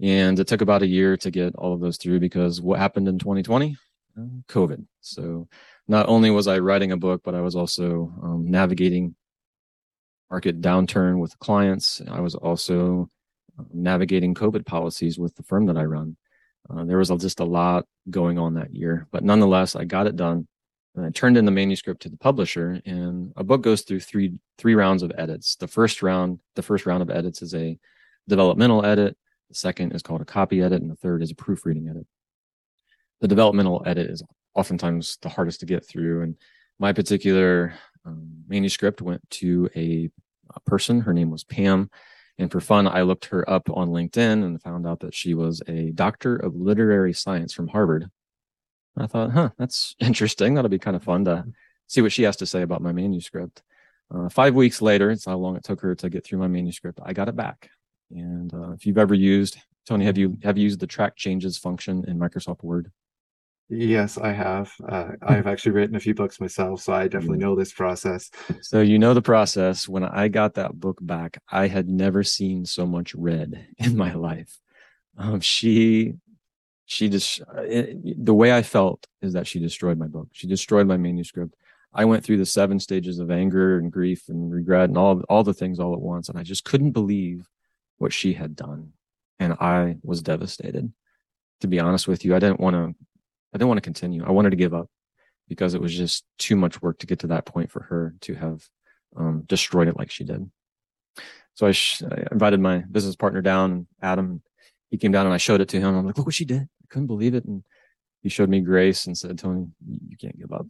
And 0.00 0.38
it 0.38 0.48
took 0.48 0.60
about 0.60 0.82
a 0.82 0.86
year 0.86 1.16
to 1.18 1.30
get 1.30 1.54
all 1.54 1.74
of 1.74 1.80
those 1.80 1.96
through 1.96 2.20
because 2.20 2.60
what 2.60 2.78
happened 2.78 3.08
in 3.08 3.18
2020? 3.18 3.76
Uh, 4.18 4.22
COVID. 4.48 4.84
So 5.00 5.48
not 5.86 6.08
only 6.08 6.30
was 6.30 6.48
I 6.48 6.58
writing 6.58 6.92
a 6.92 6.96
book, 6.96 7.22
but 7.24 7.34
I 7.34 7.40
was 7.40 7.54
also 7.54 8.12
um, 8.22 8.50
navigating 8.50 9.14
market 10.30 10.60
downturn 10.60 11.18
with 11.18 11.38
clients. 11.38 12.00
I 12.08 12.20
was 12.20 12.34
also 12.34 13.10
navigating 13.72 14.34
COVID 14.34 14.66
policies 14.66 15.18
with 15.18 15.34
the 15.36 15.42
firm 15.42 15.66
that 15.66 15.76
I 15.76 15.84
run. 15.84 16.16
Uh, 16.70 16.84
there 16.84 16.98
was 16.98 17.10
just 17.18 17.40
a 17.40 17.44
lot 17.44 17.84
going 18.08 18.38
on 18.38 18.54
that 18.54 18.74
year, 18.74 19.06
but 19.10 19.24
nonetheless, 19.24 19.76
I 19.76 19.84
got 19.84 20.06
it 20.06 20.16
done. 20.16 20.46
I 20.98 21.10
turned 21.10 21.38
in 21.38 21.46
the 21.46 21.50
manuscript 21.50 22.02
to 22.02 22.08
the 22.08 22.18
publisher, 22.18 22.80
and 22.84 23.32
a 23.36 23.44
book 23.44 23.62
goes 23.62 23.82
through 23.82 24.00
three 24.00 24.34
three 24.58 24.74
rounds 24.74 25.02
of 25.02 25.12
edits. 25.16 25.56
The 25.56 25.68
first 25.68 26.02
round, 26.02 26.38
the 26.54 26.62
first 26.62 26.84
round 26.84 27.02
of 27.02 27.10
edits 27.10 27.40
is 27.40 27.54
a 27.54 27.78
developmental 28.28 28.84
edit. 28.84 29.16
The 29.48 29.54
second 29.54 29.92
is 29.92 30.02
called 30.02 30.20
a 30.20 30.26
copy 30.26 30.62
edit, 30.62 30.82
and 30.82 30.90
the 30.90 30.96
third 30.96 31.22
is 31.22 31.30
a 31.30 31.34
proofreading 31.34 31.88
edit. 31.88 32.06
The 33.20 33.28
developmental 33.28 33.82
edit 33.86 34.10
is 34.10 34.22
oftentimes 34.54 35.18
the 35.22 35.30
hardest 35.30 35.60
to 35.60 35.66
get 35.66 35.86
through, 35.86 36.22
and 36.22 36.36
my 36.78 36.92
particular 36.92 37.74
um, 38.04 38.44
manuscript 38.46 39.00
went 39.00 39.28
to 39.30 39.70
a, 39.74 40.10
a 40.54 40.60
person. 40.60 41.00
Her 41.00 41.14
name 41.14 41.30
was 41.30 41.44
Pam 41.44 41.88
and 42.38 42.50
for 42.50 42.60
fun, 42.60 42.86
I 42.86 43.02
looked 43.02 43.26
her 43.26 43.48
up 43.48 43.68
on 43.70 43.90
LinkedIn 43.90 44.44
and 44.44 44.60
found 44.60 44.86
out 44.86 45.00
that 45.00 45.14
she 45.14 45.34
was 45.34 45.62
a 45.68 45.90
doctor 45.90 46.36
of 46.36 46.56
literary 46.56 47.12
science 47.12 47.52
from 47.52 47.68
Harvard. 47.68 48.10
I 48.96 49.06
thought, 49.06 49.32
huh, 49.32 49.50
that's 49.58 49.94
interesting. 50.00 50.54
That'll 50.54 50.68
be 50.68 50.78
kind 50.78 50.96
of 50.96 51.02
fun 51.02 51.24
to 51.26 51.44
see 51.86 52.02
what 52.02 52.12
she 52.12 52.22
has 52.24 52.36
to 52.36 52.46
say 52.46 52.62
about 52.62 52.82
my 52.82 52.92
manuscript. 52.92 53.62
Uh, 54.14 54.28
five 54.28 54.54
weeks 54.54 54.82
later, 54.82 55.10
it's 55.10 55.24
how 55.24 55.36
long 55.36 55.56
it 55.56 55.64
took 55.64 55.80
her 55.80 55.94
to 55.94 56.10
get 56.10 56.24
through 56.24 56.38
my 56.38 56.48
manuscript. 56.48 57.00
I 57.02 57.12
got 57.12 57.28
it 57.28 57.36
back. 57.36 57.70
And 58.10 58.52
uh, 58.52 58.72
if 58.72 58.84
you've 58.84 58.98
ever 58.98 59.14
used 59.14 59.56
Tony, 59.86 60.04
have 60.04 60.16
you 60.16 60.38
have 60.42 60.56
you 60.56 60.64
used 60.64 60.80
the 60.80 60.86
track 60.86 61.16
changes 61.16 61.58
function 61.58 62.04
in 62.06 62.18
Microsoft 62.18 62.62
Word? 62.62 62.92
Yes, 63.68 64.18
I 64.18 64.32
have. 64.32 64.70
Uh, 64.86 65.12
I've 65.22 65.46
actually 65.46 65.72
written 65.72 65.96
a 65.96 66.00
few 66.00 66.14
books 66.14 66.40
myself, 66.40 66.82
so 66.82 66.92
I 66.92 67.08
definitely 67.08 67.38
know 67.38 67.56
this 67.56 67.72
process. 67.72 68.30
So 68.60 68.80
you 68.80 68.98
know 68.98 69.14
the 69.14 69.22
process. 69.22 69.88
When 69.88 70.04
I 70.04 70.28
got 70.28 70.54
that 70.54 70.78
book 70.78 70.98
back, 71.00 71.38
I 71.50 71.68
had 71.68 71.88
never 71.88 72.22
seen 72.22 72.66
so 72.66 72.86
much 72.86 73.14
red 73.14 73.66
in 73.78 73.96
my 73.96 74.12
life. 74.12 74.58
Um, 75.16 75.40
she, 75.40 76.14
she 76.92 77.08
just 77.08 77.40
it, 77.56 78.24
the 78.24 78.34
way 78.34 78.52
I 78.52 78.62
felt 78.62 79.06
is 79.22 79.32
that 79.32 79.46
she 79.46 79.58
destroyed 79.58 79.98
my 79.98 80.06
book. 80.06 80.28
She 80.32 80.46
destroyed 80.46 80.86
my 80.86 80.98
manuscript. 80.98 81.54
I 81.94 82.04
went 82.04 82.22
through 82.22 82.36
the 82.36 82.46
seven 82.46 82.78
stages 82.78 83.18
of 83.18 83.30
anger 83.30 83.78
and 83.78 83.90
grief 83.90 84.28
and 84.28 84.52
regret 84.52 84.90
and 84.90 84.98
all 84.98 85.22
all 85.30 85.42
the 85.42 85.54
things 85.54 85.80
all 85.80 85.94
at 85.94 86.00
once, 86.00 86.28
and 86.28 86.38
I 86.38 86.42
just 86.42 86.64
couldn't 86.64 86.92
believe 86.92 87.48
what 87.96 88.12
she 88.12 88.34
had 88.34 88.54
done, 88.54 88.92
and 89.38 89.54
I 89.54 89.96
was 90.02 90.22
devastated. 90.22 90.92
To 91.60 91.66
be 91.66 91.80
honest 91.80 92.08
with 92.08 92.24
you, 92.24 92.34
I 92.36 92.40
didn't 92.40 92.60
want 92.60 92.74
to 92.74 92.94
I 93.54 93.58
didn't 93.58 93.68
want 93.68 93.78
to 93.78 93.82
continue. 93.82 94.24
I 94.24 94.32
wanted 94.32 94.50
to 94.50 94.56
give 94.56 94.74
up 94.74 94.90
because 95.48 95.72
it 95.72 95.80
was 95.80 95.94
just 95.96 96.24
too 96.38 96.56
much 96.56 96.82
work 96.82 96.98
to 96.98 97.06
get 97.06 97.20
to 97.20 97.28
that 97.28 97.46
point 97.46 97.70
for 97.70 97.84
her 97.84 98.14
to 98.22 98.34
have 98.34 98.68
um, 99.16 99.44
destroyed 99.46 99.88
it 99.88 99.96
like 99.96 100.10
she 100.10 100.24
did. 100.24 100.50
So 101.54 101.66
I, 101.66 101.72
sh- 101.72 102.02
I, 102.02 102.26
invited 102.32 102.60
my 102.60 102.78
business 102.78 103.16
partner 103.16 103.42
down, 103.42 103.86
Adam. 104.00 104.42
He 104.90 104.96
came 104.96 105.12
down 105.12 105.26
and 105.26 105.34
I 105.34 105.38
showed 105.38 105.60
it 105.60 105.68
to 105.70 105.80
him. 105.80 105.94
I'm 105.94 106.06
like, 106.06 106.16
look 106.16 106.26
what 106.26 106.34
she 106.34 106.46
did. 106.46 106.68
Couldn't 106.92 107.06
believe 107.08 107.34
it. 107.34 107.44
And 107.46 107.64
he 108.22 108.28
showed 108.28 108.50
me 108.50 108.60
grace 108.60 109.06
and 109.06 109.16
said, 109.16 109.38
Tony, 109.38 109.66
you 110.08 110.16
can't 110.16 110.38
give 110.38 110.52
up. 110.52 110.66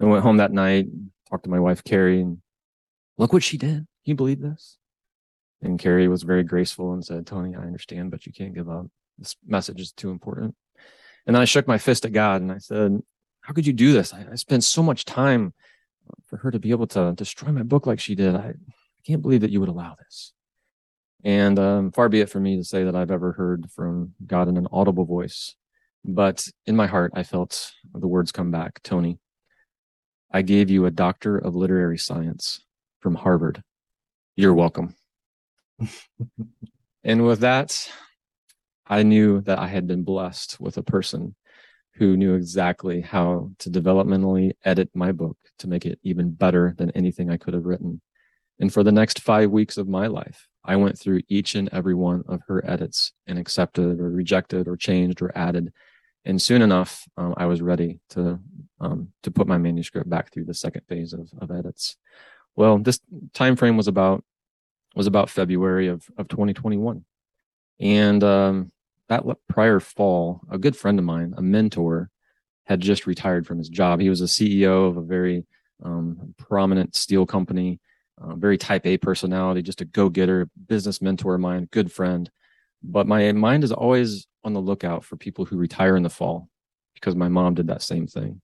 I 0.00 0.04
went 0.04 0.22
home 0.22 0.38
that 0.38 0.52
night, 0.52 0.88
talked 1.30 1.44
to 1.44 1.50
my 1.50 1.60
wife, 1.60 1.82
Carrie, 1.82 2.20
and 2.20 2.38
look 3.16 3.32
what 3.32 3.42
she 3.42 3.56
did. 3.56 3.76
Can 3.76 3.86
you 4.04 4.14
believe 4.14 4.40
this? 4.40 4.76
And 5.62 5.78
Carrie 5.78 6.08
was 6.08 6.22
very 6.22 6.42
graceful 6.42 6.92
and 6.92 7.04
said, 7.04 7.26
Tony, 7.26 7.54
I 7.54 7.60
understand, 7.60 8.10
but 8.10 8.26
you 8.26 8.32
can't 8.32 8.54
give 8.54 8.68
up. 8.68 8.86
This 9.18 9.36
message 9.46 9.80
is 9.80 9.92
too 9.92 10.10
important. 10.10 10.54
And 11.26 11.34
then 11.34 11.40
I 11.42 11.46
shook 11.46 11.66
my 11.66 11.78
fist 11.78 12.04
at 12.04 12.12
God 12.12 12.42
and 12.42 12.52
I 12.52 12.58
said, 12.58 13.00
How 13.40 13.54
could 13.54 13.66
you 13.66 13.72
do 13.72 13.92
this? 13.92 14.12
I, 14.12 14.26
I 14.32 14.34
spent 14.34 14.64
so 14.64 14.82
much 14.82 15.06
time 15.06 15.54
for 16.26 16.36
her 16.38 16.50
to 16.50 16.58
be 16.58 16.72
able 16.72 16.86
to 16.88 17.14
destroy 17.14 17.50
my 17.52 17.62
book 17.62 17.86
like 17.86 18.00
she 18.00 18.14
did. 18.14 18.34
I, 18.34 18.48
I 18.48 18.54
can't 19.06 19.22
believe 19.22 19.40
that 19.40 19.50
you 19.50 19.60
would 19.60 19.70
allow 19.70 19.96
this. 19.98 20.32
And 21.26 21.58
um, 21.58 21.90
far 21.90 22.08
be 22.08 22.20
it 22.20 22.30
from 22.30 22.44
me 22.44 22.56
to 22.56 22.62
say 22.62 22.84
that 22.84 22.94
I've 22.94 23.10
ever 23.10 23.32
heard 23.32 23.68
from 23.72 24.14
God 24.24 24.46
in 24.46 24.56
an 24.56 24.68
audible 24.70 25.04
voice. 25.04 25.56
But 26.04 26.46
in 26.66 26.76
my 26.76 26.86
heart, 26.86 27.10
I 27.16 27.24
felt 27.24 27.72
the 27.92 28.06
words 28.06 28.30
come 28.30 28.52
back 28.52 28.80
Tony, 28.84 29.18
I 30.30 30.42
gave 30.42 30.70
you 30.70 30.86
a 30.86 30.90
doctor 30.92 31.36
of 31.36 31.56
literary 31.56 31.98
science 31.98 32.64
from 33.00 33.16
Harvard. 33.16 33.60
You're 34.36 34.54
welcome. 34.54 34.94
and 37.04 37.26
with 37.26 37.40
that, 37.40 37.90
I 38.86 39.02
knew 39.02 39.40
that 39.40 39.58
I 39.58 39.66
had 39.66 39.88
been 39.88 40.04
blessed 40.04 40.60
with 40.60 40.76
a 40.76 40.82
person 40.84 41.34
who 41.94 42.16
knew 42.16 42.34
exactly 42.34 43.00
how 43.00 43.50
to 43.58 43.68
developmentally 43.68 44.52
edit 44.64 44.90
my 44.94 45.10
book 45.10 45.36
to 45.58 45.66
make 45.66 45.86
it 45.86 45.98
even 46.04 46.30
better 46.30 46.72
than 46.78 46.92
anything 46.92 47.32
I 47.32 47.36
could 47.36 47.54
have 47.54 47.66
written. 47.66 48.00
And 48.60 48.72
for 48.72 48.84
the 48.84 48.92
next 48.92 49.22
five 49.22 49.50
weeks 49.50 49.76
of 49.76 49.88
my 49.88 50.06
life, 50.06 50.46
I 50.66 50.76
went 50.76 50.98
through 50.98 51.22
each 51.28 51.54
and 51.54 51.68
every 51.72 51.94
one 51.94 52.24
of 52.28 52.42
her 52.48 52.68
edits 52.68 53.12
and 53.26 53.38
accepted 53.38 54.00
or 54.00 54.10
rejected 54.10 54.66
or 54.66 54.76
changed 54.76 55.22
or 55.22 55.36
added. 55.36 55.72
And 56.24 56.42
soon 56.42 56.60
enough, 56.60 57.06
um, 57.16 57.34
I 57.36 57.46
was 57.46 57.62
ready 57.62 58.00
to 58.10 58.40
um, 58.80 59.12
to 59.22 59.30
put 59.30 59.46
my 59.46 59.58
manuscript 59.58 60.10
back 60.10 60.32
through 60.32 60.44
the 60.44 60.54
second 60.54 60.82
phase 60.88 61.12
of, 61.12 61.30
of 61.38 61.50
edits. 61.50 61.96
Well, 62.56 62.78
this 62.78 63.00
time 63.32 63.54
frame 63.54 63.76
was 63.76 63.86
about 63.86 64.24
was 64.96 65.06
about 65.06 65.30
February 65.30 65.86
of 65.86 66.04
of 66.18 66.26
2021, 66.26 67.04
and 67.78 68.24
um, 68.24 68.72
that 69.08 69.22
prior 69.48 69.78
fall, 69.78 70.40
a 70.50 70.58
good 70.58 70.76
friend 70.76 70.98
of 70.98 71.04
mine, 71.04 71.32
a 71.36 71.42
mentor, 71.42 72.10
had 72.64 72.80
just 72.80 73.06
retired 73.06 73.46
from 73.46 73.58
his 73.58 73.68
job. 73.68 74.00
He 74.00 74.10
was 74.10 74.20
a 74.20 74.24
CEO 74.24 74.88
of 74.88 74.96
a 74.96 75.02
very 75.02 75.46
um, 75.84 76.34
prominent 76.38 76.96
steel 76.96 77.24
company 77.24 77.78
uh, 78.20 78.34
very 78.34 78.58
type 78.58 78.86
A 78.86 78.96
personality, 78.96 79.62
just 79.62 79.80
a 79.80 79.84
go 79.84 80.08
getter, 80.08 80.48
business 80.68 81.02
mentor 81.02 81.34
of 81.34 81.40
mine, 81.40 81.68
good 81.70 81.92
friend. 81.92 82.30
But 82.82 83.06
my 83.06 83.32
mind 83.32 83.64
is 83.64 83.72
always 83.72 84.26
on 84.44 84.52
the 84.52 84.60
lookout 84.60 85.04
for 85.04 85.16
people 85.16 85.44
who 85.44 85.56
retire 85.56 85.96
in 85.96 86.02
the 86.02 86.10
fall 86.10 86.48
because 86.94 87.14
my 87.14 87.28
mom 87.28 87.54
did 87.54 87.66
that 87.66 87.82
same 87.82 88.06
thing. 88.06 88.40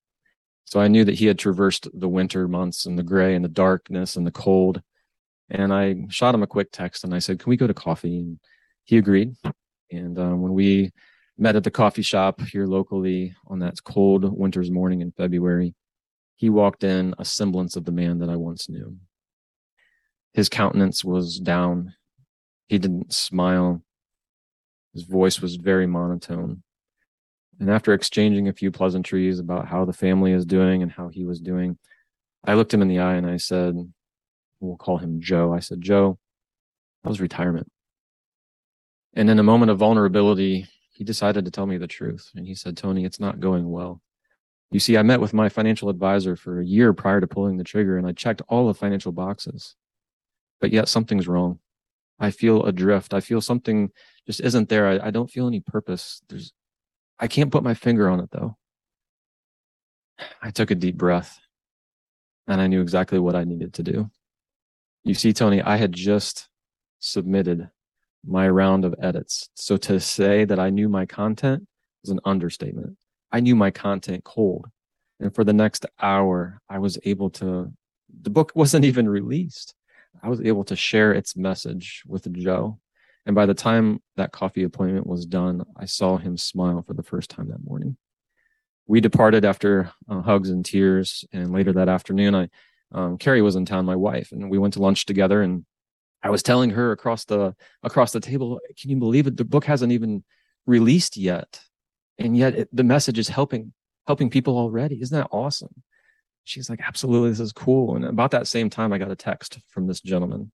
So 0.65 0.81
I 0.81 0.89
knew 0.89 1.05
that 1.05 1.15
he 1.15 1.27
had 1.27 1.39
traversed 1.39 1.89
the 1.93 2.09
winter 2.09 2.49
months 2.49 2.87
and 2.87 2.99
the 2.99 3.03
gray 3.03 3.35
and 3.35 3.45
the 3.45 3.49
darkness 3.49 4.17
and 4.17 4.27
the 4.27 4.31
cold. 4.31 4.83
And 5.51 5.73
I 5.73 5.97
shot 6.09 6.35
him 6.35 6.43
a 6.43 6.47
quick 6.47 6.71
text 6.73 7.05
and 7.05 7.15
I 7.15 7.19
said, 7.19 7.39
Can 7.39 7.51
we 7.51 7.57
go 7.57 7.67
to 7.67 7.75
coffee? 7.75 8.21
And 8.21 8.41
he 8.85 8.97
agreed. 8.97 9.35
And 9.91 10.19
um, 10.19 10.41
when 10.41 10.55
we 10.55 10.93
met 11.39 11.57
at 11.57 11.65
the 11.65 11.71
coffee 11.71 12.03
shop 12.03 12.41
here 12.41 12.67
locally 12.67 13.35
on 13.47 13.59
that 13.61 13.83
cold 13.85 14.25
winter's 14.25 14.71
morning 14.71 15.03
in 15.03 15.13
February, 15.13 15.75
he 16.37 16.51
walked 16.51 16.85
in 16.85 17.15
a 17.19 17.25
semblance 17.25 17.77
of 17.77 17.85
the 17.85 17.93
man 17.93 18.19
that 18.19 18.31
I 18.31 18.37
once 18.37 18.69
knew. 18.69 18.97
His 20.33 20.49
countenance 20.49 21.05
was 21.05 21.39
down. 21.39 21.95
He 22.69 22.79
didn't 22.79 23.13
smile. 23.13 23.83
His 24.95 25.03
voice 25.03 25.41
was 25.41 25.57
very 25.57 25.87
monotone. 25.87 26.63
And 27.61 27.71
after 27.71 27.93
exchanging 27.93 28.49
a 28.49 28.53
few 28.53 28.71
pleasantries 28.71 29.39
about 29.39 29.69
how 29.69 29.85
the 29.85 29.93
family 29.93 30.33
is 30.33 30.47
doing 30.47 30.83
and 30.83 30.91
how 30.91 31.09
he 31.09 31.25
was 31.25 31.41
doing, 31.41 31.79
I 32.45 32.55
looked 32.55 32.73
him 32.73 32.83
in 32.83 32.89
the 32.89 32.99
eye 32.99 33.15
and 33.15 33.27
I 33.27 33.37
said, 33.37 33.77
We'll 34.61 34.77
call 34.77 34.99
him 34.99 35.21
Joe. 35.21 35.53
I 35.53 35.59
said, 35.59 35.81
Joe, 35.81 36.19
that 37.03 37.09
was 37.09 37.21
retirement. 37.21 37.69
And 39.15 39.29
in 39.29 39.39
a 39.39 39.45
moment 39.45 39.71
of 39.71 39.79
vulnerability, 39.79 40.67
he 40.93 41.05
decided 41.05 41.45
to 41.45 41.51
tell 41.51 41.67
me 41.67 41.79
the 41.79 41.87
truth. 41.87 42.31
And 42.35 42.47
he 42.47 42.55
said, 42.55 42.77
Tony, 42.77 43.05
it's 43.05 43.21
not 43.21 43.41
going 43.41 43.71
well. 43.71 44.01
You 44.71 44.81
see, 44.81 44.97
I 44.97 45.03
met 45.03 45.21
with 45.21 45.35
my 45.35 45.49
financial 45.49 45.89
advisor 45.89 46.37
for 46.37 46.61
a 46.61 46.65
year 46.65 46.93
prior 46.93 47.21
to 47.21 47.27
pulling 47.27 47.59
the 47.59 47.65
trigger 47.65 47.99
and 47.99 48.07
I 48.07 48.13
checked 48.13 48.41
all 48.49 48.69
the 48.69 48.75
financial 48.75 49.13
boxes 49.13 49.75
but 50.63 50.73
yet 50.73 50.89
something's 50.89 51.29
wrong. 51.29 51.59
I 52.19 52.31
feel 52.31 52.65
adrift. 52.65 53.13
I 53.13 53.21
feel 53.21 53.41
something 53.41 53.91
just 54.27 54.41
isn't 54.41 54.69
there. 54.69 54.87
I, 54.87 55.09
I 55.09 55.11
don't 55.11 55.31
feel 55.31 55.49
any 55.49 55.61
purpose. 55.61 56.23
There's, 56.29 56.53
I 57.19 57.27
can't 57.27 57.51
put 57.51 57.65
my 57.65 57.75
finger 57.75 58.09
on 58.09 58.21
it 58.21 58.31
though. 58.31 58.57
I 60.41 60.51
took 60.51 60.71
a 60.71 60.77
deep 60.77 60.97
breath 60.97 61.41
and 62.47 62.61
I 62.61 62.69
knew 62.69 62.81
exactly 62.81 63.19
what 63.19 63.35
I 63.35 63.43
needed 63.43 63.75
to 63.75 63.83
do. 63.83 64.09
You 65.03 65.15
see, 65.15 65.33
Tony, 65.33 65.61
I 65.61 65.77
had 65.77 65.93
just 65.93 66.49
submitted 67.01 67.69
my 68.25 68.49
round 68.49 68.85
of 68.85 68.95
edits. 69.03 69.49
So 69.55 69.77
to 69.79 69.99
say 69.99 70.45
that 70.45 70.61
I 70.61 70.71
knew 70.71 70.89
my 70.89 71.07
content 71.07 71.67
was 72.05 72.11
an 72.11 72.21
understatement. 72.25 72.97
I 73.33 73.41
knew 73.41 73.57
my 73.57 73.73
content 73.73 74.23
cold. 74.23 74.67
And 75.19 75.35
for 75.35 75.43
the 75.43 75.53
next 75.53 75.87
hour, 76.01 76.61
I 76.69 76.79
was 76.79 76.99
able 77.05 77.31
to, 77.31 77.73
the 78.23 78.31
book 78.31 78.53
wasn't 78.55 78.85
even 78.85 79.09
released. 79.09 79.75
I 80.23 80.29
was 80.29 80.41
able 80.41 80.65
to 80.65 80.77
share 80.77 81.13
its 81.13 81.37
message 81.37 82.03
with 82.07 82.33
Joe. 82.33 82.79
And 83.25 83.37
by 83.37 83.47
the 83.47 83.55
time 83.55 84.01
that 84.17 84.33
coffee 84.33 84.65
appointment 84.65 85.07
was 85.07 85.27
done, 85.27 85.65
I 85.77 85.85
saw 85.85 86.17
him 86.17 86.37
smile 86.37 86.83
for 86.83 86.95
the 86.95 87.05
first 87.05 87.31
time 87.31 87.49
that 87.49 87.65
morning. 87.65 87.97
We 88.87 89.01
departed 89.01 89.45
after 89.45 89.93
uh, 90.09 90.23
hugs 90.23 90.51
and 90.51 90.65
tears. 90.65 91.25
And 91.33 91.53
later 91.53 91.73
that 91.75 91.89
afternoon, 91.89 92.35
I, 92.35 92.49
um, 92.91 93.19
Carrie 93.19 93.43
was 93.43 93.55
in 93.55 93.65
town, 93.65 93.87
my 93.87 93.97
wife, 93.97 94.33
and 94.33 94.51
we 94.51 94.59
went 94.59 94.75
to 94.75 94.83
lunch 94.83 95.07
together. 95.07 95.41
And 95.41 95.65
I 96.23 96.31
was 96.31 96.43
telling 96.43 96.71
her 96.71 96.93
across 96.93 97.25
the 97.25 97.55
across 97.83 98.13
the 98.13 98.21
table, 98.21 98.61
"Can 98.81 98.91
you 98.91 98.97
believe 98.97 99.27
it? 99.27 99.37
The 99.37 99.45
book 99.45 99.65
hasn't 99.65 99.93
even 99.93 100.25
released 100.67 101.17
yet, 101.17 101.61
and 102.19 102.37
yet 102.37 102.55
it, 102.55 102.69
the 102.73 102.85
message 102.85 103.19
is 103.19 103.29
helping 103.29 103.73
helping 104.07 104.31
people 104.31 104.57
already. 104.57 105.01
Isn't 105.01 105.17
that 105.17 105.29
awesome?" 105.33 105.83
She's 106.45 106.69
like, 106.69 106.81
absolutely, 106.81 107.31
this 107.31 107.41
is 107.41 107.53
cool. 107.53 107.97
And 107.97 108.05
about 108.05 108.33
that 108.33 108.47
same 108.47 108.71
time, 108.71 108.93
I 108.93 108.99
got 108.99 109.11
a 109.11 109.17
text 109.17 109.59
from 109.69 109.87
this 109.87 110.01
gentleman. 110.01 110.51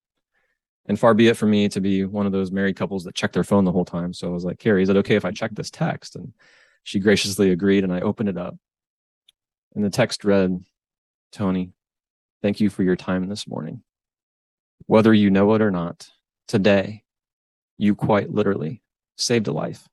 And 0.87 0.99
far 0.99 1.13
be 1.13 1.27
it 1.27 1.37
from 1.37 1.51
me 1.51 1.69
to 1.69 1.81
be 1.81 2.03
one 2.05 2.25
of 2.25 2.31
those 2.31 2.51
married 2.51 2.75
couples 2.75 3.03
that 3.03 3.15
check 3.15 3.31
their 3.31 3.43
phone 3.43 3.65
the 3.65 3.71
whole 3.71 3.85
time. 3.85 4.13
So 4.13 4.27
I 4.27 4.31
was 4.31 4.45
like, 4.45 4.59
Carrie, 4.59 4.83
is 4.83 4.89
it 4.89 4.97
okay 4.97 5.15
if 5.15 5.25
I 5.25 5.31
check 5.31 5.51
this 5.53 5.69
text? 5.69 6.15
And 6.15 6.33
she 6.83 6.99
graciously 6.99 7.51
agreed. 7.51 7.83
And 7.83 7.93
I 7.93 8.01
opened 8.01 8.29
it 8.29 8.37
up. 8.37 8.55
And 9.75 9.85
the 9.85 9.89
text 9.89 10.23
read, 10.23 10.63
Tony, 11.31 11.73
thank 12.41 12.59
you 12.59 12.69
for 12.69 12.81
your 12.81 12.95
time 12.95 13.29
this 13.29 13.47
morning. 13.47 13.83
Whether 14.87 15.13
you 15.13 15.29
know 15.29 15.53
it 15.53 15.61
or 15.61 15.69
not, 15.69 16.09
today, 16.47 17.03
you 17.77 17.93
quite 17.93 18.31
literally 18.31 18.81
saved 19.15 19.47
a 19.47 19.51
life. 19.51 19.87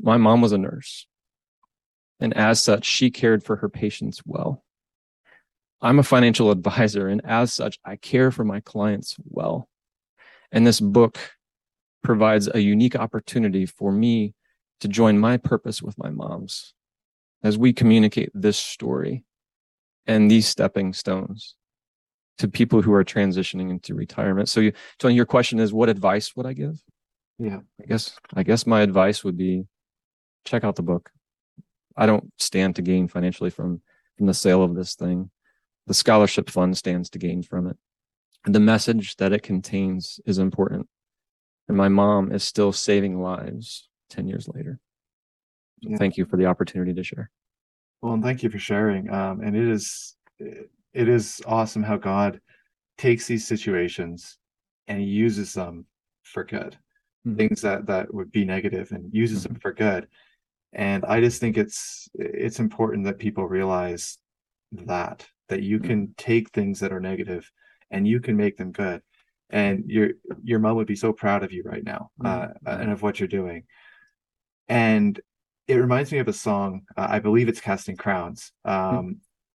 My 0.00 0.16
mom 0.16 0.40
was 0.40 0.52
a 0.52 0.58
nurse 0.58 1.06
and 2.20 2.36
as 2.36 2.62
such, 2.62 2.84
she 2.84 3.10
cared 3.10 3.42
for 3.42 3.56
her 3.56 3.68
patients 3.68 4.20
well. 4.24 4.62
I'm 5.80 5.98
a 5.98 6.04
financial 6.04 6.50
advisor, 6.52 7.08
and 7.08 7.20
as 7.24 7.52
such, 7.52 7.78
I 7.84 7.96
care 7.96 8.30
for 8.30 8.44
my 8.44 8.60
clients 8.60 9.16
well. 9.24 9.68
And 10.52 10.66
this 10.66 10.80
book 10.80 11.18
provides 12.02 12.48
a 12.52 12.60
unique 12.60 12.96
opportunity 12.96 13.66
for 13.66 13.92
me 13.92 14.34
to 14.80 14.88
join 14.88 15.18
my 15.18 15.36
purpose 15.36 15.82
with 15.82 15.98
my 15.98 16.10
mom's 16.10 16.74
as 17.42 17.56
we 17.56 17.72
communicate 17.72 18.30
this 18.34 18.58
story 18.58 19.24
and 20.06 20.30
these 20.30 20.46
stepping 20.46 20.92
stones 20.92 21.54
to 22.38 22.48
people 22.48 22.80
who 22.82 22.92
are 22.92 23.04
transitioning 23.04 23.70
into 23.70 23.94
retirement. 23.94 24.48
So, 24.48 24.60
you, 24.60 24.72
Tony, 24.98 25.14
your 25.14 25.26
question 25.26 25.60
is, 25.60 25.72
what 25.72 25.88
advice 25.88 26.34
would 26.36 26.46
I 26.46 26.54
give? 26.54 26.82
Yeah, 27.38 27.60
I 27.80 27.86
guess 27.86 28.18
I 28.34 28.42
guess 28.42 28.66
my 28.66 28.82
advice 28.82 29.24
would 29.24 29.36
be 29.36 29.64
check 30.44 30.64
out 30.64 30.76
the 30.76 30.82
book. 30.82 31.10
I 32.00 32.06
don't 32.06 32.32
stand 32.38 32.76
to 32.76 32.82
gain 32.82 33.06
financially 33.06 33.50
from 33.50 33.82
from 34.16 34.26
the 34.26 34.34
sale 34.34 34.62
of 34.62 34.74
this 34.74 34.94
thing. 34.94 35.30
The 35.86 35.94
scholarship 35.94 36.48
fund 36.50 36.76
stands 36.76 37.10
to 37.10 37.18
gain 37.18 37.42
from 37.42 37.66
it. 37.66 37.76
And 38.44 38.54
the 38.54 38.60
message 38.60 39.16
that 39.16 39.32
it 39.32 39.42
contains 39.42 40.18
is 40.24 40.38
important. 40.38 40.88
And 41.68 41.76
my 41.76 41.88
mom 41.88 42.32
is 42.32 42.42
still 42.42 42.72
saving 42.72 43.20
lives 43.20 43.88
10 44.10 44.28
years 44.28 44.48
later. 44.48 44.78
So 45.82 45.90
yeah. 45.90 45.96
Thank 45.96 46.16
you 46.16 46.24
for 46.24 46.36
the 46.36 46.46
opportunity 46.46 46.94
to 46.94 47.04
share. 47.04 47.30
Well, 48.02 48.14
and 48.14 48.22
thank 48.22 48.42
you 48.42 48.50
for 48.50 48.58
sharing. 48.58 49.10
Um, 49.10 49.40
and 49.40 49.54
it 49.54 49.68
is 49.68 50.16
it 50.38 51.08
is 51.08 51.42
awesome 51.46 51.82
how 51.82 51.98
God 51.98 52.40
takes 52.96 53.26
these 53.26 53.46
situations 53.46 54.38
and 54.88 55.04
uses 55.04 55.52
them 55.52 55.84
for 56.22 56.44
good. 56.44 56.76
Mm-hmm. 57.26 57.36
Things 57.36 57.60
that 57.60 57.86
that 57.86 58.12
would 58.12 58.32
be 58.32 58.46
negative 58.46 58.92
and 58.92 59.12
uses 59.12 59.44
mm-hmm. 59.44 59.52
them 59.52 59.60
for 59.60 59.72
good 59.72 60.08
and 60.72 61.04
i 61.06 61.20
just 61.20 61.40
think 61.40 61.56
it's 61.56 62.08
it's 62.14 62.60
important 62.60 63.04
that 63.04 63.18
people 63.18 63.46
realize 63.46 64.18
that 64.72 65.26
that 65.48 65.62
you 65.62 65.80
can 65.80 66.14
take 66.16 66.50
things 66.50 66.78
that 66.80 66.92
are 66.92 67.00
negative 67.00 67.50
and 67.90 68.06
you 68.06 68.20
can 68.20 68.36
make 68.36 68.56
them 68.56 68.70
good 68.70 69.02
and 69.50 69.84
your 69.86 70.10
your 70.42 70.58
mom 70.58 70.76
would 70.76 70.86
be 70.86 70.96
so 70.96 71.12
proud 71.12 71.42
of 71.42 71.52
you 71.52 71.62
right 71.64 71.84
now 71.84 72.10
uh, 72.24 72.42
mm-hmm. 72.42 72.82
and 72.82 72.90
of 72.90 73.02
what 73.02 73.18
you're 73.18 73.28
doing 73.28 73.64
and 74.68 75.20
it 75.66 75.74
reminds 75.74 76.12
me 76.12 76.18
of 76.18 76.28
a 76.28 76.32
song 76.32 76.82
uh, 76.96 77.06
i 77.10 77.18
believe 77.18 77.48
it's 77.48 77.60
casting 77.60 77.96
crowns 77.96 78.52
um, 78.64 78.74
mm-hmm. 78.74 79.10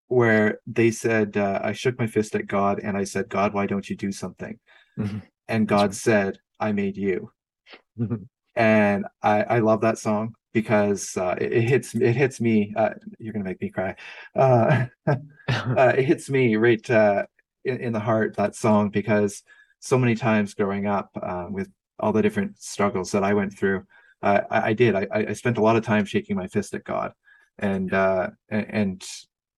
where 0.07 0.59
they 0.67 0.91
said 0.91 1.37
uh, 1.37 1.59
i 1.63 1.71
shook 1.71 1.97
my 1.97 2.07
fist 2.07 2.35
at 2.35 2.47
god 2.47 2.79
and 2.83 2.97
i 2.97 3.03
said 3.03 3.29
god 3.29 3.53
why 3.53 3.65
don't 3.65 3.89
you 3.89 3.95
do 3.95 4.11
something 4.11 4.59
mm-hmm. 4.99 5.19
and 5.47 5.67
god 5.67 5.87
right. 5.87 5.93
said 5.95 6.37
i 6.59 6.71
made 6.73 6.97
you 6.97 7.31
and 8.55 9.05
I, 9.21 9.43
I 9.43 9.59
love 9.59 9.81
that 9.81 9.97
song 9.97 10.35
because 10.55 11.17
uh, 11.17 11.35
it, 11.39 11.51
it, 11.51 11.61
hits 11.63 11.93
it 11.93 12.15
hits 12.15 12.39
me. 12.39 12.73
Uh, 12.77 12.91
you're 13.19 13.33
gonna 13.33 13.43
make 13.43 13.59
me 13.59 13.69
cry. 13.69 13.93
Uh, 14.33 14.85
uh 15.07 15.93
it 15.97 16.05
hits 16.05 16.29
me 16.29 16.55
right 16.55 16.89
uh, 16.89 17.25
in, 17.65 17.77
in, 17.81 17.91
the 17.91 17.99
heart 17.99 18.37
that 18.37 18.55
song 18.55 18.89
because 18.89 19.43
so 19.81 19.97
many 19.97 20.15
times 20.15 20.53
growing 20.53 20.87
up 20.87 21.09
uh, 21.21 21.47
with 21.49 21.69
all 21.99 22.13
the 22.13 22.21
different 22.21 22.57
struggles 22.57 23.11
that 23.11 23.21
I 23.21 23.33
went 23.33 23.57
through, 23.57 23.83
I, 24.21 24.43
I, 24.49 24.73
did. 24.73 24.95
I, 24.95 25.07
I, 25.11 25.33
spent 25.33 25.57
a 25.57 25.61
lot 25.61 25.75
of 25.75 25.83
time 25.83 26.05
shaking 26.05 26.37
my 26.37 26.47
fist 26.47 26.73
at 26.73 26.85
God 26.85 27.11
and 27.59 27.93
and 28.49 29.05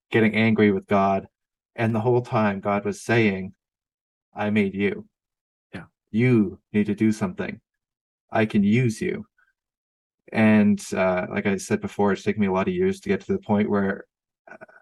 getting 0.10 0.36
angry 0.36 0.72
with 0.72 0.88
God, 0.88 1.28
and 1.76 1.94
the 1.94 2.02
whole 2.02 2.24
time 2.24 2.60
God 2.60 2.86
was 2.86 3.04
saying, 3.04 3.54
"I 4.34 4.50
made 4.50 4.74
you. 4.74 5.08
Yeah, 5.76 5.86
you 6.10 6.58
need 6.74 6.88
to 6.88 6.96
do 6.96 7.12
something. 7.12 7.62
I 8.32 8.48
can 8.48 8.64
use 8.64 9.00
you." 9.00 9.28
And 10.32 10.84
uh, 10.94 11.28
like 11.30 11.46
I 11.46 11.58
said 11.58 11.82
before, 11.82 12.12
it's 12.12 12.24
taken 12.24 12.42
me 12.42 12.48
a 12.48 12.52
lot 12.52 12.68
of 12.68 12.74
years 12.74 13.00
to 13.02 13.10
get 13.10 13.22
to 13.22 13.34
the 13.34 13.40
point 13.40 13.70
where 13.70 14.06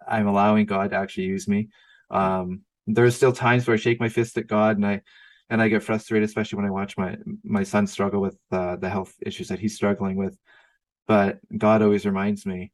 I'm 0.08 0.26
allowing 0.26 0.66
God 0.66 0.90
to 0.90 0.96
actually 0.96 1.24
use 1.24 1.48
me. 1.48 1.68
Um, 2.10 2.62
there's 2.86 3.16
still 3.16 3.32
times 3.32 3.66
where 3.66 3.74
I 3.74 3.78
shake 3.78 4.00
my 4.00 4.08
fist 4.08 4.38
at 4.38 4.46
God 4.46 4.76
and 4.76 4.86
I 4.86 5.02
and 5.48 5.62
I 5.62 5.68
get 5.68 5.82
frustrated, 5.82 6.28
especially 6.28 6.56
when 6.56 6.66
I 6.66 6.70
watch 6.70 6.96
my 6.96 7.16
my 7.44 7.62
son 7.62 7.86
struggle 7.86 8.20
with 8.20 8.36
uh, 8.50 8.76
the 8.76 8.90
health 8.90 9.14
issues 9.24 9.48
that 9.48 9.58
he's 9.58 9.74
struggling 9.74 10.16
with. 10.16 10.36
But 11.06 11.38
God 11.56 11.82
always 11.82 12.06
reminds 12.06 12.46
me, 12.46 12.72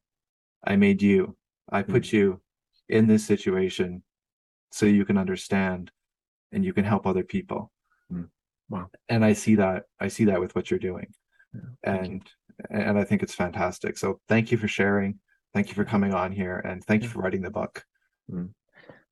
I 0.65 0.77
made 0.77 1.03
you. 1.03 1.37
I 1.71 1.83
put 1.83 2.05
mm. 2.05 2.13
you 2.13 2.41
in 2.89 3.07
this 3.07 3.25
situation 3.27 4.03
so 4.71 4.87
you 4.87 5.05
can 5.05 5.19
understand 5.19 5.91
and 6.51 6.65
you 6.65 6.73
can 6.73 6.85
help 6.85 7.07
other 7.07 7.25
people. 7.25 7.71
Mm. 8.13 8.29
Wow. 8.69 8.91
And 9.09 9.25
I 9.25 9.33
see 9.33 9.57
that 9.57 9.85
I 10.01 10.09
see 10.09 10.27
that 10.27 10.41
with 10.41 10.55
what 10.55 10.71
you're 10.71 10.79
doing. 10.79 11.13
Yeah, 11.55 11.61
and 11.85 12.13
you. 12.13 12.31
And 12.73 12.99
I 12.99 13.05
think 13.05 13.23
it's 13.23 13.35
fantastic. 13.35 13.97
So 13.99 14.19
thank 14.29 14.51
you 14.51 14.59
for 14.59 14.67
sharing. 14.67 15.21
Thank 15.55 15.69
you 15.69 15.75
for 15.75 15.85
coming 15.85 16.15
on 16.15 16.33
here 16.33 16.59
and 16.65 16.83
thank 16.85 17.03
you 17.03 17.09
for 17.09 17.21
writing 17.21 17.43
the 17.43 17.51
book. 17.51 17.85
Mm 18.31 18.51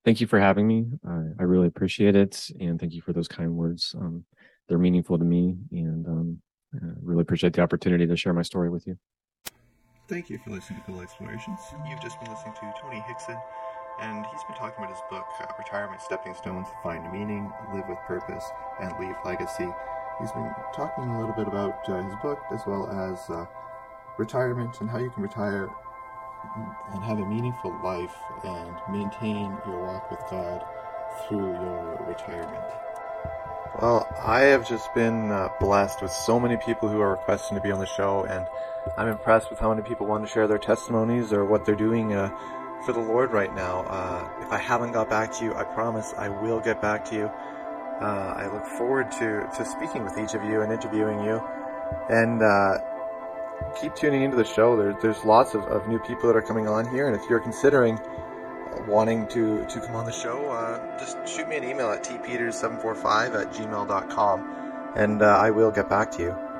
thank 0.05 0.21
you 0.21 0.27
for 0.27 0.39
having 0.39 0.67
me. 0.67 0.85
Uh, 1.07 1.33
I 1.39 1.43
really 1.43 1.67
appreciate 1.67 2.15
it, 2.15 2.49
and 2.59 2.79
thank 2.79 2.93
you 2.93 3.01
for 3.01 3.13
those 3.13 3.27
kind 3.27 3.55
words. 3.55 3.95
Um, 3.97 4.25
they're 4.67 4.77
meaningful 4.77 5.17
to 5.17 5.25
me, 5.25 5.57
and 5.71 6.07
um, 6.07 6.41
uh, 6.75 6.93
really 7.01 7.21
appreciate 7.21 7.53
the 7.53 7.61
opportunity 7.61 8.07
to 8.07 8.15
share 8.15 8.33
my 8.33 8.41
story 8.41 8.69
with 8.69 8.87
you. 8.87 8.97
Thank 10.07 10.29
you 10.29 10.39
for 10.39 10.49
listening 10.49 10.79
to 10.79 10.85
Cool 10.85 11.01
Explorations. 11.01 11.59
You've 11.89 12.01
just 12.01 12.19
been 12.19 12.31
listening 12.31 12.53
to 12.55 12.73
Tony 12.81 13.03
Hixson, 13.07 13.41
and 14.01 14.25
he's 14.25 14.43
been 14.43 14.57
talking 14.57 14.83
about 14.83 14.93
his 14.93 15.01
book, 15.09 15.25
uh, 15.39 15.45
Retirement 15.57 16.01
Stepping 16.01 16.33
Stones 16.33 16.67
Find 16.83 17.11
Meaning, 17.11 17.51
Live 17.73 17.87
with 17.87 17.99
Purpose, 18.07 18.45
and 18.81 18.91
Leave 18.99 19.15
Legacy. 19.25 19.69
He's 20.21 20.31
been 20.31 20.53
talking 20.75 21.05
a 21.05 21.19
little 21.19 21.35
bit 21.35 21.47
about 21.47 21.89
uh, 21.89 22.03
his 22.03 22.15
book 22.21 22.39
as 22.51 22.61
well 22.67 22.87
as 22.89 23.27
uh, 23.29 23.47
retirement 24.17 24.79
and 24.79 24.89
how 24.89 24.99
you 24.99 25.09
can 25.09 25.23
retire 25.23 25.67
and 26.93 27.03
have 27.03 27.19
a 27.19 27.25
meaningful 27.25 27.75
life 27.83 28.15
and 28.43 28.75
maintain 28.91 29.57
your 29.65 29.83
walk 29.83 30.11
with 30.11 30.19
God 30.29 30.63
through 31.27 31.53
your 31.53 32.05
retirement. 32.07 32.63
Well, 33.81 34.07
I 34.23 34.41
have 34.41 34.67
just 34.67 34.93
been 34.93 35.31
uh, 35.31 35.49
blessed 35.59 36.01
with 36.01 36.11
so 36.11 36.39
many 36.39 36.57
people 36.57 36.89
who 36.89 36.99
are 36.99 37.11
requesting 37.11 37.55
to 37.55 37.61
be 37.61 37.71
on 37.71 37.79
the 37.79 37.85
show, 37.85 38.23
and 38.25 38.45
I'm 38.97 39.07
impressed 39.07 39.49
with 39.49 39.59
how 39.59 39.73
many 39.73 39.87
people 39.87 40.05
want 40.05 40.25
to 40.25 40.31
share 40.31 40.47
their 40.47 40.59
testimonies 40.59 41.31
or 41.33 41.45
what 41.45 41.65
they're 41.65 41.73
doing 41.75 42.13
uh, 42.13 42.29
for 42.85 42.93
the 42.93 42.99
Lord 42.99 43.31
right 43.31 43.53
now. 43.55 43.81
Uh, 43.87 44.29
if 44.41 44.51
I 44.51 44.57
haven't 44.57 44.91
got 44.91 45.09
back 45.09 45.31
to 45.33 45.45
you, 45.45 45.55
I 45.55 45.63
promise 45.63 46.13
I 46.17 46.29
will 46.29 46.59
get 46.59 46.81
back 46.81 47.05
to 47.05 47.15
you. 47.15 47.31
Uh, 48.01 48.33
I 48.35 48.47
look 48.51 48.65
forward 48.65 49.11
to, 49.13 49.47
to 49.57 49.65
speaking 49.65 50.03
with 50.03 50.17
each 50.17 50.33
of 50.33 50.43
you 50.43 50.61
and 50.61 50.73
interviewing 50.73 51.23
you. 51.23 51.41
And 52.09 52.41
uh, 52.41 52.79
keep 53.79 53.95
tuning 53.95 54.23
into 54.23 54.37
the 54.37 54.45
show. 54.45 54.75
There, 54.75 54.97
there's 55.01 55.23
lots 55.23 55.53
of, 55.53 55.63
of 55.65 55.87
new 55.87 55.99
people 55.99 56.27
that 56.27 56.35
are 56.35 56.41
coming 56.41 56.67
on 56.67 56.89
here, 56.89 57.07
and 57.07 57.15
if 57.15 57.29
you're 57.29 57.39
considering 57.39 57.99
wanting 58.87 59.27
to, 59.27 59.65
to 59.65 59.79
come 59.79 59.95
on 59.95 60.05
the 60.05 60.11
show, 60.11 60.49
uh, 60.49 60.99
just 60.99 61.17
shoot 61.27 61.47
me 61.47 61.57
an 61.57 61.63
email 61.63 61.91
at 61.91 62.03
tpeters745 62.03 63.41
at 63.41 63.53
gmail.com, 63.53 64.93
and 64.95 65.21
uh, 65.21 65.25
I 65.25 65.51
will 65.51 65.71
get 65.71 65.89
back 65.89 66.11
to 66.13 66.23
you. 66.23 66.50